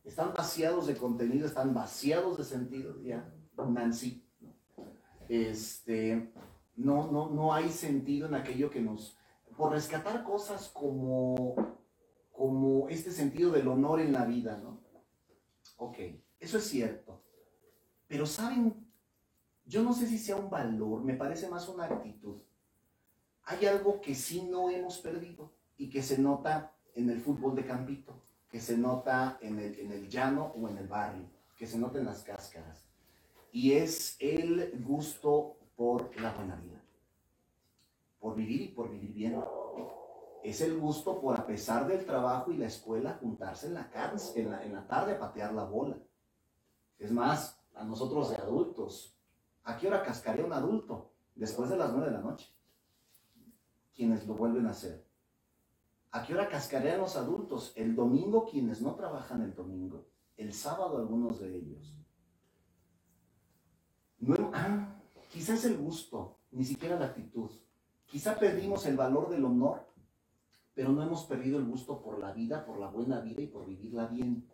Están 0.04 0.34
vaciados 0.34 0.88
de 0.88 0.98
contenido, 0.98 1.46
están 1.46 1.74
vaciados 1.74 2.38
de 2.38 2.44
sentido, 2.44 3.02
ya, 3.04 3.34
Nancy. 3.58 4.29
¿No? 5.30 5.36
Este, 5.36 6.32
no, 6.76 7.12
no, 7.12 7.30
no 7.30 7.54
hay 7.54 7.70
sentido 7.70 8.28
en 8.28 8.36
aquello 8.36 8.70
que 8.70 8.82
nos... 8.82 9.18
Por 9.56 9.74
rescatar 9.74 10.24
cosas 10.24 10.70
como, 10.70 11.56
como 12.32 12.88
este 12.88 13.12
sentido 13.12 13.52
del 13.52 13.68
honor 13.68 14.00
en 14.00 14.14
la 14.14 14.26
vida, 14.26 14.58
¿no? 14.58 14.80
Ok, 15.78 15.98
eso 16.40 16.58
es 16.58 16.64
cierto. 16.66 17.22
Pero 18.08 18.26
saben, 18.26 18.74
yo 19.66 19.84
no 19.84 19.94
sé 19.94 20.08
si 20.08 20.18
sea 20.18 20.38
un 20.38 20.50
valor, 20.50 21.04
me 21.04 21.16
parece 21.16 21.50
más 21.50 21.68
una 21.68 21.86
actitud. 21.86 22.38
Hay 23.44 23.66
algo 23.66 24.00
que 24.00 24.16
sí 24.16 24.44
no 24.44 24.70
hemos 24.70 25.00
perdido 25.00 25.52
y 25.78 25.90
que 25.90 26.02
se 26.02 26.18
nota 26.18 26.74
en 26.96 27.10
el 27.10 27.20
fútbol 27.20 27.56
de 27.56 27.66
campito, 27.66 28.22
que 28.50 28.62
se 28.62 28.78
nota 28.78 29.38
en 29.42 29.60
el, 29.60 29.80
en 29.80 29.92
el 29.92 30.10
llano 30.10 30.54
o 30.56 30.70
en 30.70 30.78
el 30.78 30.88
barrio, 30.88 31.30
que 31.58 31.68
se 31.68 31.78
nota 31.78 32.00
en 32.00 32.06
las 32.06 32.24
cáscaras. 32.24 32.89
Y 33.52 33.74
es 33.74 34.16
el 34.20 34.84
gusto 34.84 35.58
por 35.76 36.16
la 36.22 36.34
buena 36.34 36.56
vida, 36.58 36.84
por 38.20 38.36
vivir 38.36 38.62
y 38.62 38.68
por 38.70 38.89
vivir 38.89 39.14
bien. 39.14 39.41
Es 40.43 40.62
el 40.62 40.78
gusto 40.78 41.20
por, 41.20 41.38
a 41.38 41.45
pesar 41.45 41.88
del 41.88 42.06
trabajo 42.06 42.52
y 42.52 42.58
la 42.58 42.68
escuela, 42.68 43.18
juntarse 43.22 43.68
en 43.68 43.74
la, 43.74 43.89
la, 43.91 44.64
en 44.64 44.74
la 44.74 44.88
tarde 44.88 45.14
a 45.14 45.20
patear 45.20 45.54
la 45.54 45.64
bola. 45.64 45.97
Es 46.97 47.12
más, 47.12 47.60
a 47.76 47.84
nosotros 47.84 48.30
de 48.30 48.38
adultos, 48.38 49.18
¿a 49.64 49.78
qué 49.78 49.88
hora 49.88 50.04
cascaría 50.04 50.45
un 50.45 50.54
adulto? 50.54 51.12
Después 51.36 51.70
de 51.70 51.78
las 51.78 51.91
nueve 51.91 52.08
de 52.08 52.18
la 52.18 52.22
noche. 52.22 52.54
Quienes 53.95 54.28
lo 54.28 54.34
vuelven 54.36 54.68
a 54.68 54.72
hacer. 54.72 55.06
¿A 56.12 56.26
qué 56.26 56.34
hora 56.34 56.50
cascarían 56.50 57.00
los 57.00 57.16
adultos? 57.16 57.72
El 57.76 57.95
domingo 57.95 58.45
quienes 58.45 58.82
no 58.82 58.95
trabajan 58.95 59.41
el 59.43 59.54
domingo. 59.54 60.06
El 60.38 60.54
sábado 60.54 60.97
algunos 60.97 61.39
de 61.39 61.56
ellos. 61.56 61.99
No, 64.20 64.52
ah, 64.54 64.96
quizá 65.32 65.54
es 65.54 65.66
el 65.66 65.78
gusto, 65.78 66.38
ni 66.52 66.66
siquiera 66.66 67.00
la 67.00 67.06
actitud. 67.06 67.50
Quizá 68.06 68.38
perdimos 68.38 68.86
el 68.86 68.98
valor 68.98 69.30
del 69.30 69.46
honor, 69.46 69.88
pero 70.74 70.92
no 70.92 71.02
hemos 71.04 71.24
perdido 71.26 71.58
el 71.58 71.66
gusto 71.66 72.02
por 72.02 72.20
la 72.20 72.34
vida, 72.34 72.66
por 72.66 72.80
la 72.80 72.88
buena 72.88 73.22
vida 73.22 73.42
y 73.42 73.48
por 73.48 73.66
vivirla 73.66 74.08
bien. 74.08 74.46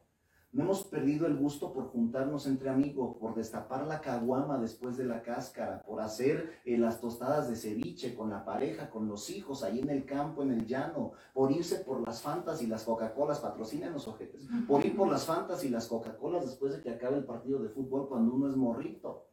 No 0.52 0.64
hemos 0.64 0.86
perdido 0.86 1.26
el 1.28 1.36
gusto 1.36 1.74
por 1.74 1.88
juntarnos 1.88 2.48
entre 2.48 2.70
amigos, 2.70 3.18
por 3.18 3.36
destapar 3.36 3.88
la 3.88 4.00
caguama 4.00 4.58
después 4.58 4.96
de 4.96 5.04
la 5.04 5.22
cáscara, 5.22 5.82
por 5.84 6.00
hacer 6.00 6.62
eh, 6.64 6.78
las 6.78 7.02
tostadas 7.02 7.50
de 7.50 7.58
ceviche 7.58 8.16
con 8.16 8.30
la 8.30 8.46
pareja, 8.46 8.90
con 8.90 9.08
los 9.08 9.30
hijos, 9.30 9.64
ahí 9.64 9.80
en 9.80 9.90
el 9.90 10.06
campo, 10.06 10.44
en 10.44 10.52
el 10.52 10.66
llano, 10.66 11.12
por 11.34 11.52
irse 11.52 11.80
por 11.80 12.00
las 12.08 12.22
Fantas 12.22 12.62
y 12.62 12.68
las 12.68 12.84
Coca-Colas, 12.86 13.40
patrocinan 13.40 13.92
los 13.92 14.08
ojetes, 14.08 14.48
por 14.66 14.86
ir 14.86 14.96
por 14.96 15.10
las 15.10 15.26
Fantas 15.26 15.64
y 15.66 15.70
las 15.70 15.88
Coca-Colas 15.88 16.46
después 16.46 16.74
de 16.74 16.82
que 16.82 16.92
acabe 16.92 17.18
el 17.18 17.26
partido 17.26 17.62
de 17.62 17.68
fútbol 17.68 18.08
cuando 18.08 18.34
uno 18.34 18.48
es 18.48 18.56
morrito, 18.56 19.26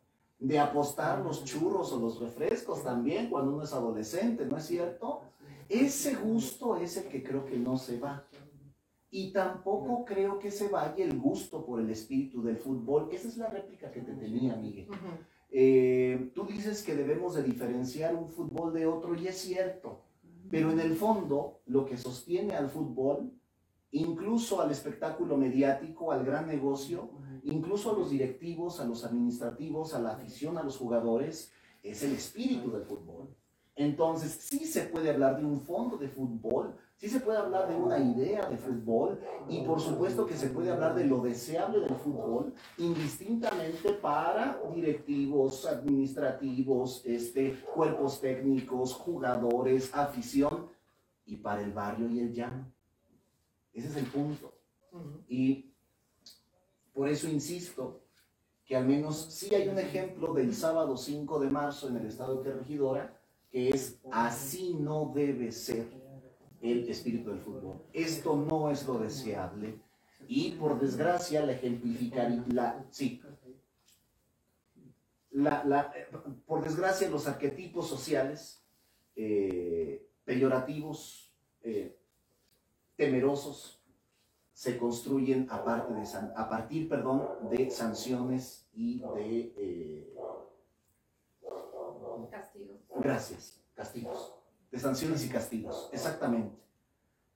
de 0.43 0.59
apostar 0.59 1.20
los 1.20 1.45
churros 1.45 1.93
o 1.93 2.01
los 2.01 2.18
refrescos 2.18 2.82
también 2.82 3.30
cuando 3.30 3.55
uno 3.55 3.62
es 3.62 3.72
adolescente, 3.72 4.45
¿no 4.45 4.57
es 4.57 4.64
cierto? 4.66 5.20
Ese 5.68 6.16
gusto 6.16 6.76
es 6.76 6.97
el 6.97 7.05
que 7.05 7.22
creo 7.22 7.45
que 7.45 7.57
no 7.57 7.76
se 7.76 8.01
va. 8.01 8.26
Y 9.09 9.32
tampoco 9.32 10.05
creo 10.05 10.40
que 10.40 10.51
se 10.51 10.68
vaya 10.68 11.05
el 11.05 11.16
gusto 11.16 11.64
por 11.64 11.80
el 11.80 11.90
espíritu 11.90 12.43
del 12.43 12.57
fútbol. 12.57 13.09
Esa 13.12 13.28
es 13.28 13.36
la 13.36 13.49
réplica 13.49 13.93
que 13.93 14.01
te 14.01 14.14
tenía, 14.14 14.57
Miguel. 14.57 14.88
Eh, 15.49 16.32
tú 16.34 16.45
dices 16.45 16.82
que 16.82 16.97
debemos 16.97 17.34
de 17.34 17.45
diferenciar 17.45 18.16
un 18.16 18.26
fútbol 18.26 18.72
de 18.72 18.86
otro 18.86 19.14
y 19.14 19.28
es 19.28 19.38
cierto, 19.38 20.01
pero 20.51 20.72
en 20.72 20.80
el 20.80 20.97
fondo 20.97 21.61
lo 21.66 21.84
que 21.84 21.97
sostiene 21.97 22.57
al 22.57 22.68
fútbol, 22.68 23.30
incluso 23.93 24.61
al 24.61 24.70
espectáculo 24.70 25.36
mediático, 25.36 26.12
al 26.12 26.24
gran 26.24 26.47
negocio, 26.47 27.11
incluso 27.45 27.93
a 27.93 27.99
los 27.99 28.11
directivos, 28.11 28.80
a 28.80 28.84
los 28.84 29.05
administrativos, 29.05 29.95
a 29.95 30.01
la 30.01 30.12
afición, 30.12 30.59
a 30.59 30.62
los 30.62 30.76
jugadores, 30.76 31.53
es 31.82 32.03
el 32.03 32.12
espíritu 32.12 32.70
del 32.70 32.84
fútbol. 32.84 33.28
Entonces, 33.74 34.32
sí 34.32 34.66
se 34.66 34.82
puede 34.82 35.11
hablar 35.11 35.38
de 35.38 35.45
un 35.45 35.61
fondo 35.61 35.97
de 35.97 36.09
fútbol, 36.09 36.74
sí 36.97 37.09
se 37.09 37.20
puede 37.20 37.38
hablar 37.38 37.68
de 37.68 37.74
una 37.74 37.99
idea 37.99 38.47
de 38.47 38.59
fútbol 38.59 39.18
y 39.49 39.62
por 39.62 39.80
supuesto 39.80 40.26
que 40.26 40.36
se 40.36 40.49
puede 40.49 40.70
hablar 40.70 40.95
de 40.95 41.07
lo 41.07 41.20
deseable 41.20 41.80
del 41.80 41.97
fútbol 41.97 42.53
indistintamente 42.76 43.95
para 43.95 44.61
directivos, 44.74 45.66
administrativos, 45.66 47.03
este, 47.07 47.62
cuerpos 47.74 48.20
técnicos, 48.20 48.95
jugadores, 48.95 49.90
afición 49.95 50.68
y 51.24 51.36
para 51.36 51.62
el 51.62 51.72
barrio 51.72 52.09
y 52.11 52.20
el 52.20 52.32
llano. 52.32 52.70
Ese 53.72 53.88
es 53.88 53.96
el 53.96 54.06
punto. 54.06 54.52
Y 55.28 55.72
por 56.92 57.08
eso 57.08 57.28
insisto 57.28 58.00
que 58.64 58.76
al 58.76 58.86
menos 58.86 59.16
sí 59.32 59.54
hay 59.54 59.68
un 59.68 59.78
ejemplo 59.78 60.34
del 60.34 60.54
sábado 60.54 60.96
5 60.96 61.40
de 61.40 61.50
marzo 61.50 61.88
en 61.88 61.96
el 61.96 62.06
estado 62.06 62.42
de 62.42 62.50
Corregidora, 62.52 63.18
que 63.50 63.70
es 63.70 63.98
así 64.10 64.74
no 64.74 65.12
debe 65.14 65.50
ser 65.52 65.86
el 66.60 66.88
espíritu 66.88 67.30
del 67.30 67.40
fútbol. 67.40 67.82
Esto 67.92 68.36
no 68.36 68.70
es 68.70 68.86
lo 68.86 68.98
deseable 68.98 69.80
y 70.28 70.52
por 70.52 70.78
desgracia 70.78 71.44
la 71.44 71.52
ejemplificaría, 71.52 72.44
la, 72.48 72.86
sí, 72.90 73.20
la, 75.30 75.64
la- 75.64 75.92
por 76.46 76.62
desgracia 76.62 77.08
los 77.10 77.26
arquetipos 77.26 77.88
sociales 77.88 78.62
eh, 79.16 80.06
peyorativos, 80.24 81.32
eh, 81.62 81.98
temerosos, 82.97 83.80
se 84.53 84.78
construyen 84.78 85.47
a, 85.51 85.64
parte 85.64 85.95
de 85.95 86.05
san- 86.07 86.32
a 86.36 86.49
partir 86.49 86.88
perdón, 86.88 87.26
de 87.51 87.70
sanciones 87.70 88.68
y 88.74 89.01
de, 89.01 89.53
eh, 89.57 90.14
Castigos. 92.30 92.76
gracias, 93.01 93.61
castigos, 93.74 94.34
de 94.70 94.78
sanciones 94.78 95.24
y 95.24 95.28
castigos, 95.28 95.90
exactamente. 95.93 96.57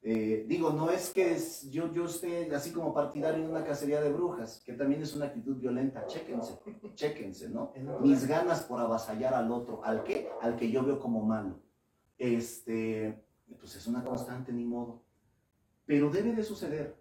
Eh, 0.02 0.44
digo, 0.46 0.70
no 0.70 0.90
es 0.90 1.12
que 1.12 1.32
es- 1.32 1.68
yo, 1.70 1.92
yo 1.92 2.04
esté 2.04 2.54
así 2.54 2.70
como 2.72 2.94
partidario 2.94 3.42
en 3.44 3.50
una 3.50 3.64
cacería 3.64 4.00
de 4.00 4.12
brujas, 4.12 4.62
que 4.64 4.72
también 4.74 5.02
es 5.02 5.14
una 5.16 5.26
actitud 5.26 5.56
violenta, 5.56 6.06
chéquense, 6.06 6.58
chéquense, 6.94 7.48
¿no? 7.48 7.72
Mis 8.00 8.26
ganas 8.26 8.62
por 8.62 8.80
avasallar 8.80 9.34
al 9.34 9.50
otro, 9.50 9.82
¿al 9.84 10.04
qué? 10.04 10.28
Al 10.40 10.56
que 10.56 10.70
yo 10.70 10.84
veo 10.84 11.00
como 11.00 11.22
malo. 11.22 11.58
Este, 12.18 13.20
pues 13.58 13.74
es 13.74 13.86
una 13.88 14.04
constante, 14.04 14.52
ni 14.52 14.64
modo. 14.64 15.02
Pero 15.86 16.10
debe 16.10 16.32
de 16.32 16.42
suceder, 16.42 16.96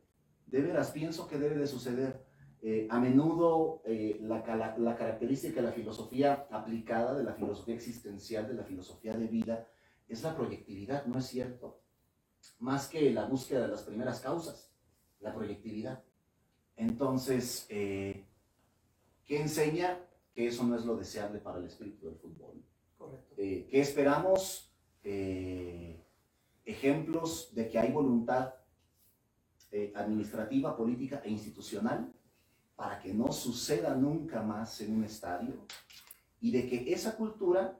de 0.45 0.61
veras, 0.61 0.91
pienso 0.91 1.27
que 1.27 1.37
debe 1.37 1.55
de 1.57 1.67
suceder. 1.67 2.23
Eh, 2.61 2.87
a 2.89 2.99
menudo 2.99 3.81
eh, 3.85 4.17
la, 4.21 4.41
cala- 4.41 4.75
la 4.79 4.95
característica 4.95 5.61
de 5.61 5.67
la 5.67 5.73
filosofía 5.73 6.47
aplicada, 6.49 7.13
de 7.15 7.23
la 7.23 7.33
filosofía 7.33 7.75
existencial, 7.75 8.47
de 8.47 8.55
la 8.55 8.63
filosofía 8.63 9.15
de 9.15 9.27
vida, 9.27 9.67
es 10.07 10.23
la 10.23 10.35
proyectividad, 10.35 11.05
¿no 11.05 11.19
es 11.19 11.25
cierto? 11.25 11.81
Más 12.59 12.87
que 12.87 13.11
la 13.11 13.25
búsqueda 13.25 13.61
de 13.63 13.67
las 13.67 13.83
primeras 13.83 14.19
causas, 14.19 14.71
la 15.19 15.33
proyectividad. 15.33 16.03
Entonces, 16.75 17.65
eh, 17.69 18.25
¿qué 19.25 19.41
enseña? 19.41 19.99
Que 20.33 20.47
eso 20.47 20.63
no 20.63 20.75
es 20.75 20.85
lo 20.85 20.95
deseable 20.97 21.39
para 21.39 21.59
el 21.59 21.65
espíritu 21.65 22.07
del 22.07 22.17
fútbol. 22.17 22.63
Correcto. 22.97 23.35
Eh, 23.37 23.67
¿Qué 23.69 23.79
esperamos? 23.79 24.73
Eh, 25.03 26.03
ejemplos 26.65 27.53
de 27.53 27.69
que 27.69 27.77
hay 27.79 27.91
voluntad 27.91 28.55
eh, 29.77 29.91
administrativa, 29.93 30.77
política 30.77 31.21
e 31.25 31.29
institucional 31.29 32.09
para 32.77 32.97
que 32.97 33.13
no 33.13 33.29
suceda 33.33 33.93
nunca 33.93 34.41
más 34.41 34.79
en 34.79 34.95
un 34.95 35.03
estadio 35.03 35.65
y 36.39 36.51
de 36.51 36.65
que 36.65 36.93
esa 36.93 37.17
cultura 37.17 37.77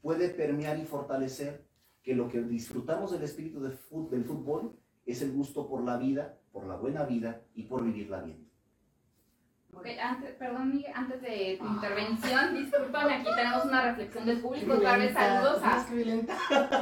puede 0.00 0.28
permear 0.28 0.78
y 0.78 0.84
fortalecer 0.84 1.66
que 2.04 2.14
lo 2.14 2.28
que 2.28 2.40
disfrutamos 2.40 3.10
del 3.10 3.24
espíritu 3.24 3.60
del 3.60 3.72
fútbol 4.24 4.78
es 5.04 5.22
el 5.22 5.32
gusto 5.32 5.66
por 5.66 5.82
la 5.82 5.96
vida, 5.96 6.38
por 6.52 6.68
la 6.68 6.76
buena 6.76 7.02
vida 7.02 7.42
y 7.52 7.64
por 7.64 7.82
vivirla 7.82 8.22
bien. 8.22 8.48
Ok, 9.76 9.86
antes, 10.00 10.34
perdón, 10.36 10.70
Miguel, 10.70 10.92
antes 10.94 11.20
de 11.20 11.56
tu 11.58 11.66
intervención, 11.66 12.54
disculpan, 12.54 13.10
aquí 13.10 13.28
tenemos 13.34 13.64
una 13.64 13.82
reflexión 13.82 14.26
del 14.26 14.40
público. 14.40 14.74
Otra 14.74 14.96
vez 14.96 15.12
saludos 15.12 15.60
a. 15.62 15.86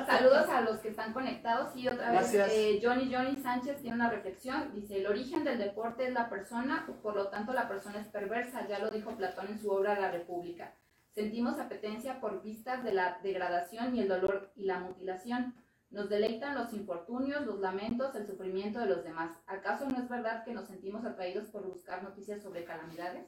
Saludos 0.06 0.46
los 0.64 0.80
que 0.80 0.88
están 0.88 1.12
conectados 1.12 1.76
y 1.76 1.88
otra 1.88 2.12
vez 2.12 2.34
eh, 2.34 2.80
Johnny 2.82 3.12
Johnny 3.12 3.36
Sánchez 3.36 3.80
tiene 3.80 3.96
una 3.96 4.10
reflexión. 4.10 4.72
Dice, 4.74 4.98
el 4.98 5.06
origen 5.06 5.44
del 5.44 5.58
deporte 5.58 6.06
es 6.06 6.12
la 6.12 6.28
persona, 6.28 6.86
por 7.02 7.16
lo 7.16 7.28
tanto 7.28 7.52
la 7.52 7.68
persona 7.68 8.00
es 8.00 8.08
perversa, 8.08 8.66
ya 8.66 8.78
lo 8.78 8.90
dijo 8.90 9.16
Platón 9.16 9.48
en 9.48 9.58
su 9.58 9.70
obra 9.70 9.98
La 9.98 10.10
República. 10.10 10.74
Sentimos 11.14 11.58
apetencia 11.58 12.20
por 12.20 12.42
vistas 12.42 12.82
de 12.84 12.94
la 12.94 13.18
degradación 13.22 13.94
y 13.94 14.00
el 14.00 14.08
dolor 14.08 14.52
y 14.56 14.64
la 14.64 14.80
mutilación. 14.80 15.54
Nos 15.92 16.08
deleitan 16.08 16.54
los 16.54 16.72
infortunios, 16.72 17.44
los 17.46 17.60
lamentos, 17.60 18.14
el 18.14 18.26
sufrimiento 18.26 18.80
de 18.80 18.86
los 18.86 19.04
demás. 19.04 19.36
¿Acaso 19.46 19.88
no 19.88 19.98
es 19.98 20.08
verdad 20.08 20.42
que 20.44 20.52
nos 20.54 20.66
sentimos 20.66 21.04
atraídos 21.04 21.48
por 21.48 21.64
buscar 21.66 22.02
noticias 22.02 22.42
sobre 22.42 22.64
calamidades? 22.64 23.26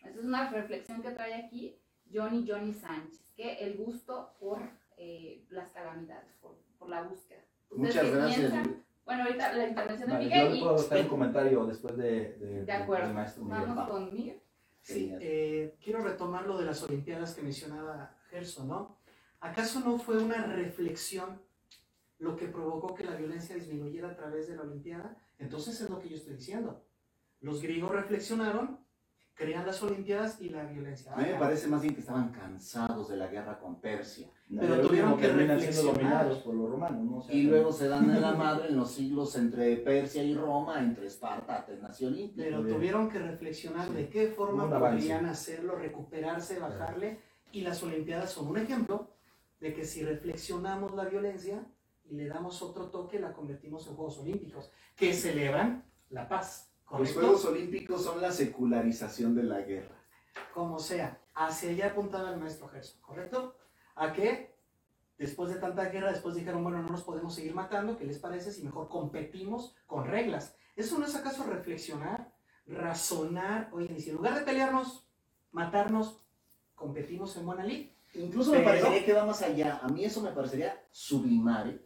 Esa 0.00 0.10
es 0.20 0.24
una 0.24 0.48
reflexión 0.50 1.02
que 1.02 1.10
trae 1.10 1.34
aquí 1.34 1.76
Johnny 2.12 2.48
Johnny 2.48 2.72
Sánchez, 2.72 3.20
que 3.36 3.54
el 3.54 3.76
gusto 3.76 4.32
por 4.38 4.60
eh, 4.96 5.44
las 5.50 5.70
calamidades, 5.72 6.32
por, 6.40 6.56
por 6.78 6.88
la 6.88 7.02
búsqueda. 7.02 7.40
¿Ustedes 7.70 7.94
Muchas 7.96 8.10
gracias. 8.14 8.38
piensan? 8.52 8.84
Bueno, 9.04 9.24
ahorita 9.24 9.52
la 9.54 9.66
intervención 9.68 10.08
de 10.08 10.14
Vale, 10.14 10.24
yo 10.28 10.30
Miguel 10.36 10.50
le 10.52 10.56
y 10.56 10.62
puedo 10.62 10.82
dar 10.88 11.00
un 11.00 11.08
comentario 11.08 11.66
después 11.66 11.96
de, 11.96 12.32
de, 12.36 12.64
De 12.64 12.72
acuerdo. 12.72 13.06
del 13.06 13.14
maestro 13.14 13.44
Miguel. 13.44 13.60
vamos 13.66 13.88
con 13.90 14.14
Miguel. 14.14 14.40
Sí, 14.82 15.12
eh, 15.20 15.76
quiero 15.82 16.00
retomar 16.02 16.46
lo 16.46 16.56
de 16.56 16.64
las 16.66 16.82
Olimpiadas 16.84 17.34
que 17.34 17.42
mencionaba 17.42 18.14
Gerson, 18.30 18.68
¿no? 18.68 18.96
¿Acaso 19.40 19.80
no 19.80 19.98
fue 19.98 20.18
una 20.22 20.46
reflexión 20.46 21.40
lo 22.20 22.36
que 22.36 22.46
provocó 22.46 22.94
que 22.94 23.04
la 23.04 23.16
violencia 23.16 23.56
disminuyera 23.56 24.10
a 24.10 24.16
través 24.16 24.46
de 24.48 24.56
la 24.56 24.62
Olimpiada? 24.62 25.16
Entonces 25.38 25.80
es 25.80 25.90
lo 25.90 25.98
que 25.98 26.08
yo 26.08 26.16
estoy 26.16 26.34
diciendo. 26.34 26.84
Los 27.40 27.60
griegos 27.62 27.90
reflexionaron, 27.90 28.78
crean 29.34 29.66
las 29.66 29.82
Olimpiadas 29.82 30.38
y 30.42 30.50
la 30.50 30.64
violencia. 30.64 31.14
A 31.14 31.16
mí 31.16 31.24
me 31.32 31.38
parece 31.38 31.66
más 31.66 31.80
bien 31.80 31.94
que 31.94 32.00
estaban 32.00 32.30
cansados 32.30 33.08
de 33.08 33.16
la 33.16 33.26
guerra 33.28 33.58
con 33.58 33.80
Persia. 33.80 34.28
Pero 34.50 34.60
Pero 34.60 34.86
tuvieron 34.88 35.16
que 35.18 35.28
reflexionar. 35.28 35.94
dominados 35.94 36.38
por 36.40 36.54
los 36.54 36.70
romanos, 36.70 37.04
¿no? 37.04 37.16
O 37.18 37.22
sea, 37.22 37.34
Y 37.34 37.44
luego 37.44 37.72
se 37.72 37.88
dan 37.88 38.10
en 38.10 38.20
la 38.20 38.34
madre 38.34 38.68
en 38.68 38.76
los 38.76 38.90
siglos 38.90 39.34
entre 39.36 39.76
Persia 39.78 40.22
y 40.22 40.34
Roma, 40.34 40.78
entre 40.80 41.06
Esparta, 41.06 41.56
Atenas 41.60 41.98
y 42.02 42.04
Olimpia. 42.06 42.44
Pero 42.44 42.66
tuvieron 42.66 43.08
que 43.08 43.18
reflexionar 43.18 43.88
Sí. 43.88 43.94
de 43.94 44.08
qué 44.10 44.26
forma 44.28 44.68
podrían 44.78 45.24
hacerlo, 45.24 45.76
recuperarse, 45.76 46.58
bajarle. 46.58 47.20
Y 47.52 47.62
las 47.62 47.82
Olimpiadas 47.82 48.30
son 48.30 48.48
un 48.48 48.58
ejemplo 48.58 49.08
de 49.60 49.72
que 49.72 49.84
si 49.84 50.02
reflexionamos 50.04 50.94
la 50.94 51.04
violencia 51.06 51.64
y 52.10 52.16
le 52.16 52.26
damos 52.28 52.60
otro 52.60 52.90
toque, 52.90 53.18
la 53.20 53.32
convertimos 53.32 53.86
en 53.86 53.94
Juegos 53.94 54.18
Olímpicos, 54.18 54.70
que 54.96 55.14
celebran 55.14 55.84
la 56.10 56.28
paz. 56.28 56.70
Los 56.82 56.84
¿Correcto? 56.98 57.20
Juegos 57.20 57.44
Olímpicos 57.44 58.02
son 58.04 58.20
la 58.20 58.32
secularización 58.32 59.34
de 59.36 59.44
la 59.44 59.60
guerra. 59.60 59.94
Como 60.52 60.78
sea, 60.80 61.20
hacia 61.34 61.70
allá 61.70 61.86
apuntaba 61.88 62.30
el 62.32 62.40
maestro 62.40 62.68
Gerson, 62.68 63.00
¿correcto? 63.00 63.56
A 63.94 64.12
que 64.12 64.56
después 65.18 65.52
de 65.54 65.60
tanta 65.60 65.84
guerra, 65.88 66.10
después 66.10 66.34
dijeron, 66.34 66.64
bueno, 66.64 66.82
no 66.82 66.88
nos 66.88 67.02
podemos 67.04 67.32
seguir 67.34 67.54
matando, 67.54 67.96
¿qué 67.96 68.04
les 68.06 68.18
parece 68.18 68.50
si 68.52 68.64
mejor 68.64 68.88
competimos 68.88 69.76
con 69.86 70.04
reglas? 70.06 70.56
¿Eso 70.74 70.98
no 70.98 71.06
es 71.06 71.14
acaso 71.14 71.44
reflexionar, 71.44 72.32
razonar? 72.66 73.68
Oye, 73.72 73.94
y 73.96 74.00
si 74.00 74.10
en 74.10 74.16
lugar 74.16 74.34
de 74.34 74.40
pelearnos, 74.44 75.06
matarnos, 75.52 76.20
competimos 76.74 77.36
en 77.36 77.46
buena 77.46 77.64
lid? 77.64 77.90
Incluso 78.14 78.50
me 78.50 78.58
Pero- 78.58 78.68
parecería 78.70 79.04
que 79.04 79.12
va 79.12 79.24
más 79.24 79.42
allá. 79.42 79.78
A 79.80 79.88
mí 79.88 80.04
eso 80.04 80.20
me 80.20 80.32
parecería 80.32 80.82
sublimar. 80.90 81.68
¿eh? 81.68 81.80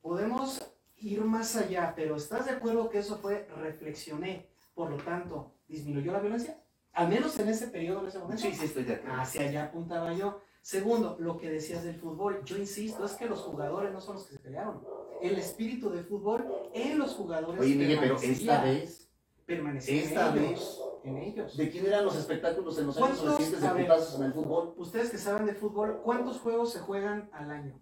Podemos 0.00 0.62
ir 0.96 1.22
más 1.24 1.56
allá, 1.56 1.92
pero 1.94 2.16
¿estás 2.16 2.46
de 2.46 2.52
acuerdo 2.52 2.88
que 2.88 2.98
eso 2.98 3.18
fue 3.18 3.46
reflexioné? 3.56 4.48
Por 4.74 4.90
lo 4.90 4.96
tanto, 4.98 5.52
¿disminuyó 5.68 6.12
la 6.12 6.20
violencia? 6.20 6.62
Al 6.92 7.08
menos 7.08 7.38
en 7.38 7.48
ese 7.48 7.68
periodo, 7.68 8.00
en 8.00 8.06
ese 8.06 8.18
momento. 8.18 8.42
Sí, 8.42 8.52
sí, 8.52 8.64
estoy 8.64 8.84
de 8.84 8.94
acuerdo. 8.94 9.20
Hacia 9.20 9.42
allá 9.42 9.64
apuntaba 9.64 10.12
yo. 10.14 10.40
Segundo, 10.62 11.16
lo 11.20 11.38
que 11.38 11.50
decías 11.50 11.84
del 11.84 11.96
fútbol, 11.96 12.42
yo 12.44 12.56
insisto, 12.58 13.04
es 13.04 13.12
que 13.12 13.26
los 13.26 13.40
jugadores 13.40 13.92
no 13.92 14.00
son 14.00 14.16
los 14.16 14.26
que 14.26 14.34
se 14.34 14.40
pelearon. 14.40 14.82
El 15.22 15.38
espíritu 15.38 15.90
de 15.90 16.02
fútbol 16.02 16.46
en 16.74 16.98
los 16.98 17.14
jugadores 17.14 17.60
Oye, 17.60 17.74
Miguel, 17.74 17.98
pero 18.00 18.16
esta 18.16 18.62
vez, 18.62 19.10
permanecía 19.46 20.02
esta 20.02 20.30
en 20.30 20.44
ellos, 20.44 20.82
vez, 21.02 21.10
en 21.10 21.16
ellos. 21.18 21.56
¿de 21.56 21.70
quién 21.70 21.86
eran 21.86 22.04
los 22.04 22.16
espectáculos 22.16 22.78
en 22.78 22.86
los 22.86 22.96
años 22.98 23.22
recientes 23.22 23.60
de 23.60 23.68
putazos 23.68 24.20
en 24.20 24.26
el 24.26 24.32
fútbol? 24.32 24.74
Ustedes 24.76 25.10
que 25.10 25.18
saben 25.18 25.46
de 25.46 25.54
fútbol, 25.54 26.00
¿cuántos 26.02 26.40
juegos 26.40 26.72
se 26.72 26.80
juegan 26.80 27.30
al 27.32 27.50
año? 27.50 27.80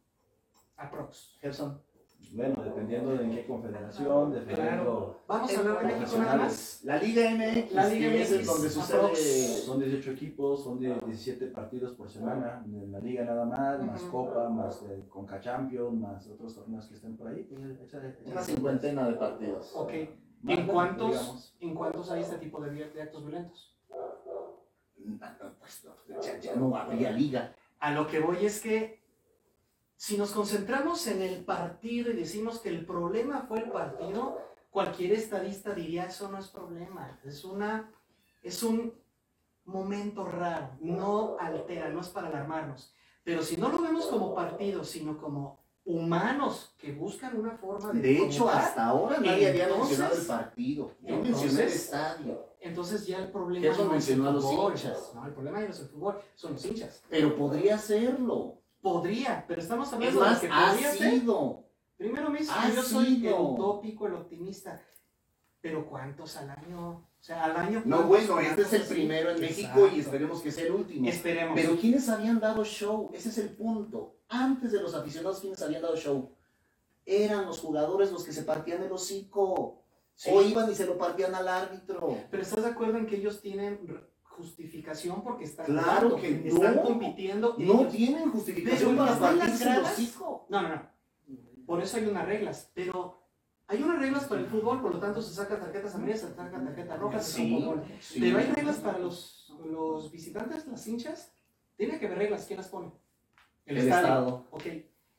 Aprox. 0.76 1.36
Gerson. 1.40 1.82
Bueno, 2.30 2.62
dependiendo 2.62 3.16
de 3.16 3.24
en 3.24 3.30
qué 3.30 3.46
confederación, 3.46 4.32
dependiendo... 4.32 5.22
Vamos 5.26 5.56
a 5.56 5.60
hablar 5.60 5.78
de 5.86 5.94
México 5.94 6.18
nada 6.18 6.36
más. 6.36 6.80
La 6.84 6.96
Liga 6.98 7.30
MX, 7.30 7.72
La 7.72 7.88
Liga 7.88 8.10
que 8.10 8.22
es 8.22 8.30
MX, 8.32 8.46
donde 8.46 8.70
sucede... 8.70 9.16
Son 9.16 9.78
18 9.80 10.10
equipos, 10.10 10.62
son 10.62 10.78
de 10.78 10.88
17 10.88 11.46
partidos 11.46 11.92
por 11.94 12.08
semana 12.10 12.62
en 12.66 12.92
la 12.92 12.98
liga 13.00 13.24
nada 13.24 13.44
más, 13.46 13.82
más. 13.82 14.02
Copa, 14.02 14.48
más 14.50 14.82
eh, 14.82 15.04
Conca 15.08 15.40
Champions, 15.40 15.98
más 15.98 16.26
otros 16.28 16.54
torneos 16.54 16.86
que 16.86 16.94
estén 16.94 17.16
por 17.16 17.28
ahí. 17.28 17.42
pues, 17.44 17.60
echa- 17.80 18.14
Una 18.26 18.42
cincuentena 18.42 19.08
de 19.08 19.14
partidos. 19.14 19.72
Ok. 19.74 19.92
Más, 20.42 20.58
¿En 20.58 20.66
cuántos. 20.66 21.56
¿En 21.60 21.74
cuántos 21.74 22.10
hay 22.10 22.22
este 22.22 22.36
tipo 22.36 22.60
de, 22.60 22.84
actos 23.02 23.22
violentos? 23.24 23.74
Pues, 25.58 25.84
no, 25.84 26.20
ya, 26.20 26.38
ya 26.38 26.56
no 26.56 26.76
habría 26.76 27.10
liga. 27.10 27.54
A 27.80 27.92
lo 27.92 28.06
que 28.06 28.20
voy 28.20 28.44
es 28.44 28.60
que 28.60 29.00
si 29.99 30.16
nos 30.16 30.30
concentramos 30.30 31.05
en 31.09 31.22
el 31.22 31.44
partido 31.44 32.11
y 32.12 32.14
decimos 32.14 32.61
que 32.61 32.68
el 32.68 32.86
problema 32.86 33.46
fue 33.49 33.59
el 33.59 33.70
partido, 33.72 34.38
cualquier 34.70 35.11
estadista 35.12 35.74
diría 35.74 36.05
eso 36.05 36.30
no 36.30 36.38
es 36.38 36.46
problema, 36.46 37.18
es 37.24 37.44
una 37.44 37.90
es 38.44 38.62
un 38.62 38.94
momento 39.64 40.24
raro, 40.24 40.70
no 40.80 41.36
altera, 41.40 41.88
no 41.90 42.01
es 42.01 42.09
para 42.09 42.28
alarmarnos. 42.28 42.94
Pero 43.24 43.42
si 43.42 43.57
no 43.57 43.68
lo 43.70 43.82
vemos 43.82 44.07
como 44.07 44.36
partido, 44.36 44.84
sino 44.84 45.18
como 45.18 45.59
humanos 45.84 46.72
que 46.78 46.92
buscan 46.92 47.36
una 47.36 47.57
forma 47.59 47.92
de 47.92 48.01
De 48.01 48.24
hecho, 48.24 48.49
hasta 48.49 48.86
ahora 48.86 49.18
nadie 49.18 49.49
había 49.49 49.64
Entonces- 49.64 49.99
mencionado 49.99 50.14
el 50.20 50.26
partido. 50.26 50.92
Yo 51.03 51.16
mencioné 51.16 51.32
el 51.32 51.46
entonces- 51.49 51.74
estadio. 51.74 52.46
entonces 52.61 53.07
ya 53.07 53.18
el 53.18 53.32
problema 53.32 53.66
Eso 53.66 53.84
no 53.84 53.90
mencionó 53.92 54.28
a 54.28 54.32
los 54.32 54.44
fútbol, 54.44 54.72
hinchas. 54.74 55.12
no, 55.14 55.26
el 55.26 55.32
problema 55.32 55.59
ya 55.61 55.66
no 55.66 55.72
es 55.74 55.80
el 55.80 55.88
fútbol, 55.88 56.20
son 56.36 56.53
los 56.53 56.64
hinchas. 56.64 57.03
Pero 57.11 57.36
podría 57.36 57.76
serlo. 57.78 58.57
Podría, 58.93 59.45
pero 59.47 59.61
estamos 59.61 59.89
Es 59.89 59.95
hablando 59.95 60.20
más, 60.20 60.41
de 60.41 60.49
que 60.49 60.53
ha 60.53 60.70
podría 60.70 60.93
ser. 60.93 61.22
Primero 61.97 62.30
me 62.30 62.39
que 62.39 62.47
yo 62.74 62.82
soy 62.82 63.26
el 63.26 63.34
utópico, 63.34 64.07
el 64.07 64.14
optimista. 64.14 64.80
Pero 65.61 65.86
¿cuántos 65.86 66.36
al 66.36 66.51
año? 66.51 66.91
O 66.91 67.22
sea, 67.22 67.45
al 67.45 67.57
año. 67.57 67.82
No, 67.84 68.07
¿cuántos 68.09 68.28
bueno, 68.28 68.41
este 68.41 68.62
es 68.62 68.72
el 68.72 68.82
primero 68.82 69.30
en 69.30 69.41
México 69.41 69.89
y 69.95 70.01
esperemos 70.01 70.41
que 70.41 70.53
sea 70.53 70.64
el 70.64 70.72
último. 70.72 71.09
Esperemos. 71.09 71.55
Pero 71.55 71.76
¿quiénes 71.76 72.09
habían 72.09 72.39
dado 72.39 72.64
show? 72.64 73.11
Ese 73.12 73.28
es 73.28 73.39
el 73.39 73.51
punto. 73.51 74.14
Antes 74.28 74.72
de 74.72 74.80
los 74.80 74.95
aficionados, 74.95 75.41
¿quiénes 75.41 75.61
habían 75.61 75.82
dado 75.82 75.97
show? 75.97 76.30
Eran 77.05 77.47
los 77.47 77.59
jugadores 77.59 78.12
los 78.12 78.24
que 78.24 78.32
se 78.32 78.43
partían 78.43 78.82
el 78.82 78.93
hocico. 78.93 79.82
Sí. 80.14 80.30
O 80.32 80.43
iban 80.43 80.70
y 80.70 80.74
se 80.74 80.86
lo 80.86 80.97
partían 80.97 81.34
al 81.34 81.49
árbitro. 81.49 82.16
Pero 82.30 82.43
¿estás 82.43 82.62
de 82.62 82.70
acuerdo 82.70 82.99
en 82.99 83.07
que 83.07 83.16
ellos 83.16 83.41
tienen 83.41 83.80
justificación 84.39 85.22
porque 85.22 85.45
están 85.45 85.66
Claro 85.66 86.16
están 86.16 86.76
no. 86.76 86.82
compitiendo? 86.82 87.57
No 87.59 87.80
ellos? 87.80 87.93
tienen 87.93 88.30
justificación 88.30 88.97
Pero 88.97 89.07
para 89.07 89.18
partirse 89.18 89.70
el 89.70 89.78
hocico. 89.82 90.47
No, 90.49 90.62
no, 90.62 90.68
no. 90.68 90.82
Por 91.66 91.82
eso 91.82 91.99
hay 91.99 92.07
unas 92.07 92.24
reglas. 92.26 92.70
Pero 92.72 93.22
hay 93.66 93.82
unas 93.82 93.99
reglas 93.99 94.24
para 94.24 94.41
el 94.41 94.47
fútbol, 94.47 94.80
por 94.80 94.95
lo 94.95 95.01
tanto 95.01 95.20
se 95.20 95.34
sacan 95.34 95.61
tarjetas 95.61 95.95
amarillas, 95.95 96.20
se 96.20 96.34
sacan 96.34 96.64
tarjetas 96.64 96.99
rojas, 96.99 97.26
Sí, 97.26 97.68
sí. 98.01 98.20
Pero 98.20 98.39
hay 98.39 98.47
reglas 98.47 98.76
para 98.76 98.99
los, 98.99 99.53
los 99.66 100.11
visitantes, 100.11 100.66
las 100.66 100.86
hinchas. 100.86 101.32
Tiene 101.76 101.99
que 101.99 102.07
haber 102.07 102.18
reglas. 102.18 102.47
¿Quién 102.47 102.57
las 102.57 102.68
pone? 102.68 102.91
El 103.66 103.76
Estado. 103.78 104.47
Ok. 104.51 104.64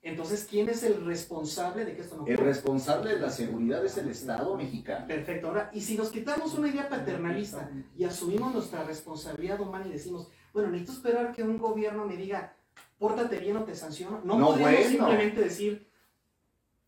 Entonces, 0.02 0.48
¿quién 0.50 0.70
es 0.70 0.84
el 0.84 1.06
responsable 1.06 1.84
de 1.84 1.94
que 1.96 2.02
esto 2.02 2.16
no 2.16 2.26
El 2.26 2.36
ocurra? 2.36 2.48
responsable 2.48 3.14
de 3.16 3.20
la 3.20 3.30
seguridad 3.30 3.84
es 3.86 3.98
el 3.98 4.10
Estado 4.10 4.56
mexicano. 4.56 5.06
Perfecto. 5.08 5.48
Ahora, 5.48 5.70
y 5.74 5.82
si 5.82 5.98
nos 5.98 6.10
quitamos 6.10 6.54
una 6.58 6.70
idea 6.70 6.88
paternalista 6.88 7.70
y 7.98 8.06
asumimos 8.06 8.54
nuestra 8.54 8.84
responsabilidad 8.86 9.60
humana 9.60 9.88
y 9.88 9.92
decimos, 9.92 10.30
bueno, 10.54 10.70
necesito 10.70 10.94
esperar 10.94 11.34
que 11.34 11.44
un 11.44 11.58
gobierno 11.58 12.06
me 12.06 12.16
diga, 12.16 12.56
pórtate 12.98 13.40
bien 13.40 13.58
o 13.58 13.66
te 13.66 13.76
sanciono. 13.76 14.22
No, 14.24 14.40
No, 14.40 14.48
podemos 14.52 14.72
bueno. 14.72 14.90
simplemente 14.90 15.42
decir, 15.42 15.90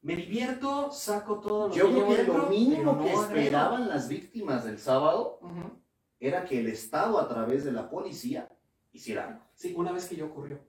me 0.02 0.16
divierto, 0.16 0.90
saco 0.92 1.40
todo 1.42 1.68
lo 1.68 1.76
Yo 1.76 1.88
que 1.88 1.94
creo 1.94 2.08
que 2.08 2.16
dentro, 2.16 2.38
lo 2.38 2.48
mínimo 2.48 2.98
que 2.98 3.12
no 3.12 3.20
agrego". 3.20 3.22
esperaban 3.24 3.90
las 3.90 4.08
víctimas 4.08 4.64
del 4.64 4.80
sábado 4.80 5.40
era 6.18 6.46
que 6.46 6.60
el 6.62 6.68
Estado, 6.68 7.20
a 7.20 7.28
través 7.28 7.66
de 7.66 7.74
la 7.74 7.90
policía, 7.90 8.50
hiciera 8.94 9.28
algo. 9.28 9.42
Sí, 9.54 9.74
una 9.76 9.92
vez 9.92 10.08
que 10.08 10.16
ya 10.16 10.24
ocurrió, 10.26 10.60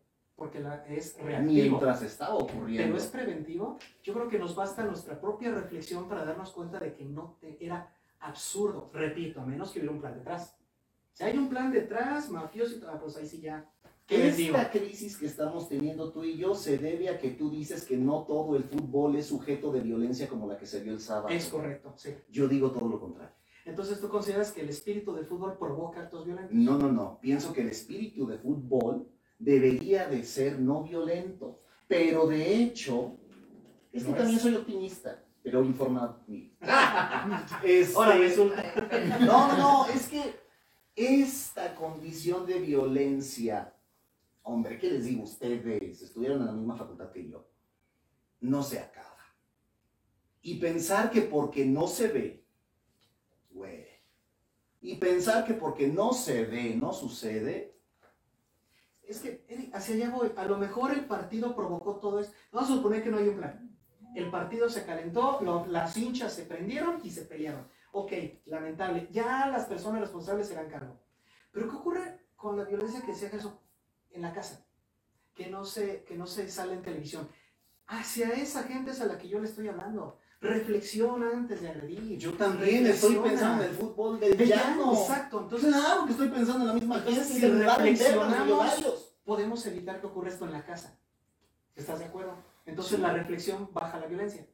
porque 0.42 0.58
la, 0.58 0.84
es 0.86 1.16
reactivo. 1.22 1.52
Mientras 1.78 2.02
estaba 2.02 2.36
Pero 2.38 2.52
ocurriendo. 2.58 2.96
es 2.96 3.06
preventivo. 3.06 3.78
Yo 4.02 4.12
creo 4.12 4.26
que 4.28 4.40
nos 4.40 4.56
basta 4.56 4.84
nuestra 4.84 5.20
propia 5.20 5.54
reflexión 5.54 6.08
para 6.08 6.24
darnos 6.24 6.50
cuenta 6.50 6.80
de 6.80 6.92
que 6.94 7.04
no 7.04 7.36
te- 7.40 7.64
era 7.64 7.94
absurdo. 8.18 8.90
Repito, 8.92 9.40
a 9.40 9.46
menos 9.46 9.70
que 9.70 9.78
hubiera 9.78 9.94
un 9.94 10.00
plan 10.00 10.14
detrás. 10.16 10.56
Si 11.12 11.22
hay 11.22 11.38
un 11.38 11.48
plan 11.48 11.70
detrás, 11.70 12.28
mafioso, 12.28 12.74
y 12.76 12.80
todo, 12.80 12.98
pues 13.00 13.16
ahí 13.18 13.26
sí 13.26 13.40
ya. 13.40 13.70
¿Qué? 14.04 14.26
Esta 14.26 14.68
crisis 14.68 15.16
que 15.16 15.26
estamos 15.26 15.68
teniendo 15.68 16.10
tú 16.10 16.24
y 16.24 16.36
yo 16.36 16.56
se 16.56 16.76
debe 16.76 17.08
a 17.08 17.20
que 17.20 17.30
tú 17.30 17.48
dices 17.50 17.84
que 17.84 17.96
no 17.96 18.24
todo 18.24 18.56
el 18.56 18.64
fútbol 18.64 19.14
es 19.14 19.26
sujeto 19.26 19.70
de 19.70 19.80
violencia 19.80 20.26
como 20.28 20.48
la 20.48 20.56
que 20.56 20.66
se 20.66 20.80
vio 20.82 20.92
el 20.92 20.98
sábado. 21.00 21.28
Es 21.28 21.46
correcto, 21.46 21.92
sí. 21.94 22.12
Yo 22.28 22.48
digo 22.48 22.72
todo 22.72 22.88
lo 22.88 22.98
contrario. 22.98 23.32
Entonces, 23.64 24.00
¿tú 24.00 24.08
consideras 24.08 24.50
que 24.50 24.62
el 24.62 24.70
espíritu 24.70 25.14
del 25.14 25.24
fútbol 25.24 25.56
provoca 25.56 26.00
actos 26.00 26.24
violentos? 26.26 26.52
No, 26.52 26.76
no, 26.78 26.90
no. 26.90 27.20
Pienso 27.20 27.52
que 27.52 27.60
el 27.60 27.68
espíritu 27.68 28.26
de 28.26 28.38
fútbol 28.38 29.06
debería 29.42 30.06
de 30.08 30.24
ser 30.24 30.58
no 30.60 30.82
violento. 30.84 31.60
Pero 31.88 32.26
de 32.26 32.56
hecho, 32.56 33.18
es 33.92 34.04
que 34.04 34.10
No 34.10 34.16
también 34.16 34.36
es. 34.36 34.42
soy 34.42 34.54
optimista, 34.54 35.22
pero 35.42 35.64
informado. 35.64 36.20
Este, 37.64 37.94
Ahora 37.96 38.16
resulta. 38.16 38.62
No, 39.20 39.48
no, 39.48 39.56
no, 39.58 39.86
es 39.88 40.08
que 40.08 40.40
esta 40.94 41.74
condición 41.74 42.46
de 42.46 42.60
violencia, 42.60 43.74
hombre, 44.42 44.78
¿qué 44.78 44.90
les 44.90 45.04
digo 45.04 45.24
ustedes? 45.24 46.02
Estuvieron 46.02 46.40
en 46.40 46.46
la 46.46 46.52
misma 46.52 46.76
facultad 46.76 47.10
que 47.10 47.28
yo. 47.28 47.48
No 48.40 48.62
se 48.62 48.78
acaba. 48.78 49.08
Y 50.40 50.58
pensar 50.58 51.10
que 51.10 51.22
porque 51.22 51.64
no 51.64 51.86
se 51.86 52.08
ve, 52.08 52.46
güey. 53.50 53.86
Y 54.80 54.96
pensar 54.96 55.44
que 55.44 55.54
porque 55.54 55.86
no 55.86 56.12
se 56.12 56.44
ve, 56.44 56.74
no 56.74 56.92
sucede. 56.92 57.76
Es 59.02 59.20
que, 59.20 59.70
hacia 59.72 59.94
allá 59.94 60.10
voy. 60.10 60.32
A 60.36 60.44
lo 60.44 60.58
mejor 60.58 60.92
el 60.92 61.04
partido 61.06 61.54
provocó 61.54 61.96
todo 61.96 62.20
esto. 62.20 62.34
Vamos 62.52 62.70
a 62.70 62.74
suponer 62.74 63.02
que 63.02 63.10
no 63.10 63.18
hay 63.18 63.28
un 63.28 63.36
plan. 63.36 63.76
El 64.14 64.30
partido 64.30 64.68
se 64.68 64.84
calentó, 64.84 65.40
las 65.68 65.96
hinchas 65.96 66.34
se 66.34 66.44
prendieron 66.44 67.00
y 67.02 67.10
se 67.10 67.22
pelearon. 67.22 67.66
Ok, 67.92 68.12
lamentable. 68.46 69.08
Ya 69.10 69.46
las 69.48 69.66
personas 69.66 70.00
responsables 70.00 70.48
se 70.48 70.56
harán 70.56 70.70
cargo. 70.70 71.00
Pero 71.50 71.68
¿qué 71.68 71.76
ocurre 71.76 72.26
con 72.36 72.56
la 72.56 72.64
violencia 72.64 73.02
que 73.02 73.14
se 73.14 73.26
ejerce 73.26 73.48
en 74.10 74.22
la 74.22 74.32
casa? 74.32 74.66
Que 75.34 75.48
no 75.48 75.64
se, 75.64 76.04
que 76.04 76.16
no 76.16 76.26
se 76.26 76.48
sale 76.48 76.74
en 76.74 76.82
televisión. 76.82 77.28
Hacia 77.86 78.30
esa 78.30 78.62
gente 78.64 78.92
es 78.92 79.00
a 79.00 79.06
la 79.06 79.18
que 79.18 79.28
yo 79.28 79.38
le 79.38 79.48
estoy 79.48 79.68
hablando. 79.68 80.18
Reflexiona 80.42 81.30
antes 81.30 81.62
de 81.62 81.68
agredir. 81.68 82.18
Yo 82.18 82.32
también 82.32 82.84
estoy 82.88 83.14
pensando 83.16 83.62
en 83.62 83.70
el 83.70 83.76
fútbol 83.76 84.18
del 84.18 84.36
De 84.36 84.46
llano. 84.46 84.92
Exacto. 84.92 85.42
Entonces, 85.42 85.72
Claro 85.72 86.04
que 86.04 86.10
estoy 86.10 86.28
pensando 86.28 86.60
en 86.62 86.66
la 86.66 86.74
misma 86.74 86.98
gente 86.98 87.24
si 87.24 87.46
reflexionamos, 87.46 89.14
podemos 89.24 89.64
evitar 89.66 90.00
que 90.00 90.06
ocurra 90.08 90.30
esto 90.30 90.44
en 90.44 90.52
la 90.52 90.64
casa. 90.64 90.98
¿Estás 91.76 92.00
de 92.00 92.06
acuerdo? 92.06 92.34
Entonces 92.66 92.98
la 92.98 93.12
reflexión 93.12 93.68
baja 93.72 94.00
la 94.00 94.06
violencia. 94.06 94.44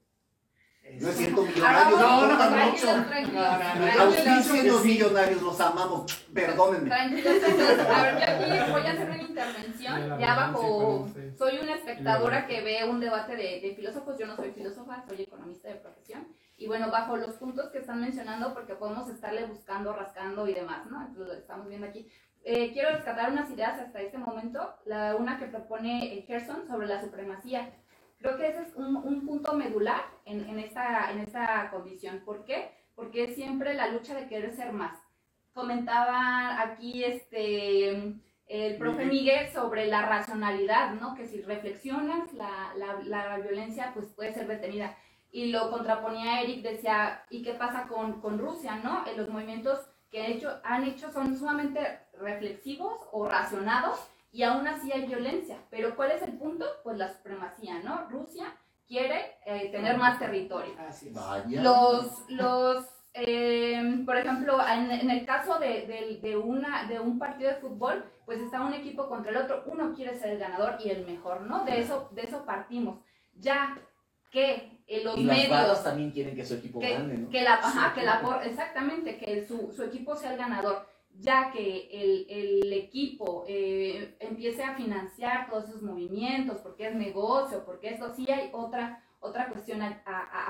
No 1.00 1.08
es 1.08 1.16
cierto, 1.16 1.40
Ahora 1.42 1.84
millonarios. 1.90 2.00
no, 2.00 2.20
no, 2.20 2.26
no, 2.26 2.38
no. 2.38 3.08
tranquilos. 3.08 4.00
Auspicien 4.00 4.68
los 4.68 4.84
millonarios, 4.84 5.42
los 5.42 5.60
amamos. 5.60 6.24
Perdónenme. 6.34 6.88
Tranquilos, 6.88 7.38
tranquilos. 7.40 7.78
A 7.78 8.02
ver, 8.02 8.14
yo 8.18 8.24
aquí 8.24 8.70
voy 8.72 8.82
a 8.82 8.90
hacer 8.92 9.10
una 9.10 9.22
intervención, 9.22 10.18
ya 10.18 10.34
bajo, 10.34 11.08
soy 11.38 11.58
una 11.58 11.74
espectadora 11.74 12.46
que 12.46 12.62
ve 12.62 12.84
un 12.84 13.00
debate 13.00 13.36
de, 13.36 13.60
de 13.60 13.74
filósofos, 13.76 14.18
yo 14.18 14.26
no 14.26 14.36
soy 14.36 14.50
filósofa, 14.50 15.04
soy 15.08 15.22
economista 15.22 15.68
de 15.68 15.76
profesión, 15.76 16.28
y 16.56 16.66
bueno, 16.66 16.90
bajo 16.90 17.16
los 17.16 17.34
puntos 17.36 17.70
que 17.70 17.78
están 17.78 18.00
mencionando, 18.00 18.52
porque 18.52 18.74
podemos 18.74 19.08
estarle 19.08 19.44
buscando, 19.46 19.92
rascando 19.92 20.48
y 20.48 20.54
demás, 20.54 20.86
¿no? 20.90 21.00
Entonces 21.00 21.26
lo 21.26 21.34
estamos 21.34 21.68
viendo 21.68 21.86
aquí. 21.86 22.08
Eh, 22.44 22.72
quiero 22.72 22.90
rescatar 22.90 23.30
unas 23.30 23.50
ideas 23.50 23.78
hasta 23.78 24.00
este 24.00 24.18
momento, 24.18 24.74
la 24.86 25.14
una 25.16 25.38
que 25.38 25.46
propone 25.46 26.14
eh, 26.14 26.24
Gerson 26.26 26.66
sobre 26.66 26.86
la 26.86 27.00
supremacía. 27.00 27.70
Creo 28.18 28.36
que 28.36 28.48
ese 28.48 28.62
es 28.62 28.74
un, 28.74 28.96
un 28.96 29.24
punto 29.26 29.52
medular 29.54 30.04
en, 30.24 30.48
en, 30.48 30.58
esta, 30.58 31.10
en 31.12 31.20
esta 31.20 31.70
condición. 31.70 32.22
¿Por 32.24 32.44
qué? 32.44 32.70
Porque 32.94 33.24
es 33.24 33.34
siempre 33.34 33.74
la 33.74 33.88
lucha 33.88 34.14
de 34.14 34.26
querer 34.26 34.50
ser 34.54 34.72
más. 34.72 34.98
Comentaba 35.52 36.60
aquí 36.60 37.04
este, 37.04 38.20
el 38.46 38.76
profe 38.76 39.04
Miguel 39.04 39.48
sobre 39.50 39.86
la 39.86 40.02
racionalidad, 40.06 40.94
¿no? 40.94 41.14
Que 41.14 41.26
si 41.26 41.42
reflexionas, 41.42 42.32
la, 42.32 42.72
la, 42.76 43.00
la 43.04 43.38
violencia 43.38 43.92
pues 43.94 44.06
puede 44.08 44.34
ser 44.34 44.48
detenida. 44.48 44.96
Y 45.30 45.52
lo 45.52 45.70
contraponía 45.70 46.40
Eric, 46.40 46.62
decía, 46.62 47.24
¿y 47.30 47.42
qué 47.42 47.52
pasa 47.52 47.86
con, 47.86 48.20
con 48.20 48.38
Rusia, 48.38 48.76
no? 48.82 49.06
En 49.06 49.16
los 49.16 49.28
movimientos 49.28 49.78
que 50.10 50.24
han 50.24 50.32
hecho, 50.32 50.60
han 50.64 50.84
hecho 50.84 51.12
son 51.12 51.36
sumamente 51.36 52.00
reflexivos 52.18 52.98
o 53.12 53.28
racionados 53.28 53.98
y 54.32 54.42
aún 54.42 54.66
así 54.66 54.92
hay 54.92 55.06
violencia. 55.06 55.58
Pero 55.70 55.96
¿cuál 55.96 56.12
es 56.12 56.22
el 56.22 56.38
punto? 56.38 56.64
Pues 56.84 56.98
la 56.98 57.12
supremacía, 57.12 57.80
¿no? 57.80 58.08
Rusia 58.08 58.54
quiere 58.86 59.36
eh, 59.46 59.68
tener 59.70 59.96
más 59.98 60.18
territorio. 60.18 60.74
Así 60.78 61.08
es. 61.08 61.14
Vaya. 61.14 61.62
Los, 61.62 62.24
los 62.28 62.86
eh, 63.14 64.02
por 64.06 64.16
ejemplo, 64.16 64.58
en, 64.66 64.90
en 64.90 65.10
el 65.10 65.26
caso 65.26 65.58
de, 65.58 65.86
de- 65.86 66.18
de 66.22 66.36
una, 66.36 66.84
de 66.84 67.00
un 67.00 67.18
partido 67.18 67.50
de 67.50 67.56
fútbol, 67.56 68.04
pues 68.24 68.40
está 68.40 68.60
un 68.60 68.74
equipo 68.74 69.08
contra 69.08 69.30
el 69.32 69.38
otro, 69.38 69.64
uno 69.66 69.92
quiere 69.94 70.16
ser 70.18 70.30
el 70.32 70.38
ganador 70.38 70.76
y 70.84 70.90
el 70.90 71.04
mejor, 71.06 71.40
¿no? 71.42 71.64
De 71.64 71.80
eso, 71.80 72.08
de 72.12 72.22
eso 72.22 72.44
partimos. 72.44 73.00
Ya 73.34 73.76
que 74.30 74.82
eh, 74.86 75.02
los 75.04 75.16
Y 75.18 75.24
medios 75.24 75.82
también 75.82 76.10
quieren 76.12 76.36
que 76.36 76.44
su 76.44 76.54
equipo 76.54 76.78
que, 76.80 76.92
gane, 76.92 77.14
¿no? 77.14 77.30
que 77.30 77.42
la, 77.42 77.54
ajá, 77.54 77.94
que 77.94 78.02
la 78.02 78.20
por- 78.20 78.42
exactamente, 78.44 79.16
que 79.18 79.46
su, 79.46 79.72
su 79.72 79.82
equipo 79.84 80.14
sea 80.14 80.32
el 80.32 80.38
ganador, 80.38 80.86
ya 81.20 81.50
que 81.52 81.88
el, 81.92 82.26
el 82.30 82.72
equipo 82.72 83.44
eh, 83.48 84.16
empiece 84.20 84.62
a 84.62 84.74
financiar 84.76 85.50
todos 85.50 85.68
esos 85.68 85.82
movimientos, 85.82 86.58
porque 86.58 86.86
es 86.88 86.94
negocio, 86.94 87.64
porque 87.64 87.90
esto 87.90 88.14
sí 88.14 88.30
hay 88.30 88.50
otra, 88.52 89.02
otra 89.20 89.48
cuestión 89.48 89.82
a- 89.82 90.02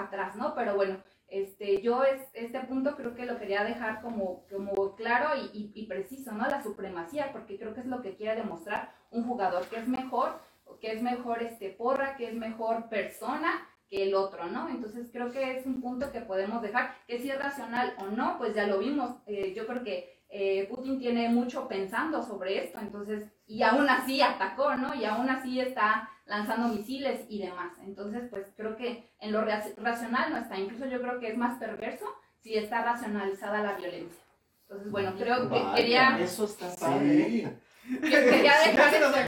atrás, 0.02 0.36
¿no? 0.36 0.54
Pero 0.54 0.76
bueno, 0.76 1.02
este, 1.28 1.80
yo 1.82 2.04
es, 2.04 2.20
este 2.34 2.60
punto 2.60 2.96
creo 2.96 3.14
que 3.14 3.26
lo 3.26 3.38
quería 3.38 3.64
dejar 3.64 4.02
como, 4.02 4.44
como 4.50 4.94
claro 4.94 5.30
y, 5.52 5.58
y- 5.58 5.72
y 5.74 5.86
preciso, 5.86 6.32
¿no? 6.32 6.46
La 6.48 6.62
supremacía, 6.62 7.32
porque 7.32 7.58
creo 7.58 7.74
que 7.74 7.80
es 7.80 7.86
lo 7.86 8.02
que 8.02 8.16
quiere 8.16 8.36
demostrar 8.40 8.92
un 9.10 9.24
jugador, 9.26 9.66
que 9.68 9.76
es 9.76 9.88
mejor, 9.88 10.38
que 10.80 10.92
es 10.92 11.02
mejor 11.02 11.42
este, 11.42 11.70
porra, 11.70 12.16
que 12.16 12.28
es 12.28 12.34
mejor 12.34 12.88
persona 12.90 13.66
que 13.88 14.02
el 14.02 14.14
otro, 14.14 14.46
¿no? 14.48 14.68
Entonces 14.68 15.08
creo 15.10 15.30
que 15.32 15.56
es 15.56 15.64
un 15.66 15.80
punto 15.80 16.12
que 16.12 16.20
podemos 16.20 16.60
dejar, 16.60 16.94
que 17.06 17.18
si 17.20 17.30
es 17.30 17.38
racional 17.38 17.94
o 18.00 18.06
no, 18.08 18.36
pues 18.36 18.54
ya 18.54 18.66
lo 18.66 18.78
vimos. 18.78 19.16
Eh, 19.26 19.54
yo 19.56 19.66
creo 19.66 19.82
que 19.82 20.17
eh, 20.30 20.66
Putin 20.68 20.98
tiene 20.98 21.28
mucho 21.28 21.66
pensando 21.68 22.22
sobre 22.22 22.64
esto, 22.64 22.78
entonces, 22.80 23.24
y 23.46 23.62
aún 23.62 23.88
así 23.88 24.20
atacó, 24.20 24.74
¿no? 24.76 24.94
Y 24.94 25.04
aún 25.04 25.28
así 25.30 25.58
está 25.60 26.08
lanzando 26.26 26.68
misiles 26.68 27.24
y 27.30 27.38
demás. 27.40 27.72
Entonces, 27.82 28.24
pues 28.30 28.46
creo 28.56 28.76
que 28.76 29.10
en 29.20 29.32
lo 29.32 29.42
ra- 29.42 29.64
racional 29.78 30.30
no 30.30 30.36
está. 30.38 30.58
Incluso 30.58 30.86
yo 30.86 31.00
creo 31.00 31.18
que 31.18 31.28
es 31.28 31.36
más 31.38 31.58
perverso 31.58 32.04
si 32.40 32.54
está 32.54 32.82
racionalizada 32.84 33.62
la 33.62 33.72
violencia. 33.74 34.20
Entonces, 34.62 34.90
bueno, 34.92 35.14
creo 35.18 35.48
que 35.48 35.60
Vaya. 35.60 35.74
quería, 35.74 36.18
Eso 36.20 36.44
está 36.44 36.74
padre. 36.78 37.24
Sí. 37.30 37.48
Que 37.88 38.10
quería 38.10 38.52
dejar 38.66 38.94
este, 38.94 39.26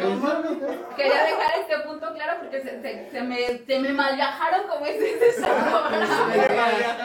Quería 0.96 1.24
dejar 1.24 1.50
este 1.61 1.78
punto 1.86 2.12
claro 2.14 2.40
porque 2.40 2.61
se, 2.61 2.82
se, 2.82 3.11
se 3.11 3.22
me, 3.22 3.58
se 3.66 3.78
me 3.78 3.92
mal 3.92 4.14
viajaron 4.16 4.66
como 4.68 4.84
es 4.86 4.96
ese 5.00 5.40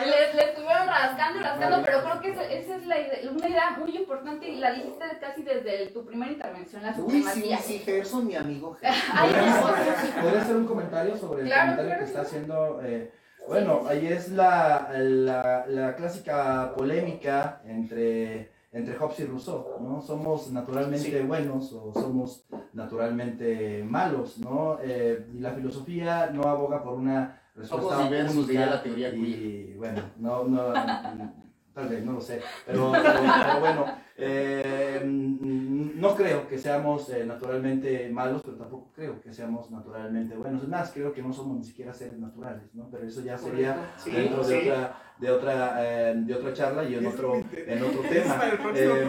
le, 0.06 0.34
le 0.34 0.44
estuvieron 0.44 0.88
rascando 0.88 1.40
rascando, 1.42 1.82
pero 1.86 2.02
creo 2.04 2.22
que 2.22 2.30
esa, 2.32 2.44
esa 2.52 2.76
es 2.76 2.86
la 2.86 3.00
idea- 3.00 3.32
una 3.32 3.48
idea 3.48 3.70
muy 3.72 3.96
importante 3.96 4.48
y 4.48 4.58
la 4.60 4.72
dijiste 4.72 5.06
casi 5.22 5.44
desde 5.44 5.88
tu 5.88 6.06
primera 6.06 6.32
intervención, 6.32 6.84
la 6.84 6.90
Uy, 6.90 6.96
sí, 6.96 7.22
supremacía. 7.24 7.58
sí, 7.60 7.80
Gerson, 7.80 8.28
mi 8.28 8.36
amigo 8.36 8.78
¿Podría 9.22 10.22
¿Podría 10.22 10.42
hacer 10.42 10.56
un 10.56 10.66
comentario 10.68 11.18
sobre 11.18 11.42
el 11.44 11.48
Claro, 11.48 11.62
comentario 11.76 11.90
claro, 11.92 12.00
que 12.00 12.06
está 12.06 12.22
sí. 12.22 12.28
haciendo? 12.28 12.82
eh, 12.84 13.12
bueno, 13.48 13.84
ahí 13.88 14.08
es 14.08 14.30
la, 14.32 14.90
la, 14.92 15.66
la 15.68 15.96
clásica 15.96 16.74
polémica 16.76 17.62
entre, 17.68 18.52
entre 18.76 18.96
Hobbes 18.98 19.20
y 19.22 19.26
Rousseau, 19.26 19.78
¿no? 19.82 20.02
Somos 20.02 20.52
naturalmente 20.52 21.22
buenos 21.24 21.72
o 21.74 21.92
somos 21.94 22.46
naturalmente 22.74 23.84
malos, 23.84 24.38
¿no? 24.40 24.78
Eh, 24.84 25.28
y 25.34 25.40
la 25.40 25.52
filosofía 25.52 26.30
no 26.34 26.44
aboga 26.44 26.84
por 26.84 26.94
una 26.94 27.42
respuesta 27.56 27.90
Somos 28.28 28.48
diría 28.48 28.66
la 28.68 28.84
teoría 28.84 29.12
queer. 29.12 29.24
y 29.28 29.74
bueno, 29.78 30.02
no, 30.20 30.44
no, 30.44 30.74
tal 31.74 31.88
vez, 31.90 32.04
no 32.06 32.14
lo 32.14 32.22
sé, 32.22 32.42
pero, 32.66 32.92
pero- 33.04 33.20
pero 33.22 33.60
bueno, 33.62 33.86
eh, 34.18 35.02
mm, 35.06 36.00
no 36.00 36.16
creo 36.16 36.48
que 36.48 36.58
seamos 36.58 37.10
eh, 37.10 37.26
naturalmente 37.26 38.10
malos, 38.10 38.42
pero 38.44 38.58
tampoco 38.58 38.92
creo 38.96 39.20
que 39.22 39.34
seamos 39.34 39.70
naturalmente 39.72 40.36
buenos. 40.36 40.64
Es 40.64 40.70
más, 40.70 40.92
creo 40.92 41.12
que 41.14 41.22
no 41.22 41.34
somos 41.34 41.58
ni 41.58 41.64
siquiera 41.64 41.94
seres 41.94 42.18
naturales, 42.18 42.64
¿no? 42.74 42.88
Pero 42.92 43.06
eso 43.08 43.22
ya 43.22 43.38
sería 43.38 43.94
Sí, 43.98 44.12
dentro 44.12 44.44
de 44.46 44.62
sí. 44.62 44.70
otra 44.70 44.98
de 45.18 45.32
otra 45.32 45.76
eh, 45.80 46.14
de 46.18 46.34
otra 46.34 46.54
charla 46.54 46.84
y 46.84 46.96
en 46.96 47.06
otro 47.06 47.36
en 47.36 47.84
otro 47.84 48.02
tema. 48.10 48.42
Eh, 48.76 49.08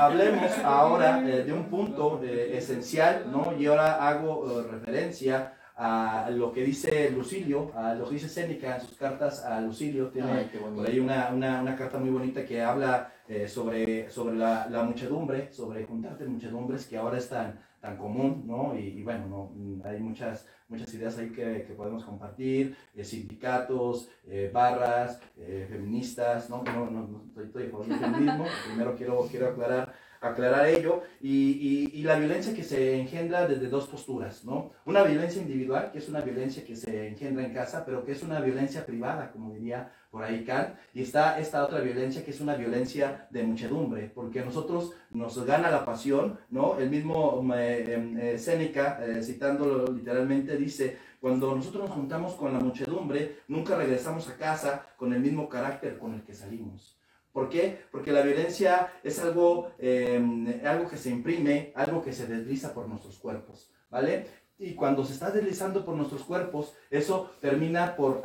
hablemos 0.00 0.58
ahora 0.64 1.20
eh, 1.28 1.44
de 1.44 1.52
un 1.52 1.64
punto 1.66 2.20
eh, 2.22 2.56
esencial, 2.56 3.26
¿no? 3.30 3.52
Y 3.58 3.66
ahora 3.66 4.08
hago 4.08 4.60
eh, 4.60 4.66
referencia 4.70 5.54
a 5.76 6.28
lo 6.32 6.52
que 6.52 6.62
dice 6.64 7.10
Lucilio, 7.10 7.70
a 7.76 7.94
lo 7.94 8.08
que 8.08 8.14
dice 8.14 8.28
Séneca 8.28 8.74
en 8.76 8.80
sus 8.80 8.96
cartas 8.98 9.44
a 9.44 9.60
Lucilio, 9.60 10.08
tiene 10.08 10.32
Ay, 10.32 10.50
por 10.74 10.84
ahí 10.84 10.98
una, 10.98 11.28
una, 11.32 11.62
una 11.62 11.76
carta 11.76 11.98
muy 11.98 12.10
bonita 12.10 12.44
que 12.44 12.60
habla 12.60 13.12
eh, 13.28 13.46
sobre, 13.46 14.08
sobre 14.10 14.36
la, 14.36 14.66
la 14.70 14.82
muchedumbre, 14.82 15.52
sobre 15.52 15.84
juntarte 15.84 16.24
en 16.24 16.32
muchedumbres 16.32 16.86
que 16.86 16.96
ahora 16.96 17.18
es 17.18 17.28
tan, 17.28 17.58
tan 17.80 17.96
común, 17.96 18.44
¿no? 18.46 18.76
Y, 18.78 18.98
y 18.98 19.02
bueno, 19.02 19.26
no, 19.54 19.84
hay 19.88 20.00
muchas, 20.00 20.46
muchas 20.68 20.92
ideas 20.94 21.16
ahí 21.18 21.30
que, 21.30 21.64
que 21.66 21.74
podemos 21.74 22.04
compartir, 22.04 22.76
eh, 22.94 23.04
sindicatos, 23.04 24.08
eh, 24.26 24.50
barras, 24.52 25.20
eh, 25.36 25.66
feministas, 25.68 26.50
¿no? 26.50 26.62
No, 26.64 26.90
no, 26.90 27.06
no 27.06 27.24
estoy, 27.26 27.44
estoy 27.44 27.66
favor 27.68 27.86
del 27.86 27.98
feminismo, 27.98 28.46
primero 28.66 28.96
quiero, 28.96 29.26
quiero 29.30 29.48
aclarar, 29.48 29.94
aclarar 30.20 30.66
ello, 30.66 31.02
y, 31.20 31.90
y, 31.92 32.00
y 32.00 32.02
la 32.02 32.18
violencia 32.18 32.54
que 32.54 32.64
se 32.64 32.98
engendra 32.98 33.46
desde 33.46 33.68
dos 33.68 33.86
posturas, 33.86 34.44
¿no? 34.44 34.72
Una 34.84 35.04
violencia 35.04 35.40
individual, 35.40 35.92
que 35.92 35.98
es 35.98 36.08
una 36.08 36.20
violencia 36.22 36.64
que 36.64 36.74
se 36.74 37.08
engendra 37.08 37.44
en 37.44 37.54
casa, 37.54 37.84
pero 37.84 38.04
que 38.04 38.12
es 38.12 38.22
una 38.22 38.40
violencia 38.40 38.84
privada, 38.84 39.30
como 39.30 39.52
diría 39.52 39.92
por 40.10 40.24
ahí 40.24 40.44
Kant, 40.44 40.76
y 40.94 41.02
está 41.02 41.38
esta 41.38 41.64
otra 41.64 41.80
violencia 41.80 42.24
que 42.24 42.30
es 42.30 42.40
una 42.40 42.54
violencia 42.54 43.26
de 43.30 43.42
muchedumbre, 43.42 44.10
porque 44.14 44.40
a 44.40 44.44
nosotros 44.44 44.92
nos 45.10 45.44
gana 45.44 45.70
la 45.70 45.84
pasión, 45.84 46.38
¿no? 46.50 46.78
El 46.78 46.90
mismo 46.90 47.46
eh, 47.54 48.14
eh, 48.18 48.38
Séneca, 48.38 48.98
eh, 49.04 49.22
citándolo 49.22 49.92
literalmente, 49.92 50.56
dice, 50.56 50.98
cuando 51.20 51.54
nosotros 51.54 51.88
nos 51.88 51.96
juntamos 51.96 52.34
con 52.34 52.52
la 52.52 52.60
muchedumbre, 52.60 53.40
nunca 53.48 53.76
regresamos 53.76 54.28
a 54.28 54.36
casa 54.36 54.86
con 54.96 55.12
el 55.12 55.20
mismo 55.20 55.48
carácter 55.48 55.98
con 55.98 56.14
el 56.14 56.22
que 56.22 56.34
salimos. 56.34 56.98
¿Por 57.32 57.48
qué? 57.48 57.82
Porque 57.92 58.10
la 58.10 58.22
violencia 58.22 58.94
es 59.04 59.18
algo, 59.20 59.72
eh, 59.78 60.60
algo 60.64 60.88
que 60.88 60.96
se 60.96 61.10
imprime, 61.10 61.72
algo 61.76 62.02
que 62.02 62.12
se 62.12 62.26
desliza 62.26 62.72
por 62.72 62.88
nuestros 62.88 63.18
cuerpos, 63.18 63.70
¿vale? 63.90 64.26
Y 64.60 64.74
cuando 64.74 65.04
se 65.04 65.12
está 65.12 65.30
deslizando 65.30 65.84
por 65.84 65.94
nuestros 65.94 66.22
cuerpos, 66.24 66.74
eso 66.90 67.30
termina 67.40 67.94
por, 67.94 68.22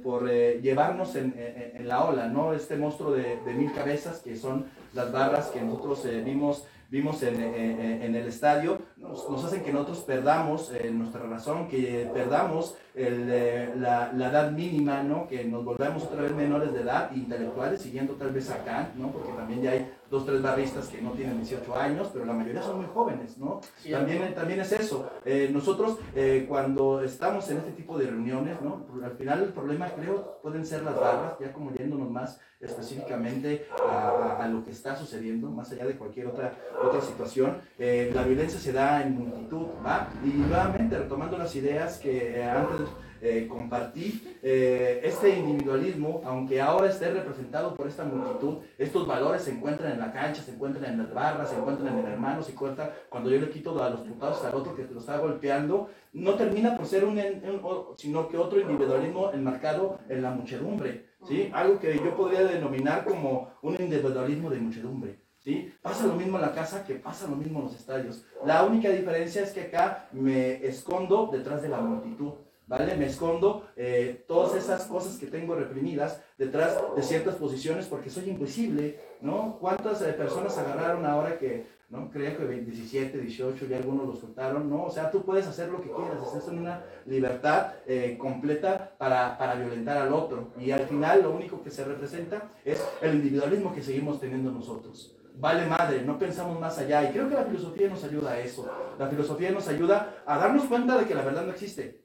por 0.00 0.30
eh, 0.30 0.60
llevarnos 0.62 1.16
en, 1.16 1.34
la 1.88 2.04
ola, 2.04 2.28
¿no? 2.28 2.52
Este 2.52 2.76
monstruo 2.76 3.10
de, 3.10 3.36
de 3.44 3.54
mil 3.54 3.72
cabezas 3.72 4.20
que 4.20 4.36
son 4.36 4.66
las 4.94 5.10
barras 5.10 5.48
que 5.48 5.60
nosotros 5.60 6.04
eh, 6.04 6.22
vimos 6.24 6.64
vimos 6.90 7.22
en, 7.22 7.40
en- 7.40 8.02
en 8.02 8.14
el 8.14 8.26
estadio 8.26 8.78
nos, 8.96 9.28
nos 9.30 9.44
hacen 9.44 9.62
que 9.62 9.72
nosotros 9.72 10.00
perdamos 10.00 10.72
eh, 10.72 10.90
nuestra 10.92 11.22
razón, 11.22 11.68
que 11.68 12.10
perdamos 12.12 12.76
el, 12.94 13.28
eh, 13.30 13.72
la, 13.76 14.12
la 14.12 14.28
edad 14.30 14.50
mínima, 14.50 15.02
¿no? 15.02 15.26
que 15.28 15.44
nos 15.44 15.64
volvemos 15.64 16.02
otra 16.02 16.22
vez 16.22 16.32
menores 16.34 16.72
de 16.72 16.80
edad, 16.82 17.10
intelectuales, 17.14 17.80
siguiendo 17.80 18.14
tal 18.14 18.30
vez 18.32 18.50
a 18.50 18.62
Kant, 18.64 18.94
¿no? 18.96 19.10
porque 19.12 19.32
también 19.32 19.62
ya 19.62 19.70
hay 19.70 19.90
dos, 20.10 20.26
tres 20.26 20.42
barristas 20.42 20.88
que 20.88 21.00
no 21.00 21.12
tienen 21.12 21.36
18 21.38 21.76
años, 21.76 22.10
pero 22.12 22.24
la 22.24 22.32
mayoría 22.32 22.62
son 22.62 22.78
muy 22.78 22.86
jóvenes, 22.92 23.38
¿no? 23.38 23.60
También, 23.92 24.34
también 24.34 24.58
es 24.60 24.72
eso. 24.72 25.08
Eh, 25.24 25.48
nosotros, 25.52 25.98
eh, 26.16 26.46
cuando 26.48 27.00
estamos 27.04 27.48
en 27.50 27.58
este 27.58 27.70
tipo 27.72 27.96
de 27.96 28.06
reuniones, 28.06 28.60
¿no? 28.60 28.86
al 29.04 29.12
final 29.12 29.44
el 29.44 29.50
problema 29.52 29.88
creo 29.90 30.40
pueden 30.42 30.66
ser 30.66 30.82
las 30.82 30.96
barras, 30.98 31.34
ya 31.40 31.52
como 31.52 31.70
yéndonos 31.72 32.10
más 32.10 32.40
específicamente 32.60 33.66
a, 33.88 34.08
a- 34.08 34.44
a 34.44 34.48
lo 34.48 34.64
que 34.64 34.70
está 34.72 34.96
sucediendo, 34.96 35.48
más 35.50 35.70
allá 35.72 35.86
de 35.86 35.96
cualquier 35.96 36.26
otra, 36.26 36.54
otra 36.82 37.00
situación. 37.00 37.58
Eh, 37.78 38.10
la 38.14 38.22
violencia 38.22 38.58
se 38.58 38.72
da 38.72 39.02
en 39.02 39.18
multitud, 39.18 39.66
¿va? 39.84 40.08
Y 40.24 40.28
nuevamente, 40.28 40.98
retomando 40.98 41.36
las 41.38 41.54
ideas 41.56 41.98
que 41.98 42.40
eh, 42.40 42.44
antes 42.44 42.88
eh, 43.22 43.46
compartí, 43.48 44.22
eh, 44.42 45.00
este 45.04 45.36
individualismo, 45.38 46.22
aunque 46.24 46.58
ahora 46.60 46.88
esté 46.88 47.10
representado 47.10 47.74
por 47.74 47.86
esta 47.86 48.02
multitud, 48.04 48.58
estos 48.78 49.06
valores 49.06 49.42
se 49.42 49.50
encuentran 49.52 49.92
en 49.92 49.98
la 49.98 50.10
cancha, 50.10 50.42
se 50.42 50.52
encuentran 50.52 50.86
en 50.92 50.98
las 50.98 51.12
barras, 51.12 51.50
se 51.50 51.56
encuentran 51.56 51.92
en 51.92 51.98
el 52.06 52.12
hermano, 52.12 52.42
se 52.42 52.52
encuentran 52.52 52.90
cuando 53.10 53.28
yo 53.30 53.38
le 53.38 53.50
quito 53.50 53.82
a 53.82 53.90
los 53.90 54.00
putados 54.00 54.42
al 54.44 54.54
otro 54.54 54.74
que 54.74 54.84
te 54.84 54.94
lo 54.94 55.00
está 55.00 55.18
golpeando, 55.18 55.90
no 56.14 56.34
termina 56.34 56.74
por 56.76 56.86
ser 56.86 57.04
un, 57.04 57.18
un- 57.18 57.84
sino 57.98 58.26
que 58.26 58.38
otro 58.38 58.58
individualismo 58.58 59.30
enmarcado 59.32 59.98
en 60.08 60.22
la 60.22 60.30
muchedumbre, 60.30 61.04
¿sí? 61.28 61.50
Algo 61.52 61.78
que 61.78 61.94
yo 61.96 62.16
podría 62.16 62.44
denominar 62.44 63.04
como 63.04 63.50
un 63.60 63.74
individualismo 63.78 64.48
de 64.48 64.58
muchedumbre. 64.60 65.18
Pasa 65.82 66.06
lo 66.06 66.14
mismo 66.14 66.36
en 66.36 66.42
la 66.42 66.52
casa 66.52 66.84
que 66.84 66.96
pasa 66.96 67.26
lo 67.26 67.36
mismo 67.36 67.60
en 67.60 67.64
los 67.66 67.74
estadios. 67.74 68.24
La 68.44 68.64
única 68.64 68.90
diferencia 68.90 69.42
es 69.42 69.52
que 69.52 69.62
acá 69.62 70.08
me 70.12 70.64
escondo 70.66 71.30
detrás 71.32 71.62
de 71.62 71.68
la 71.68 71.80
multitud. 71.80 72.32
¿Vale? 72.66 72.94
Me 72.96 73.06
escondo 73.06 73.66
eh, 73.74 74.24
todas 74.28 74.54
esas 74.54 74.84
cosas 74.84 75.18
que 75.18 75.26
tengo 75.26 75.56
reprimidas 75.56 76.22
detrás 76.38 76.78
de 76.94 77.02
ciertas 77.02 77.34
posiciones 77.34 77.86
porque 77.86 78.10
soy 78.10 78.30
invisible, 78.30 79.00
¿no? 79.20 79.58
¿Cuántas 79.58 80.00
eh, 80.02 80.12
personas 80.12 80.56
agarraron 80.56 81.04
ahora 81.04 81.36
que, 81.36 81.66
¿no? 81.88 82.08
Creo 82.10 82.38
que 82.38 82.46
17, 82.46 83.18
18 83.18 83.66
y 83.68 83.74
algunos 83.74 84.06
los 84.06 84.20
soltaron, 84.20 84.70
¿no? 84.70 84.84
O 84.84 84.90
sea, 84.90 85.10
tú 85.10 85.24
puedes 85.24 85.48
hacer 85.48 85.68
lo 85.68 85.82
que 85.82 85.90
quieras, 85.90 86.24
estás 86.24 86.46
en 86.46 86.60
una 86.60 86.84
libertad 87.06 87.72
eh, 87.88 88.16
completa 88.16 88.94
para, 88.96 89.36
para 89.36 89.56
violentar 89.56 89.96
al 89.96 90.12
otro. 90.14 90.52
Y 90.56 90.70
al 90.70 90.86
final 90.86 91.24
lo 91.24 91.32
único 91.32 91.64
que 91.64 91.72
se 91.72 91.84
representa 91.84 92.52
es 92.64 92.80
el 93.02 93.16
individualismo 93.16 93.74
que 93.74 93.82
seguimos 93.82 94.20
teniendo 94.20 94.52
nosotros. 94.52 95.19
Vale 95.40 95.64
madre, 95.66 96.02
no 96.02 96.18
pensamos 96.18 96.60
más 96.60 96.78
allá. 96.78 97.02
Y 97.08 97.12
creo 97.12 97.28
que 97.28 97.34
la 97.34 97.44
filosofía 97.44 97.88
nos 97.88 98.04
ayuda 98.04 98.32
a 98.32 98.38
eso. 98.40 98.70
La 98.98 99.08
filosofía 99.08 99.50
nos 99.50 99.66
ayuda 99.68 100.22
a 100.26 100.36
darnos 100.36 100.64
cuenta 100.64 100.98
de 100.98 101.06
que 101.06 101.14
la 101.14 101.22
verdad 101.22 101.44
no 101.44 101.52
existe. 101.52 101.98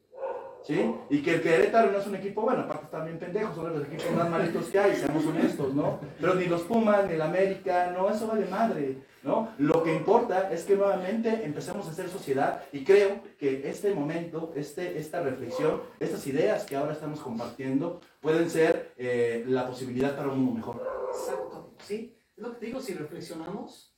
¿Sí? 0.63 0.95
Y 1.11 1.21
que 1.21 1.36
el 1.36 1.41
Querétaro 1.43 1.91
no 1.91 1.99
es 1.99 2.07
un 2.07 2.15
equipo, 2.15 2.41
bueno, 2.41 2.61
aparte 2.61 2.86
están 2.86 3.05
bien 3.05 3.19
pendejos, 3.19 3.53
son 3.55 3.71
los 3.71 3.88
equipos 3.88 4.11
más 4.15 4.27
malitos 4.27 4.65
que 4.65 4.79
hay, 4.79 4.95
seamos 4.95 5.23
honestos, 5.27 5.75
¿no? 5.75 5.99
Pero 6.19 6.33
ni 6.33 6.45
los 6.45 6.61
Pumas, 6.61 7.05
ni 7.05 7.13
el 7.13 7.21
América, 7.21 7.93
no, 7.95 8.09
eso 8.09 8.25
vale 8.25 8.47
madre, 8.47 8.97
¿no? 9.21 9.49
Lo 9.59 9.83
que 9.83 9.93
importa 9.93 10.51
es 10.51 10.63
que 10.63 10.75
nuevamente 10.75 11.45
empecemos 11.45 11.88
a 11.88 11.91
hacer 11.91 12.09
sociedad 12.09 12.63
y 12.71 12.83
creo 12.83 13.21
que 13.38 13.69
este 13.69 13.93
momento, 13.93 14.53
este, 14.55 14.97
esta 14.97 15.21
reflexión, 15.21 15.81
estas 15.99 16.25
ideas 16.25 16.63
que 16.65 16.75
ahora 16.75 16.93
estamos 16.93 17.19
compartiendo 17.19 18.01
pueden 18.19 18.49
ser 18.49 18.95
eh, 18.97 19.43
la 19.47 19.67
posibilidad 19.67 20.15
para 20.15 20.29
un 20.29 20.39
mundo 20.39 20.55
mejor. 20.55 20.81
Exacto, 21.13 21.73
sí. 21.77 22.14
Es 22.36 22.43
lo 22.43 22.51
que 22.53 22.59
te 22.59 22.65
digo, 22.67 22.81
si 22.81 22.93
reflexionamos, 22.93 23.95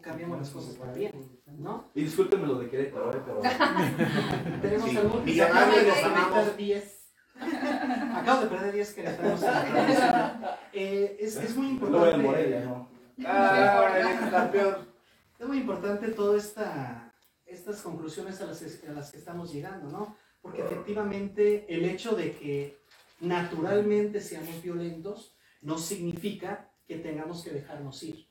cambiamos 0.00 0.38
las 0.38 0.50
cosas 0.50 0.74
para 0.76 0.92
bien, 0.92 1.12
¿no? 1.46 1.90
Y 1.94 2.02
discúlpenme 2.02 2.46
lo 2.46 2.58
de 2.58 2.68
Querétaro, 2.68 3.12
¿eh? 3.12 3.22
pero... 3.24 3.40
Tenemos 4.62 4.90
Sí, 4.90 4.96
algún... 4.96 5.24
millonarios 5.24 5.84
de 5.96 6.02
perder 6.02 6.56
10. 6.56 7.00
Acabo 8.14 8.40
de 8.42 8.46
perder 8.46 8.72
10 8.74 8.94
querétanos 8.94 9.42
en 9.42 9.48
la 9.48 9.64
transmisión. 9.64 10.44
Eh, 10.72 11.16
es, 11.20 11.36
es 11.36 11.56
muy 11.56 11.72
No 11.74 11.80
voy 11.80 12.08
a 12.08 12.16
importante... 12.16 12.26
Morelia, 12.26 12.64
¿no? 12.64 12.88
Ay, 13.26 14.30
campeón. 14.30 14.88
Es 15.38 15.46
muy 15.46 15.58
importante 15.58 16.08
todas 16.08 16.44
esta, 16.44 17.12
estas 17.44 17.80
conclusiones 17.82 18.40
a 18.40 18.46
las, 18.46 18.62
a 18.62 18.92
las 18.92 19.10
que 19.10 19.18
estamos 19.18 19.52
llegando, 19.52 19.90
¿no? 19.90 20.16
Porque 20.40 20.62
efectivamente 20.62 21.66
el 21.74 21.84
hecho 21.86 22.14
de 22.14 22.32
que 22.36 22.78
naturalmente 23.20 24.20
seamos 24.20 24.62
violentos 24.62 25.34
no 25.62 25.78
significa 25.78 26.70
que 26.86 26.98
tengamos 26.98 27.42
que 27.42 27.50
dejarnos 27.50 28.02
ir. 28.02 28.28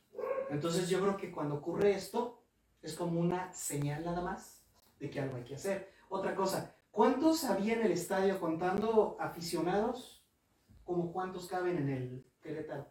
Entonces 0.49 0.89
yo 0.89 0.99
creo 1.01 1.17
que 1.17 1.31
cuando 1.31 1.55
ocurre 1.55 1.93
esto 1.93 2.43
es 2.81 2.95
como 2.95 3.19
una 3.19 3.51
señal 3.53 4.05
nada 4.05 4.21
más 4.21 4.63
de 4.99 5.09
que 5.09 5.19
algo 5.19 5.37
hay 5.37 5.43
que 5.43 5.55
hacer. 5.55 5.89
Otra 6.09 6.35
cosa, 6.35 6.75
¿cuántos 6.91 7.43
había 7.45 7.73
en 7.73 7.81
el 7.83 7.91
estadio 7.91 8.39
contando 8.39 9.17
aficionados? 9.19 10.23
¿Como 10.83 11.11
cuántos 11.11 11.47
caben 11.47 11.77
en 11.77 11.89
el 11.89 12.25
Querétaro? 12.41 12.87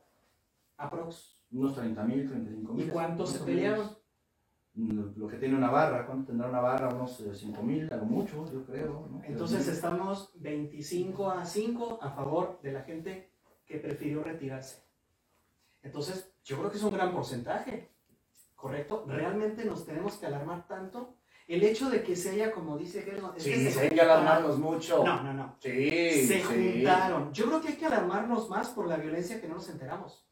Aprox. 0.78 1.38
Unos 1.52 1.74
30 1.74 2.02
mil, 2.04 2.28
35 2.28 2.72
¿Y 2.72 2.76
mil. 2.76 2.90
cuántos 2.90 3.30
se 3.30 3.44
pelearon? 3.44 4.02
Lo 4.74 5.28
que 5.28 5.36
tiene 5.36 5.54
una 5.54 5.70
barra, 5.70 6.06
¿cuánto 6.06 6.28
tendrá 6.28 6.48
una 6.48 6.60
barra? 6.60 6.88
Unos 6.94 7.22
5 7.34 7.62
mil, 7.62 7.92
a 7.92 7.96
lo 7.96 8.06
mucho, 8.06 8.50
yo 8.50 8.64
creo. 8.64 9.06
¿no? 9.10 9.22
Entonces 9.24 9.68
estamos 9.68 10.32
25 10.40 11.30
a 11.30 11.44
5 11.44 11.98
a 12.00 12.10
favor 12.10 12.58
de 12.62 12.72
la 12.72 12.82
gente 12.82 13.30
que 13.66 13.78
prefirió 13.78 14.24
retirarse. 14.24 14.82
Entonces, 15.82 16.30
yo 16.44 16.58
creo 16.58 16.70
que 16.70 16.76
es 16.78 16.82
un 16.82 16.92
gran 16.92 17.12
porcentaje, 17.12 17.90
¿correcto? 18.54 19.04
¿Realmente 19.08 19.64
nos 19.64 19.84
tenemos 19.84 20.14
que 20.16 20.26
alarmar 20.26 20.66
tanto? 20.66 21.16
El 21.48 21.62
hecho 21.64 21.90
de 21.90 22.02
que 22.04 22.14
se 22.14 22.30
haya, 22.30 22.52
como 22.52 22.78
dice 22.78 23.02
Gerson, 23.02 23.32
es 23.36 23.44
que 23.44 23.54
Sí, 23.56 23.64
se 23.64 23.70
sí, 23.72 23.78
hay 23.80 23.88
que 23.90 24.00
alarmarnos 24.00 24.58
mucho. 24.58 25.04
No, 25.04 25.22
no, 25.24 25.34
no. 25.34 25.56
Sí, 25.60 26.26
Se 26.26 26.40
sí. 26.40 26.42
juntaron. 26.42 27.32
Yo 27.32 27.46
creo 27.46 27.60
que 27.60 27.68
hay 27.68 27.74
que 27.76 27.86
alarmarnos 27.86 28.48
más 28.48 28.68
por 28.68 28.86
la 28.86 28.96
violencia 28.96 29.40
que 29.40 29.48
no 29.48 29.56
nos 29.56 29.68
enteramos. 29.68 30.24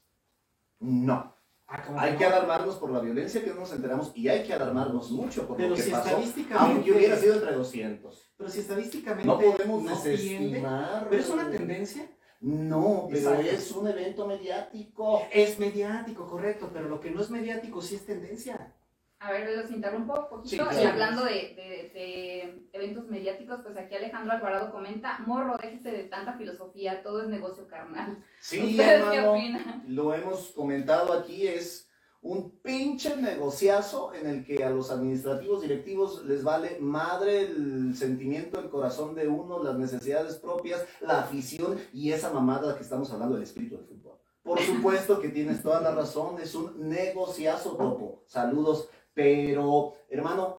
No. 0.79 1.35
Ah, 1.67 1.83
¿cómo 1.87 2.01
Hay 2.01 2.13
no? 2.13 2.19
que 2.19 2.25
alarmarnos 2.27 2.77
por 2.77 2.91
la 2.91 3.01
violencia 3.01 3.45
que 3.45 3.51
no 3.51 3.61
nos 3.61 3.73
enteramos 3.73 4.13
y 4.15 4.29
hay 4.29 4.45
que 4.45 4.53
alarmarnos 4.55 5.11
mucho 5.11 5.47
por 5.47 5.57
Pero 5.57 5.71
lo 5.71 5.75
que 5.77 5.83
si 5.83 5.91
pasó. 5.91 6.17
Aunque 6.59 6.93
hubiera 6.93 7.17
sido 7.17 7.35
entre 7.35 7.53
200. 7.55 8.33
Pero 8.37 8.51
si 8.51 8.61
estadísticamente 8.61 9.27
No 9.27 9.39
podemos 9.39 9.83
no 9.83 9.93
tiende, 10.01 10.11
desestimar. 10.11 11.07
pero 11.11 11.23
es 11.23 11.29
una 11.29 11.51
tendencia. 11.51 12.09
No, 12.41 13.07
pero 13.11 13.19
Exacto. 13.35 13.43
es 13.51 13.71
un 13.73 13.89
evento 13.89 14.27
mediático. 14.27 15.23
Es 15.31 15.59
mediático, 15.59 16.27
correcto, 16.27 16.71
pero 16.73 16.89
lo 16.89 16.99
que 17.01 17.11
no 17.11 17.21
es 17.21 17.29
mediático 17.31 17.83
sí 17.83 17.97
es 17.97 18.07
tendencia. 18.07 18.75
A 19.19 19.33
ver, 19.33 19.55
los 19.55 19.71
interrumpo 19.71 20.15
un 20.19 20.29
poquito. 20.31 20.71
Sí, 20.71 20.79
y 20.81 20.85
hablando 20.87 21.23
de, 21.27 21.33
de- 21.33 21.91
de 21.93 22.69
eventos 22.73 23.07
mediáticos, 23.11 23.61
pues 23.63 23.77
aquí 23.77 23.95
Alejandro 23.95 24.33
Alvarado 24.33 24.73
comenta, 24.73 25.19
morro, 25.27 25.59
déjese 25.61 25.91
de 25.93 26.05
tanta 26.05 26.39
filosofía, 26.39 27.03
todo 27.03 27.21
es 27.23 27.29
negocio 27.29 27.69
carnal. 27.69 28.25
Sí, 28.41 28.59
¿Ustedes 28.71 29.05
qué 29.11 29.17
hermano. 29.17 29.33
opinan? 29.33 29.85
Lo 29.89 30.15
hemos 30.15 30.53
comentado 30.53 31.13
aquí, 31.13 31.47
es 31.47 31.90
un 32.23 32.51
pinche 32.61 33.17
negociazo 33.17 34.13
en 34.13 34.27
el 34.27 34.45
que 34.45 34.63
a 34.63 34.71
los 34.71 34.91
administrativos 34.91 35.63
directivos 35.63 36.25
les 36.25 36.45
vale 36.45 36.79
madre 36.79 37.43
el 37.43 37.97
sentimiento, 37.97 38.61
el 38.61 38.69
corazón 38.69 39.15
de 39.15 39.27
uno, 39.27 39.63
las 39.63 39.79
necesidades 39.79 40.37
propias, 40.37 40.85
la 41.01 41.21
afición 41.21 41.79
y 41.93 42.13
esa 42.13 42.31
mamada 42.31 42.77
que 42.77 42.83
estamos 42.83 43.11
hablando 43.11 43.37
del 43.37 43.45
espíritu 43.45 43.77
del 43.77 43.87
fútbol. 43.87 44.19
Por 44.43 44.61
supuesto 44.61 45.21
que 45.21 45.31
tienes 45.31 45.63
toda 45.63 45.81
la 45.81 45.95
razón, 45.95 46.41
es 46.41 46.55
un 46.55 46.89
negociazo, 46.89 47.77
Topo. 47.77 48.23
Saludos, 48.27 48.89
pero 49.15 49.95
hermano, 50.11 50.59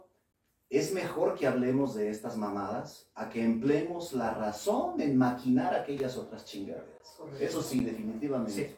es 0.69 0.93
mejor 0.93 1.35
que 1.35 1.45
hablemos 1.45 1.93
de 1.93 2.09
estas 2.09 2.37
mamadas 2.37 3.07
a 3.13 3.29
que 3.29 3.43
empleemos 3.43 4.13
la 4.13 4.33
razón 4.33 4.99
en 5.01 5.17
maquinar 5.17 5.75
aquellas 5.75 6.17
otras 6.17 6.45
chingaderas. 6.45 7.19
Eso 7.39 7.61
sí, 7.61 7.83
definitivamente. 7.83 8.51
Sí. 8.51 8.75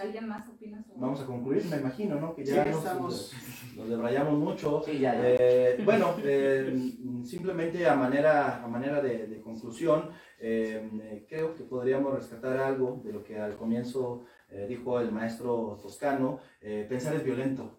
¿Alguien 0.00 0.28
más 0.28 0.48
opina 0.48 0.82
sobre 0.82 0.98
Vamos 0.98 1.20
a 1.20 1.26
concluir, 1.26 1.64
me 1.66 1.76
imagino, 1.76 2.18
¿no? 2.18 2.34
Que 2.34 2.44
ya 2.44 2.64
Sí, 2.64 2.70
nos, 2.70 2.78
estamos- 2.78 3.32
nos 3.76 3.88
debrayamos 3.88 4.38
mucho. 4.38 4.82
Sí, 4.84 4.98
ya, 4.98 5.14
ya. 5.14 5.20
Eh, 5.24 5.82
bueno, 5.84 6.14
eh, 6.24 6.92
simplemente 7.24 7.86
a 7.86 7.94
manera, 7.96 8.64
a 8.64 8.66
manera 8.66 9.02
de, 9.02 9.26
de 9.26 9.40
conclusión, 9.40 10.08
eh, 10.38 10.88
eh, 11.02 11.26
creo 11.28 11.54
que 11.54 11.64
podríamos 11.64 12.14
rescatar 12.14 12.56
algo 12.58 13.02
de 13.04 13.12
lo 13.12 13.22
que 13.22 13.38
al 13.38 13.56
comienzo 13.56 14.24
eh, 14.48 14.66
dijo 14.68 14.98
el 15.00 15.12
maestro 15.12 15.78
Toscano, 15.82 16.40
eh, 16.62 16.86
pensar 16.88 17.14
es 17.14 17.22
violento. 17.24 17.76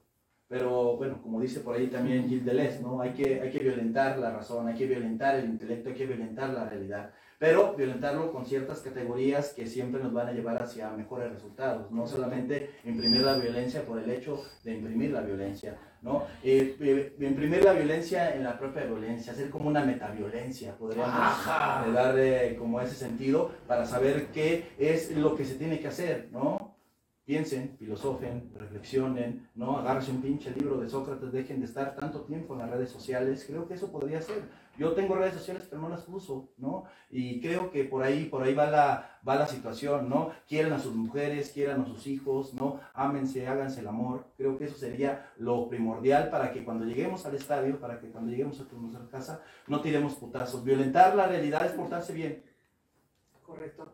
Pero 0.48 0.98
bueno, 0.98 1.22
como 1.24 1.40
dice 1.42 1.62
por 1.62 1.76
ahí 1.76 1.88
también 1.88 2.28
Gilles 2.28 2.46
Deleuze, 2.46 2.82
¿no? 2.82 3.02
Hay 3.02 3.14
que, 3.14 3.40
hay 3.42 3.50
que 3.50 3.60
violentar 3.60 4.20
la 4.20 4.32
razón, 4.32 4.68
hay 4.68 4.76
que 4.76 4.86
violentar 4.86 5.36
el 5.40 5.46
intelecto, 5.46 5.90
hay 5.90 5.96
que 5.96 6.06
violentar 6.06 6.50
la 6.52 6.70
realidad. 6.70 7.14
Pero 7.42 7.74
violentarlo 7.76 8.32
con 8.32 8.46
ciertas 8.46 8.82
categorías 8.82 9.54
que 9.56 9.66
siempre 9.66 10.00
nos 10.00 10.14
van 10.14 10.28
a 10.28 10.32
llevar 10.32 10.62
hacia 10.62 10.92
mejores 10.92 11.34
resultados. 11.34 11.90
No 11.90 12.06
solamente 12.06 12.70
imprimir 12.84 13.22
la 13.22 13.36
violencia 13.36 13.84
por 13.84 13.98
el 13.98 14.08
hecho 14.12 14.44
de 14.64 14.76
imprimir 14.76 15.10
la 15.10 15.22
violencia, 15.22 15.76
¿no? 16.04 16.26
Eh, 16.44 16.78
eh, 16.80 17.16
imprimir 17.20 17.64
la 17.64 17.74
violencia 17.74 18.36
en 18.36 18.44
la 18.44 18.60
propia 18.60 18.84
violencia, 18.84 19.34
hacer 19.34 19.50
como 19.50 19.70
una 19.70 19.84
metaviolencia, 19.84 20.78
podríamos 20.78 21.16
Ajá. 21.16 21.84
eh, 21.88 21.92
darle 21.92 22.56
como 22.58 22.80
ese 22.80 22.94
sentido 22.94 23.50
para 23.66 23.88
saber 23.88 24.28
qué 24.28 24.74
es 24.78 25.10
lo 25.18 25.36
que 25.36 25.44
se 25.44 25.56
tiene 25.56 25.80
que 25.80 25.88
hacer, 25.88 26.30
¿no? 26.32 26.72
piensen, 27.26 27.78
filosofen, 27.78 28.52
reflexionen, 28.56 29.48
¿no? 29.56 29.78
Agárrense 29.78 30.12
un 30.12 30.22
pinche 30.22 30.52
libro 30.52 30.78
de 30.78 30.90
Sócrates, 30.90 31.32
dejen 31.32 31.60
de 31.62 31.66
estar 31.66 31.96
tanto 31.96 32.22
tiempo 32.22 32.54
en 32.54 32.60
las 32.60 32.70
redes 32.70 32.90
sociales. 32.90 33.46
Creo 33.48 33.68
que 33.68 33.76
eso 33.76 33.90
podría 33.92 34.22
ser. 34.22 34.44
Yo 34.78 34.94
tengo 34.94 35.16
redes 35.16 35.34
sociales, 35.34 35.68
pero 35.70 35.82
no 35.82 35.90
las 35.90 36.08
uso, 36.08 36.50
¿no? 36.58 36.86
Y 37.10 37.42
creo 37.42 37.72
que 37.72 37.84
por 37.84 38.04
ahí, 38.04 38.26
por 38.26 38.42
ahí 38.44 38.54
va 38.54 38.68
la, 38.68 39.20
va 39.28 39.36
la 39.36 39.48
situación, 39.48 40.10
¿no? 40.10 40.32
Quieran 40.48 40.74
a 40.74 40.80
sus 40.80 40.96
mujeres, 40.96 41.52
quieran 41.52 41.82
a 41.82 41.86
sus 41.86 42.08
hijos, 42.08 42.54
¿no? 42.54 42.80
Ámense, 42.94 43.48
háganse 43.48 43.82
el 43.82 43.88
amor. 43.88 44.26
Creo 44.38 44.58
que 44.58 44.66
eso 44.66 44.78
sería 44.78 45.32
lo 45.38 45.68
primordial 45.68 46.30
para 46.30 46.54
que 46.54 46.64
cuando 46.64 46.86
lleguemos 46.86 47.26
al 47.26 47.36
estadio, 47.36 47.80
para 47.80 48.00
que 48.00 48.10
cuando 48.10 48.32
lleguemos 48.32 48.60
a 48.62 48.66
nuestra 48.74 49.08
casa, 49.10 49.44
no 49.68 49.82
tiremos 49.82 50.16
putazos. 50.16 50.64
Violentar 50.64 51.16
la 51.16 51.28
realidad 51.28 51.66
es 51.66 51.74
portarse 51.74 52.14
bien. 52.14 52.44
Correcto. 53.46 53.94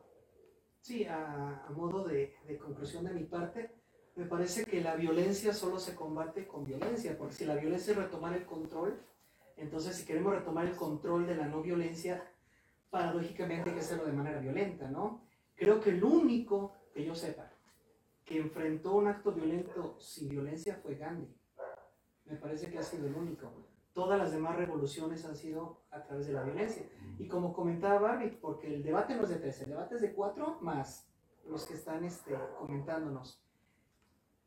Sí, 0.81 1.05
a, 1.05 1.65
modo 1.75 2.05
de, 2.05 2.35
de 2.47 2.57
conclusión 2.57 3.03
de 3.03 3.13
mi 3.13 3.23
parte, 3.23 3.71
me 4.15 4.25
parece 4.25 4.63
que 4.63 4.81
la 4.81 4.95
violencia 4.95 5.53
solo 5.53 5.79
se 5.79 5.95
combate 5.95 6.47
con 6.47 6.63
violencia, 6.63 7.17
porque 7.17 7.33
si 7.33 7.45
la 7.45 7.55
violencia 7.55 7.91
es 7.91 7.97
retomar 7.97 8.33
el 8.33 8.45
control, 8.45 8.99
entonces 9.57 9.95
si 9.95 10.05
queremos 10.05 10.33
retomar 10.33 10.65
el 10.65 10.75
control 10.75 11.27
de 11.27 11.35
la 11.35 11.47
no 11.47 11.61
violencia, 11.61 12.23
paradójicamente 12.89 13.69
hay 13.69 13.75
que 13.75 13.81
hacerlo 13.81 14.05
de 14.05 14.13
manera 14.13 14.39
violenta, 14.39 14.89
¿no? 14.89 15.21
Creo 15.55 15.81
que 15.81 15.89
el 15.89 16.03
único 16.03 16.73
que 16.93 17.03
yo 17.03 17.15
sepa 17.15 17.51
que 18.23 18.37
enfrentó 18.37 18.95
un 18.95 19.07
acto 19.07 19.31
violento 19.31 19.97
sin 19.99 20.27
violencia 20.27 20.75
fue 20.83 20.95
Gandhi. 20.95 21.33
Me 22.25 22.35
parece 22.35 22.69
que 22.69 22.77
ha 22.77 22.83
sido 22.83 23.07
el 23.07 23.15
único. 23.15 23.49
Todas 23.93 24.19
las 24.19 24.31
demás 24.31 24.57
revoluciones 24.57 25.23
han 25.25 25.35
sido 25.35 25.81
a 25.91 26.03
través 26.03 26.27
de 26.27 26.33
la 26.33 26.43
violencia. 26.43 26.83
Y 27.17 27.27
como 27.27 27.53
comentaba 27.53 27.99
Barbie, 27.99 28.37
porque 28.41 28.67
el 28.67 28.83
debate 28.83 29.15
no 29.15 29.23
es 29.23 29.29
de 29.29 29.37
tres, 29.37 29.61
el 29.61 29.69
debate 29.69 29.95
es 29.95 30.01
de 30.01 30.13
cuatro 30.13 30.57
más 30.61 31.09
los 31.47 31.65
que 31.65 31.75
están 31.75 32.03
este, 32.03 32.37
comentándonos. 32.59 33.41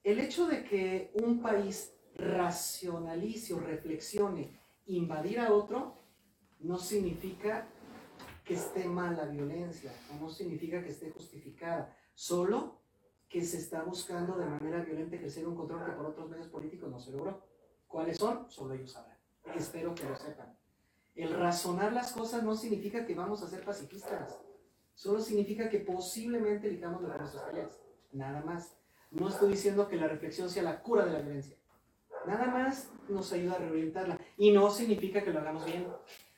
El 0.05 0.21
hecho 0.21 0.47
de 0.47 0.63
que 0.63 1.13
un 1.23 1.41
país 1.41 1.97
racionalice 2.15 3.55
o 3.55 3.61
reflexione 3.61 4.60
invadir 4.97 5.41
a 5.41 5.53
otro 5.53 5.97
no 6.61 6.79
significa 6.79 7.69
que 8.45 8.55
esté 8.55 8.85
mal 8.85 9.17
la 9.17 9.27
violencia, 9.27 9.93
no 10.21 10.29
significa 10.29 10.83
que 10.83 10.91
esté 10.91 11.11
justificada, 11.11 11.97
solo 12.15 12.81
que 13.29 13.45
se 13.45 13.59
está 13.59 13.83
buscando 13.83 14.37
de 14.37 14.45
manera 14.45 14.81
violenta 14.81 15.17
ejercer 15.17 15.47
un 15.47 15.55
control 15.55 15.85
que 15.85 15.93
por 15.93 16.07
otros 16.07 16.29
medios 16.29 16.49
políticos 16.49 16.91
no 16.91 16.99
se 16.99 17.13
logró. 17.13 17.47
¿Cuáles 17.87 18.17
son? 18.17 18.51
Solo 18.51 18.75
ellos 18.75 18.91
sabrán. 18.93 19.17
Espero 19.55 19.95
que 19.95 20.05
lo 20.05 20.17
sepan. 20.17 20.57
El 21.15 21.33
razonar 21.35 21.93
las 21.93 22.13
cosas 22.13 22.43
no 22.43 22.55
significa 22.57 23.05
que 23.05 23.15
vamos 23.15 23.43
a 23.43 23.49
ser 23.49 23.65
pacifistas, 23.65 24.41
solo 24.95 25.21
significa 25.21 25.69
que 25.69 25.81
posiblemente 25.81 26.69
elijamos 26.69 27.03
de 27.03 27.09
nuestras 27.09 27.45
peleas, 27.45 27.81
nada 28.13 28.43
más. 28.43 28.77
No 29.11 29.29
estoy 29.29 29.51
diciendo 29.51 29.89
que 29.89 29.97
la 29.97 30.09
reflexión 30.09 30.49
sea 30.49 30.63
la 30.63 30.83
cura 30.83 31.05
de 31.05 31.13
la 31.13 31.21
violencia, 31.21 31.57
nada 32.27 32.47
más 32.47 32.91
nos 33.09 33.33
ayuda 33.33 33.55
a 33.55 33.59
reorientarla 33.59 34.19
y 34.37 34.53
no 34.53 34.71
significa 34.71 35.23
que 35.23 35.33
lo 35.33 35.41
hagamos 35.41 35.65
bien. 35.65 35.87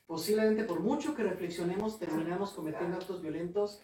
Posiblemente 0.06 0.64
por 0.64 0.80
mucho 0.80 1.14
que 1.14 1.22
reflexionemos 1.22 1.98
terminamos 1.98 2.52
cometiendo 2.52 2.96
actos 2.96 3.22
violentos 3.22 3.82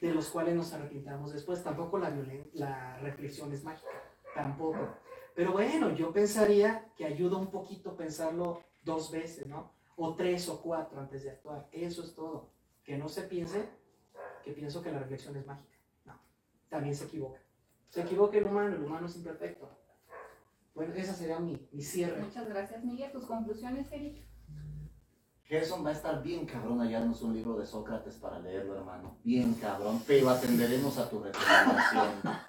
de 0.00 0.12
los 0.12 0.28
cuales 0.30 0.54
nos 0.54 0.72
arrepintamos 0.72 1.32
después. 1.32 1.62
Tampoco 1.62 1.98
la, 1.98 2.14
la 2.54 2.98
reflexión 2.98 3.52
es 3.52 3.64
mágica, 3.64 3.90
tampoco. 4.34 4.96
Pero 5.34 5.52
bueno, 5.52 5.94
yo 5.94 6.12
pensaría 6.12 6.86
que 6.96 7.04
ayuda 7.04 7.36
un 7.36 7.50
poquito 7.50 7.96
pensarlo 7.96 8.62
dos 8.82 9.10
veces, 9.10 9.46
¿no? 9.46 9.72
O 9.96 10.14
tres 10.14 10.48
o 10.48 10.62
cuatro 10.62 11.00
antes 11.00 11.24
de 11.24 11.30
actuar. 11.30 11.68
Eso 11.72 12.02
es 12.02 12.14
todo. 12.14 12.50
Que 12.84 12.96
no 12.96 13.08
se 13.08 13.22
piense 13.22 13.68
que 14.42 14.52
pienso 14.52 14.82
que 14.82 14.92
la 14.92 15.00
reflexión 15.00 15.36
es 15.36 15.46
mágica. 15.46 15.76
No, 16.04 16.18
también 16.68 16.94
se 16.94 17.04
equivoca. 17.04 17.40
Se 17.88 18.02
equivoca 18.02 18.38
el 18.38 18.46
humano, 18.46 18.76
el 18.76 18.84
humano 18.84 19.06
es 19.06 19.16
imperfecto. 19.16 19.68
Bueno, 20.76 20.92
esa 20.94 21.14
sería 21.14 21.38
mi, 21.40 21.58
mi 21.72 21.82
cierre. 21.82 22.20
Muchas 22.22 22.46
gracias, 22.48 22.84
Miguel. 22.84 23.10
¿Tus 23.10 23.24
conclusiones, 23.24 23.90
Eric? 23.90 24.24
Gerson 25.44 25.84
va 25.84 25.90
a 25.90 25.92
estar 25.92 26.22
bien 26.22 26.44
cabrón 26.44 26.80
hallarnos 26.82 27.22
un 27.22 27.32
libro 27.34 27.56
de 27.56 27.64
Sócrates 27.66 28.14
para 28.16 28.38
leerlo, 28.40 28.76
hermano. 28.76 29.16
Bien 29.24 29.54
cabrón, 29.54 30.02
pero 30.06 30.28
atenderemos 30.28 30.98
a 30.98 31.08
tu 31.08 31.20
recomendación. 31.22 32.10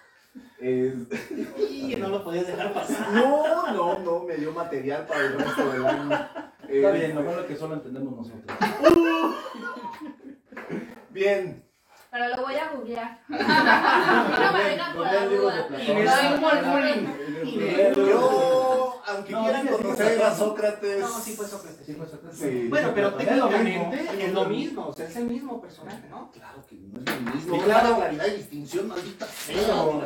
Es- 0.60 1.32
Y 1.72 1.96
no 1.96 2.10
lo 2.10 2.24
podías 2.24 2.46
dejar 2.46 2.74
pasar. 2.74 3.12
No, 3.14 3.72
no, 3.74 4.00
no, 4.00 4.24
me 4.24 4.36
dio 4.36 4.52
material 4.52 5.06
para 5.08 5.22
el 5.22 5.34
resto 5.40 5.72
del 5.72 5.86
año. 5.86 6.12
Está 6.12 6.64
Eh, 6.70 6.92
bien, 7.00 7.16
lo 7.16 7.24
malo 7.24 7.42
es 7.42 7.48
que 7.48 7.56
solo 7.56 7.76
entendemos 7.76 8.14
nosotros. 8.18 8.58
Bien, 11.12 11.64
Pero 12.18 12.36
lo 12.36 12.42
voy 12.44 12.56
a 12.56 12.70
googlear. 12.74 13.20
no 13.30 13.38
me 13.38 14.64
vengan 14.64 14.96
con 14.96 15.06
la 15.06 15.26
duda. 15.28 15.68
Yo, 17.94 19.02
aunque 19.08 19.32
No, 19.34 19.44
quieran 19.44 19.68
conocer 19.68 20.18
sí. 20.18 20.22
a 20.24 20.34
Sócrates. 20.34 21.00
No, 21.00 21.08
sí 21.08 21.34
fue 21.34 21.46
Sócrates. 21.48 21.86
Sí, 21.86 21.94
pues, 21.94 22.10
Sócrates. 22.10 22.40
Sí. 22.40 22.68
Bueno, 22.70 22.92
pero 22.96 23.14
técnicamente 23.14 24.08
es 24.20 24.34
lo 24.34 24.46
mismo, 24.46 24.88
o 24.88 24.94
sea, 24.94 25.06
es 25.06 25.16
el 25.16 25.26
mismo 25.26 25.62
personaje, 25.62 26.08
¿no? 26.10 26.32
Claro 26.32 26.66
que 26.68 26.76
no 26.76 27.00
es 27.00 27.06
lo 27.06 27.32
mismo. 27.36 27.64
Claro, 27.64 27.98
claridad 27.98 28.26
y 28.26 28.38
distinción, 28.38 28.88
maldita 28.88 29.26
sea. 29.28 29.56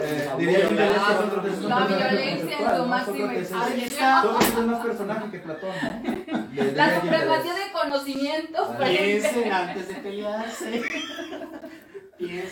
Eh, 0.01 0.29
diría 0.37 0.67
que 0.67 0.75
La 0.75 1.87
violencia 1.87 2.59
en 2.59 2.69
su 2.69 2.77
¿no? 2.77 2.85
máxima 2.87 3.33
está. 3.35 4.21
Sócrates 4.21 4.57
es 4.57 4.65
más 4.65 4.85
personaje 4.85 5.31
que 5.31 5.39
Platón, 5.39 5.71
La 6.75 7.01
supremacía 7.01 7.53
de 7.53 7.71
conocimiento. 7.71 8.75
Piensen 8.77 9.53
antes 9.53 9.87
de 9.87 9.93
pelearse. 9.95 10.81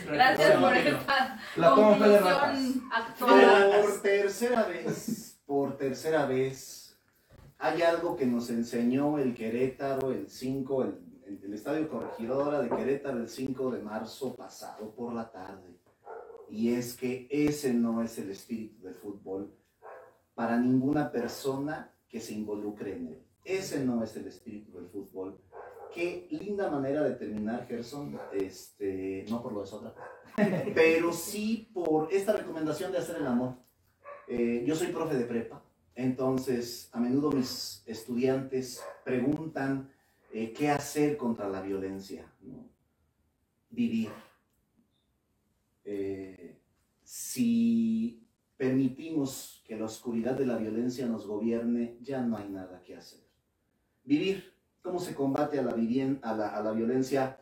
Gracias 0.05 0.59
por 0.59 0.73
esta 0.75 1.39
Platón 1.55 1.97
fue 1.97 2.09
de 2.09 2.19
ratas. 2.19 2.59
conclusión 2.59 2.89
actual. 2.91 3.71
Por 3.81 4.01
tercera 4.01 4.63
vez, 4.63 5.41
por 5.45 5.77
tercera 5.77 6.25
vez, 6.25 6.97
hay 7.57 7.81
algo 7.81 8.15
que 8.15 8.25
nos 8.25 8.49
enseñó 8.49 9.17
el 9.19 9.33
Querétaro 9.35 10.11
el 10.11 10.29
5, 10.29 10.83
el, 10.83 10.99
el- 11.27 11.43
el 11.43 11.53
Estadio 11.53 11.87
Corregidora 11.89 12.61
de 12.61 12.69
Querétaro 12.69 13.17
el 13.19 13.29
5 13.29 13.71
de 13.71 13.81
marzo 13.81 14.35
pasado 14.35 14.91
por 14.95 15.13
la 15.13 15.29
tarde. 15.31 15.75
Y 16.49 16.73
es 16.73 16.95
que 16.95 17.27
ese 17.29 17.73
no 17.73 18.01
es 18.01 18.17
el 18.17 18.31
espíritu 18.31 18.81
del 18.83 18.95
fútbol 18.95 19.53
para 20.33 20.57
ninguna 20.57 21.11
persona 21.11 21.91
que 22.07 22.19
se 22.19 22.33
involucre 22.33 22.93
en 22.95 23.07
él. 23.09 23.23
Ese 23.43 23.83
no 23.83 24.03
es 24.03 24.15
el 24.15 24.27
espíritu 24.27 24.77
del 24.77 24.87
fútbol. 24.87 25.37
Qué 25.93 26.27
linda 26.29 26.69
manera 26.69 27.03
de 27.03 27.15
terminar, 27.15 27.67
Gerson. 27.67 28.19
Este, 28.33 29.25
no 29.29 29.41
por 29.41 29.53
lo 29.53 29.61
de 29.61 29.67
Sócrates 29.67 30.03
pero 30.73 31.11
sí 31.13 31.69
por 31.73 32.11
esta 32.13 32.33
recomendación 32.33 32.91
de 32.91 32.99
hacer 32.99 33.17
el 33.17 33.27
amor. 33.27 33.55
Eh, 34.27 34.63
yo 34.65 34.75
soy 34.75 34.87
profe 34.87 35.15
de 35.15 35.25
prepa, 35.25 35.63
entonces 35.95 36.89
a 36.93 36.99
menudo 36.99 37.31
mis 37.31 37.83
estudiantes 37.85 38.83
preguntan 39.03 39.91
eh, 40.31 40.53
qué 40.53 40.69
hacer 40.69 41.17
contra 41.17 41.49
la 41.49 41.61
violencia. 41.61 42.31
Vivir. 43.69 44.09
Eh, 45.83 46.59
si 47.03 48.27
permitimos 48.57 49.63
que 49.65 49.77
la 49.77 49.85
oscuridad 49.85 50.35
de 50.35 50.45
la 50.45 50.57
violencia 50.57 51.07
nos 51.07 51.25
gobierne, 51.25 51.97
ya 52.01 52.21
no 52.21 52.37
hay 52.37 52.49
nada 52.49 52.81
que 52.83 52.95
hacer. 52.95 53.21
Vivir. 54.03 54.58
¿Cómo 54.81 54.99
se 54.99 55.13
combate 55.13 55.59
a 55.59 55.63
la, 55.63 55.71
a 56.21 56.33
la, 56.35 56.55
a 56.55 56.63
la 56.63 56.71
violencia? 56.71 57.37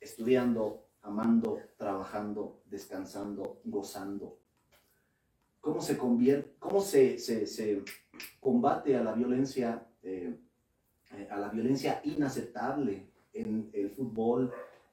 Estudiando, 0.00 0.86
amando, 1.02 1.58
trabajando, 1.76 2.62
descansando, 2.66 3.60
gozando. 3.64 4.38
¿Cómo 5.60 5.80
se 5.80 5.98
cómo 6.58 6.80
se, 6.80 7.18
se- 7.18 7.46
se 7.46 7.82
combate 8.40 8.96
a 8.96 9.02
la 9.02 9.12
violencia, 9.14 9.84
eh, 10.02 10.38
eh, 11.12 11.28
a 11.30 11.38
la 11.38 11.48
violencia 11.48 12.00
inaceptable 12.04 13.10
en 13.32 13.70
el 13.72 13.90
fútbol, 13.90 14.52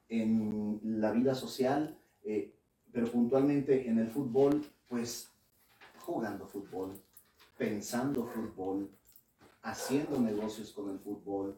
en 0.09 0.79
la 0.83 1.11
vida 1.11 1.35
social, 1.35 1.97
eh, 2.23 2.55
pero 2.91 3.07
puntualmente 3.11 3.87
en 3.87 3.99
el 3.99 4.09
fútbol, 4.09 4.65
pues 4.87 5.29
jugando 5.99 6.47
fútbol, 6.47 6.99
pensando 7.57 8.25
fútbol, 8.25 8.89
haciendo 9.61 10.19
negocios 10.19 10.71
con 10.71 10.89
el 10.89 10.99
fútbol. 10.99 11.57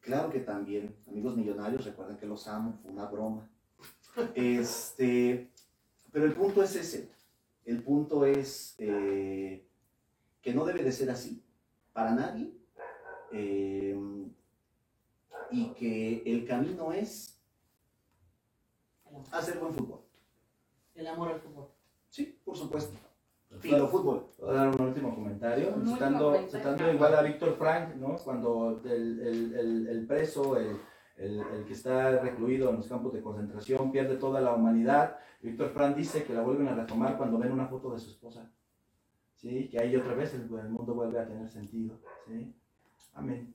Claro 0.00 0.30
que 0.30 0.40
también, 0.40 0.96
amigos 1.06 1.36
millonarios, 1.36 1.84
recuerden 1.84 2.16
que 2.16 2.26
los 2.26 2.46
amo, 2.48 2.78
fue 2.82 2.90
una 2.90 3.06
broma. 3.06 3.48
Este, 4.34 5.50
pero 6.10 6.24
el 6.24 6.34
punto 6.34 6.62
es 6.62 6.74
ese. 6.74 7.10
El 7.64 7.82
punto 7.82 8.24
es 8.24 8.74
eh, 8.78 9.64
que 10.42 10.54
no 10.54 10.64
debe 10.64 10.82
de 10.82 10.92
ser 10.92 11.10
así 11.10 11.42
para 11.92 12.12
nadie. 12.12 12.52
eh, 13.32 13.96
y 15.50 15.70
que 15.70 16.22
el 16.26 16.46
camino 16.46 16.92
es 16.92 17.36
hacer 19.32 19.58
buen 19.58 19.74
fútbol. 19.74 20.00
El 20.94 21.06
amor 21.06 21.28
al 21.32 21.40
fútbol. 21.40 21.68
Sí, 22.08 22.38
por 22.44 22.56
supuesto. 22.56 22.96
Filo 23.58 23.88
fútbol. 23.88 24.26
Voy 24.38 24.50
a 24.50 24.52
dar 24.52 24.68
un 24.68 24.80
último 24.80 25.14
comentario. 25.14 25.74
Un 25.74 25.86
citando, 25.86 26.32
comentario. 26.32 26.58
citando 26.58 26.92
igual 26.92 27.14
a 27.16 27.22
Víctor 27.22 27.54
Frank, 27.56 27.96
¿no? 27.96 28.16
Cuando 28.16 28.80
el, 28.84 29.20
el- 29.20 29.54
el- 29.54 29.86
el 29.88 30.06
preso, 30.06 30.56
el, 30.56 30.76
el, 31.16 31.40
el 31.40 31.64
que 31.64 31.72
está 31.72 32.20
recluido 32.20 32.70
en 32.70 32.76
los 32.76 32.86
campos 32.88 33.12
de 33.12 33.20
concentración, 33.20 33.90
pierde 33.90 34.16
toda 34.16 34.40
la 34.40 34.54
humanidad. 34.54 35.16
Víctor 35.42 35.70
Frank 35.70 35.96
dice 35.96 36.22
que 36.24 36.32
la 36.32 36.42
vuelven 36.42 36.68
a 36.68 36.74
retomar 36.74 37.16
cuando 37.18 37.38
ven 37.38 37.52
una 37.52 37.66
foto 37.66 37.92
de 37.92 37.98
su 37.98 38.10
esposa. 38.10 38.48
¿Sí? 39.34 39.68
Que 39.68 39.80
ahí 39.80 39.96
otra 39.96 40.14
vez 40.14 40.32
el, 40.34 40.42
el 40.42 40.68
mundo 40.68 40.94
vuelve 40.94 41.18
a 41.18 41.26
tener 41.26 41.48
sentido. 41.48 41.96
¿Sí? 42.26 42.54
Amén. 43.14 43.54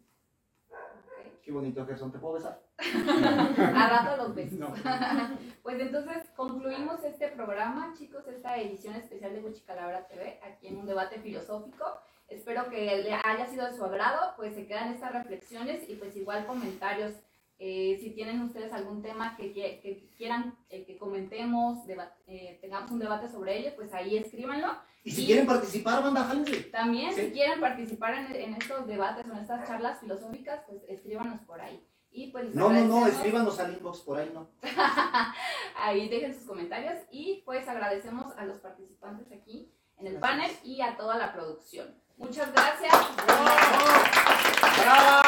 Qué 1.41 1.51
bonito, 1.51 1.85
Gerson. 1.85 2.11
¿Te 2.11 2.17
puedo 2.19 2.33
besar? 2.33 2.59
A 2.77 3.89
rato 3.89 4.23
los 4.23 4.35
besos. 4.35 4.59
No. 4.59 4.73
Pues 5.65 5.79
entonces 5.81 6.29
concluimos 6.35 7.03
este 7.03 7.27
programa, 7.29 7.91
chicos, 7.97 8.27
esta 8.27 8.55
edición 8.55 8.93
especial 8.97 9.33
de 9.33 9.39
Huichicalabra 9.39 10.07
TV, 10.07 10.39
aquí 10.43 10.67
en 10.67 10.77
un 10.77 10.85
debate 10.85 11.19
filosófico. 11.19 11.85
Espero 12.27 12.69
que 12.69 12.97
le 12.97 13.11
haya 13.15 13.47
sido 13.47 13.65
de 13.65 13.75
su 13.75 13.83
agrado, 13.83 14.35
pues 14.37 14.53
se 14.53 14.67
quedan 14.67 14.93
estas 14.93 15.11
reflexiones 15.13 15.89
y 15.89 15.95
pues 15.95 16.15
igual 16.15 16.45
comentarios. 16.45 17.13
Eh, 17.57 17.97
si 17.99 18.11
tienen 18.11 18.43
ustedes 18.43 18.71
algún 18.73 19.01
tema 19.01 19.35
que, 19.35 19.55
qui- 19.55 19.81
que 19.81 20.07
quieran 20.15 20.55
eh, 20.69 20.85
que 20.85 20.99
comentemos, 20.99 21.87
deba- 21.87 22.13
eh, 22.27 22.59
tengamos 22.61 22.91
un 22.91 22.99
debate 22.99 23.27
sobre 23.27 23.57
ello, 23.57 23.71
pues 23.75 23.91
ahí 23.91 24.17
escríbanlo. 24.17 24.67
Y 25.03 25.09
si 25.09 25.23
Y- 25.23 25.25
quieren 25.25 25.47
participar, 25.47 26.03
banda, 26.03 26.25
jálense. 26.25 26.57
También, 26.65 27.11
Sí. 27.15 27.21
si 27.21 27.31
quieren 27.31 27.59
participar 27.59 28.13
en, 28.13 28.35
en 28.35 28.53
estos 28.53 28.85
debates 28.85 29.25
o 29.27 29.31
en 29.31 29.39
estas 29.39 29.67
charlas 29.67 29.99
filosóficas, 29.99 30.61
pues 30.67 30.83
escríbanos 30.87 31.41
por 31.41 31.59
ahí. 31.59 31.83
Y 32.17 32.31
pues 32.31 32.55
No, 32.55 32.69
no, 32.69 32.85
no, 32.85 33.07
escríbanos 33.07 33.59
al 33.59 33.73
inbox 33.73 33.99
por 33.99 34.17
ahí, 34.17 34.31
¿no? 34.33 34.47
Ahí 35.77 36.07
dejen 36.07 36.33
sus 36.33 36.45
comentarios 36.45 37.01
y 37.11 37.43
pues 37.45 37.67
agradecemos 37.67 38.27
a 38.37 38.45
los 38.45 38.59
participantes 38.59 39.27
aquí 39.33 39.69
en 39.97 40.07
el 40.07 40.13
Gracias. 40.19 40.21
panel 40.31 40.51
y 40.63 40.79
a 40.81 40.95
toda 40.95 41.17
la 41.17 41.33
producción. 41.33 41.93
Muchas 42.17 42.53
gracias. 42.53 42.93
¡Brava! 44.81 45.25